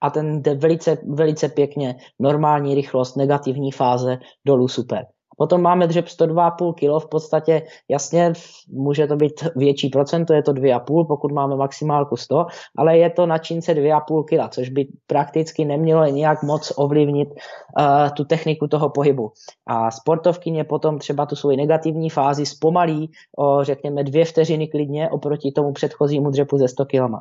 [0.00, 5.06] a ten jde velice, velice pěkně, normální rychlost, negativní fáze, dolů super.
[5.38, 8.32] Potom máme dřep 102,5 kg, v podstatě jasně
[8.68, 12.46] může to být větší procento, je to 2,5, pokud máme maximálku 100,
[12.76, 18.08] ale je to na čínce 2,5 kg, což by prakticky nemělo nějak moc ovlivnit uh,
[18.16, 19.32] tu techniku toho pohybu.
[19.66, 25.52] A sportovkyně potom třeba tu svoji negativní fázi zpomalí o řekněme dvě vteřiny klidně oproti
[25.52, 27.14] tomu předchozímu dřepu ze 100 kg.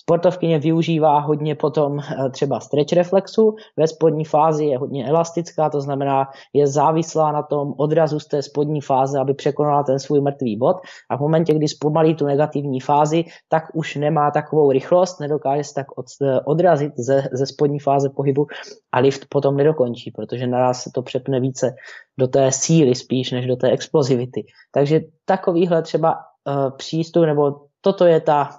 [0.00, 5.80] Sportovkyně využívá hodně potom eh, třeba stretch reflexu, ve spodní fázi je hodně elastická, to
[5.80, 10.56] znamená, je závislá na tom odrazu z té spodní fáze, aby překonala ten svůj mrtvý
[10.56, 10.76] bod
[11.10, 15.74] a v momentě, kdy zpomalí tu negativní fázi, tak už nemá takovou rychlost, nedokáže se
[15.74, 15.86] tak
[16.22, 18.46] eh, odrazit ze, ze spodní fáze pohybu
[18.92, 21.74] a lift potom nedokončí, protože naraz se to přepne více
[22.18, 24.46] do té síly spíš než do té explozivity.
[24.72, 28.50] Takže takovýhle třeba uh, přístup nebo toto je ta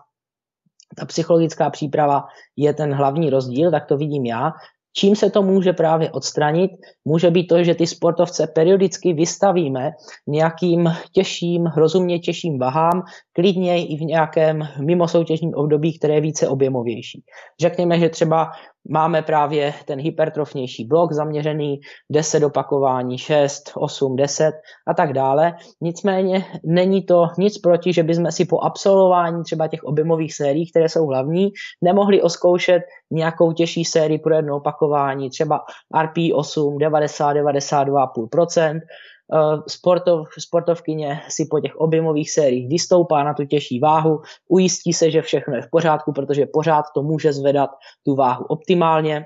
[0.95, 2.23] ta psychologická příprava
[2.57, 4.51] je ten hlavní rozdíl, tak to vidím já.
[4.93, 6.71] Čím se to může právě odstranit?
[7.05, 9.91] Může být to, že ty sportovce periodicky vystavíme
[10.27, 13.03] nějakým těžším, rozumně těžším vahám,
[13.33, 17.23] klidně i v nějakém mimosoutěžním období, které je více objemovější.
[17.61, 18.51] Řekněme, že třeba
[18.89, 21.79] Máme právě ten hypertrofnější blok zaměřený
[22.11, 24.53] 10 opakování, 6, 8, 10
[24.87, 25.55] a tak dále.
[25.81, 30.89] Nicméně není to nic proti, že bychom si po absolvování třeba těch objemových sérií, které
[30.89, 31.51] jsou hlavní,
[31.81, 32.81] nemohli oskoušet
[33.11, 35.61] nějakou těžší sérii pro jedno opakování, třeba
[35.95, 38.81] RP8, 90, 92,5%, Eh,
[39.67, 45.21] sportov, sportovkyně si po těch objemových sériích vystoupá na tu těžší váhu, ujistí se, že
[45.21, 47.69] všechno je v pořádku, protože pořád to může zvedat
[48.05, 49.25] tu váhu optimálně,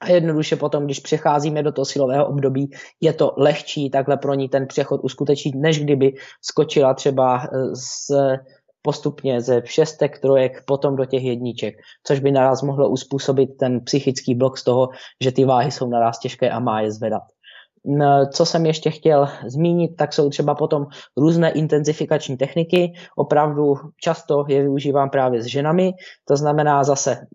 [0.00, 2.70] a jednoduše potom, když přecházíme do toho silového období,
[3.00, 6.12] je to lehčí takhle pro ní ten přechod uskutečnit, než kdyby
[6.42, 8.10] skočila třeba eh, z
[8.82, 11.74] postupně ze šestek, trojek, potom do těch jedniček,
[12.06, 14.88] což by naraz mohlo uspůsobit ten psychický blok z toho,
[15.22, 17.22] že ty váhy jsou naraz těžké a má je zvedat.
[18.32, 20.86] Co jsem ještě chtěl zmínit, tak jsou třeba potom
[21.16, 22.92] různé intenzifikační techniky.
[23.16, 25.92] Opravdu často je využívám právě s ženami,
[26.24, 27.26] to znamená zase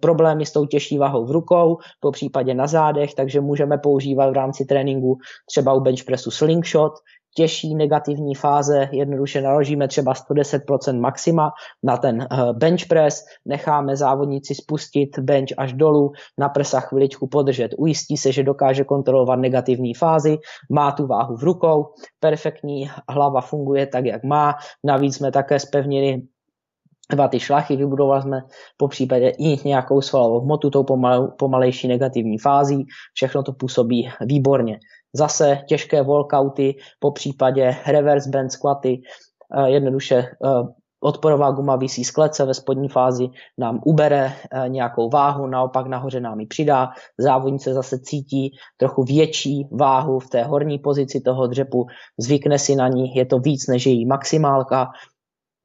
[0.00, 4.34] problémy s tou těžší vahou v rukou, po případě na zádech, takže můžeme používat v
[4.34, 5.18] rámci tréninku
[5.50, 6.92] třeba u bench pressu slingshot,
[7.36, 8.88] těžší negativní fáze.
[8.92, 11.52] Jednoduše naložíme třeba 110% maxima
[11.82, 17.70] na ten eh, bench press, necháme závodníci spustit bench až dolů, na prsa chviličku podržet,
[17.78, 20.38] ujistí se, že dokáže kontrolovat negativní fázi,
[20.70, 21.86] má tu váhu v rukou,
[22.20, 24.54] perfektní hlava funguje tak, jak má,
[24.84, 26.22] navíc jsme také spevnili
[27.10, 28.42] dva ty šlachy, vybudovali jsme
[28.76, 30.84] po případě i nějakou svalovou hmotu tou
[31.38, 34.78] pomalejší negativní fází, všechno to působí výborně.
[35.16, 39.02] Zase těžké walkouty, po případě reverse band squaty,
[39.56, 40.48] eh, jednoduše eh,
[41.00, 43.28] odporová guma visí z klece ve spodní fázi,
[43.58, 46.88] nám ubere eh, nějakou váhu, naopak nahoře nám ji přidá,
[47.18, 51.86] závodnice zase cítí trochu větší váhu v té horní pozici toho dřepu,
[52.20, 54.86] zvykne si na ní, je to víc než její maximálka,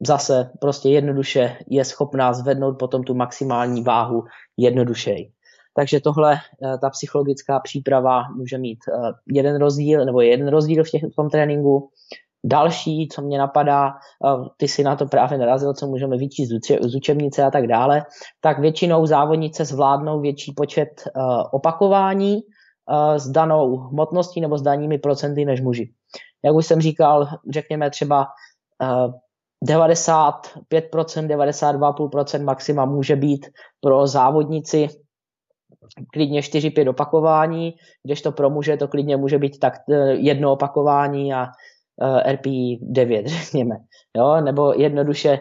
[0.07, 4.23] zase prostě jednoduše je schopná zvednout potom tu maximální váhu
[4.57, 5.31] jednodušeji.
[5.73, 10.89] Takže tohle, eh, ta psychologická příprava může mít eh, jeden rozdíl, nebo jeden rozdíl v,
[10.89, 11.89] těch, v tom tréninku.
[12.43, 16.95] Další, co mě napadá, eh, ty si na to právě narazil, co můžeme vyčíst z
[16.95, 18.06] učebnice a tak dále,
[18.41, 21.03] tak většinou závodnice zvládnou větší počet
[21.52, 22.41] opakování
[23.18, 25.91] s danou hmotností nebo s danými procenty než muži.
[26.45, 28.27] Jak už jsem říkal, řekněme třeba
[29.65, 33.48] 95%, 92,5% maxima může být
[33.81, 34.89] pro závodnici
[36.13, 41.47] klidně 4-5 opakování, kdežto pro muže to klidně může být tak eh, jedno opakování a
[42.01, 42.45] Eh, RP
[42.81, 43.75] 9, řekněme.
[44.17, 44.41] Jo?
[44.41, 45.39] Nebo jednoduše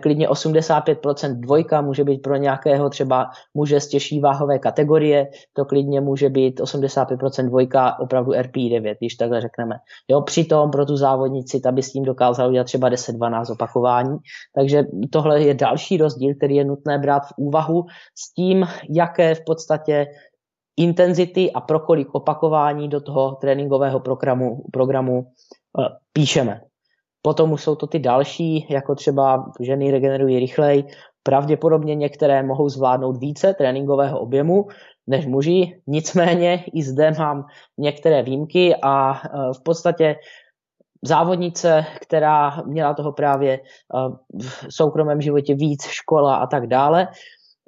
[0.00, 6.00] klidně 85% dvojka může být pro nějakého třeba muže z těžší váhové kategorie, to klidně
[6.00, 9.76] může být 85% dvojka opravdu RP 9, když takhle řekneme.
[10.08, 10.20] Jo?
[10.20, 14.16] Přitom pro tu závodnici ta by s tím dokázala udělat třeba 10-12 opakování,
[14.54, 17.84] takže tohle je další rozdíl, který je nutné brát v úvahu
[18.14, 20.06] s tím, jaké v podstatě
[20.76, 25.26] intenzity a pro kolik opakování do toho tréninkového programu, programu
[25.80, 26.60] Eh, píšeme.
[27.22, 30.84] Potom už jsou to ty další, jako třeba ženy regenerují rychleji.
[31.22, 34.68] Pravděpodobně některé mohou zvládnout více tréninkového objemu
[35.06, 37.46] než muži, nicméně i zde mám
[37.78, 40.16] některé výjimky a eh, v podstatě
[41.02, 43.60] závodnice, která měla toho právě eh,
[44.42, 47.08] v soukromém životě víc, škola a tak dále,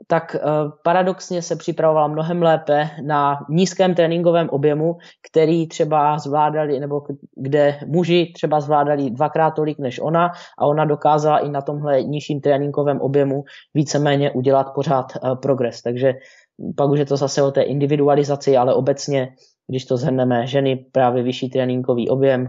[0.07, 4.97] tak uh, paradoxně se připravovala mnohem lépe na nízkém tréninkovém objemu,
[5.31, 7.03] který třeba zvládali, nebo
[7.37, 12.41] kde muži třeba zvládali dvakrát tolik než ona a ona dokázala i na tomhle nižším
[12.41, 13.45] tréninkovém objemu
[13.75, 15.83] víceméně udělat pořád uh, progres.
[15.83, 16.15] Takže
[16.77, 19.35] pak už je to zase o té individualizaci, ale obecně
[19.69, 22.47] když to zhrneme, ženy právě vyšší tréninkový objem,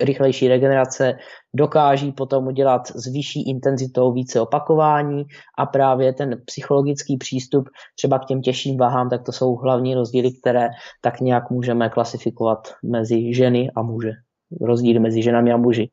[0.00, 1.18] rychlejší regenerace,
[1.54, 5.24] dokáží potom udělat s vyšší intenzitou více opakování
[5.58, 7.68] a právě ten psychologický přístup
[7.98, 10.68] třeba k těm těžším váhám, tak to jsou hlavní rozdíly, které
[11.00, 14.12] tak nějak můžeme klasifikovat mezi ženy a muže.
[14.60, 15.92] Rozdíly mezi ženami a muži.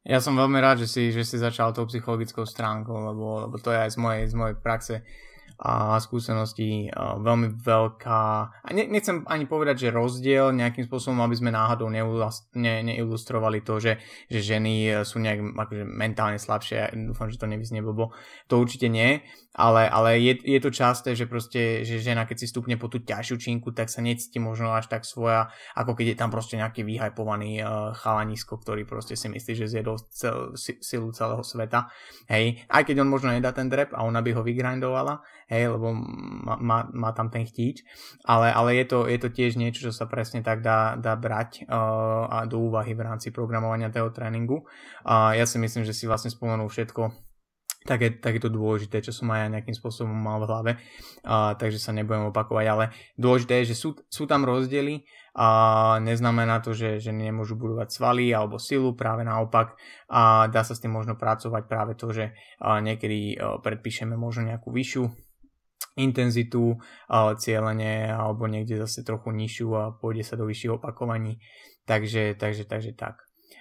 [0.00, 3.68] Ja som veľmi rád, že si, že si začal tou psychologickou stránkou, lebo, lebo to
[3.68, 5.04] je z mojej, z mojej praxe
[5.58, 8.22] a skúseností veľmi veľká,
[8.62, 12.04] a ne, nechcem ani povedať, že rozdiel nejakým spôsobom, aby sme náhodou ne,
[12.56, 13.98] neilustrovali to, že,
[14.30, 18.14] že ženy e, sú nejak akože mentálne slabšie, dúfam, že to nevyznie blbo,
[18.46, 19.20] to určite nie,
[19.50, 23.02] ale, ale je, je to časté, že proste, že žena keď si stupne po tú
[23.02, 26.86] ťažšiu činku, tak sa necíti možno až tak svoja, ako keď je tam proste nejaký
[26.86, 31.90] vyhajpovaný uh, chalanisko, ktorý proste si myslí, že zjedol cel, silu celého sveta,
[32.30, 35.18] hej, aj keď on možno nedá ten drep a ona by ho vygrindovala,
[35.50, 37.82] hej, lebo má, má, má tam ten chtíč,
[38.22, 41.66] ale, ale je, to, je to tiež niečo, čo sa presne tak dá, dá brať
[41.66, 44.62] uh, a do úvahy v rámci programovania toho tréningu.
[45.02, 47.10] A uh, ja si myslím, že si vlastne spomenul všetko,
[47.82, 50.72] tak je, tak je to dôležité, čo som aj ja nejakým spôsobom mal v hlave,
[51.26, 52.84] uh, takže sa nebudem opakovať, ale
[53.18, 55.02] dôležité je, že sú, sú tam rozdiely
[55.34, 55.46] a
[56.02, 59.78] neznamená to, že ženy nemôžu budovať svaly alebo silu, práve naopak.
[60.10, 64.46] A dá sa s tým možno pracovať práve to, že uh, niekedy uh, predpíšeme možno
[64.50, 65.29] nejakú vyššiu
[65.96, 66.78] intenzitu
[67.10, 71.40] cieľene alebo niekde zase trochu nižšiu a pôjde sa do vyšších opakovaní.
[71.88, 73.20] Takže, takže, takže tak.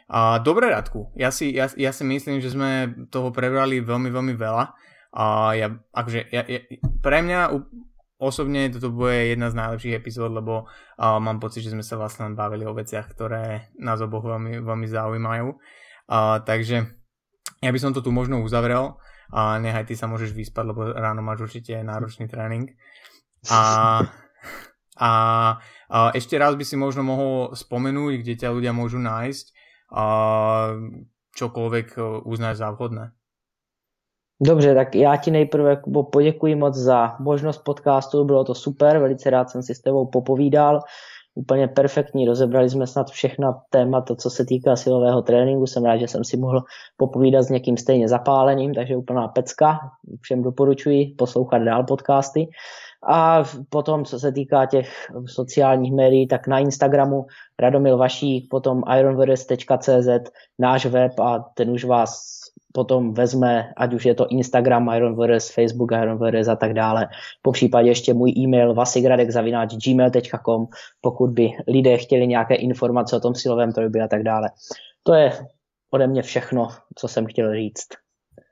[0.10, 4.34] A, dobre Radku, ja si, ja, ja si myslím, že sme toho prebrali veľmi, veľmi
[4.38, 4.66] veľa.
[5.10, 6.62] A ja, akože, ja, ja,
[7.02, 7.50] pre mňa
[8.22, 12.30] osobne toto bude jedna z najlepších epizód, lebo uh, mám pocit, že sme sa vlastne
[12.36, 15.48] bavili o veciach, ktoré nás oboch veľmi, veľmi zaujímajú.
[16.10, 16.86] Uh, takže
[17.64, 19.00] ja by som to tu možno uzavrel
[19.30, 22.74] a nechaj ty sa môžeš vyspať, lebo ráno máš určite náročný tréning.
[23.50, 23.62] A,
[24.98, 25.12] a,
[25.90, 29.46] a ešte raz by si možno mohol spomenúť, kde ťa ľudia môžu nájsť
[29.90, 30.06] a
[31.34, 33.12] čokoľvek e, uznáš za vhodné.
[34.42, 39.30] Dobře, tak já ti nejprve Kubo, poděkuji moc za možnost podcastu, bylo to super, velice
[39.30, 40.80] rád jsem si s tebou popovídal
[41.36, 42.26] úplně perfektní.
[42.26, 45.68] Rozebrali jsme snad všechna témata, co se týká silového tréninku.
[45.68, 46.64] Jsem rád, že jsem si mohl
[46.98, 49.80] popovídat s někým stejně zapáleným, takže úplná pecka.
[50.22, 52.48] Všem doporučuji poslouchat dál podcasty.
[53.08, 54.90] A potom, co se týká těch
[55.26, 57.26] sociálních médií, tak na Instagramu
[57.60, 62.40] Radomil Vašík, potom ironverse.cz, náš web a ten už vás
[62.74, 67.08] potom vezme, ať už je to Instagram Ironverse, Facebook Ironverse a tak dále.
[67.42, 70.68] Po případě ještě můj e-mail vasigradek.gmail.com,
[71.02, 74.50] pokud by lidé chtěli nějaké informace o tom silovém trojbě a tak dále.
[75.04, 75.32] To je
[75.92, 77.88] ode mě všechno, co jsem chtěl říct.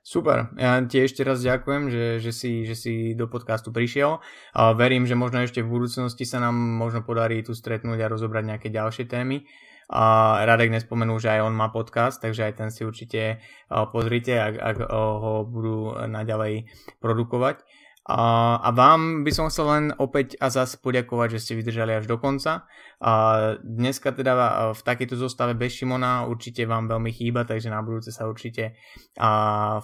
[0.08, 4.24] Super, ja ti ešte raz ďakujem, že, že, si, že si do podcastu prišiel.
[4.56, 8.44] A verím, že možno ešte v budúcnosti sa nám možno podarí tu stretnúť a rozobrať
[8.48, 9.44] nejaké ďalšie témy.
[9.88, 14.54] A Radek nespomenul, že aj on má podcast, takže aj ten si určite pozrite, ak,
[14.60, 16.68] ak ho budú naďalej
[17.00, 17.64] produkovať.
[18.08, 22.16] A, vám by som chcel len opäť a zase poďakovať, že ste vydržali až do
[22.16, 22.64] konca.
[23.04, 23.12] A
[23.60, 24.32] dneska teda
[24.72, 28.80] v takejto zostave bez Šimona určite vám veľmi chýba, takže na budúce sa určite
[29.20, 29.30] a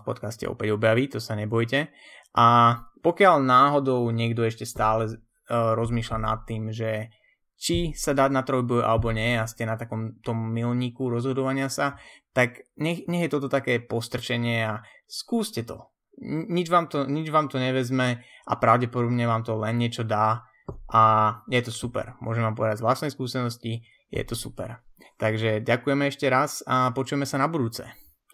[0.00, 1.92] v podcaste opäť objaví, to sa nebojte.
[2.34, 7.12] A pokiaľ náhodou niekto ešte stále uh, rozmýšľa nad tým, že
[7.54, 11.96] či sa dať na trojboj alebo nie a ste na takom tom milníku rozhodovania sa,
[12.34, 17.50] tak nech, nech je toto také postrčenie a skúste to nič vám, to, nič vám
[17.50, 20.46] to nevezme a pravdepodobne vám to len niečo dá
[20.92, 21.02] a
[21.50, 22.16] je to super.
[22.22, 24.80] Môžem vám povedať z vlastnej skúsenosti, je to super.
[25.18, 27.84] Takže ďakujeme ešte raz a počujeme sa na budúce.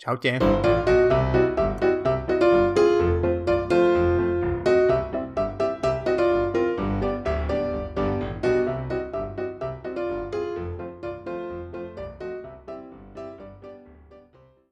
[0.01, 0.99] Čaute.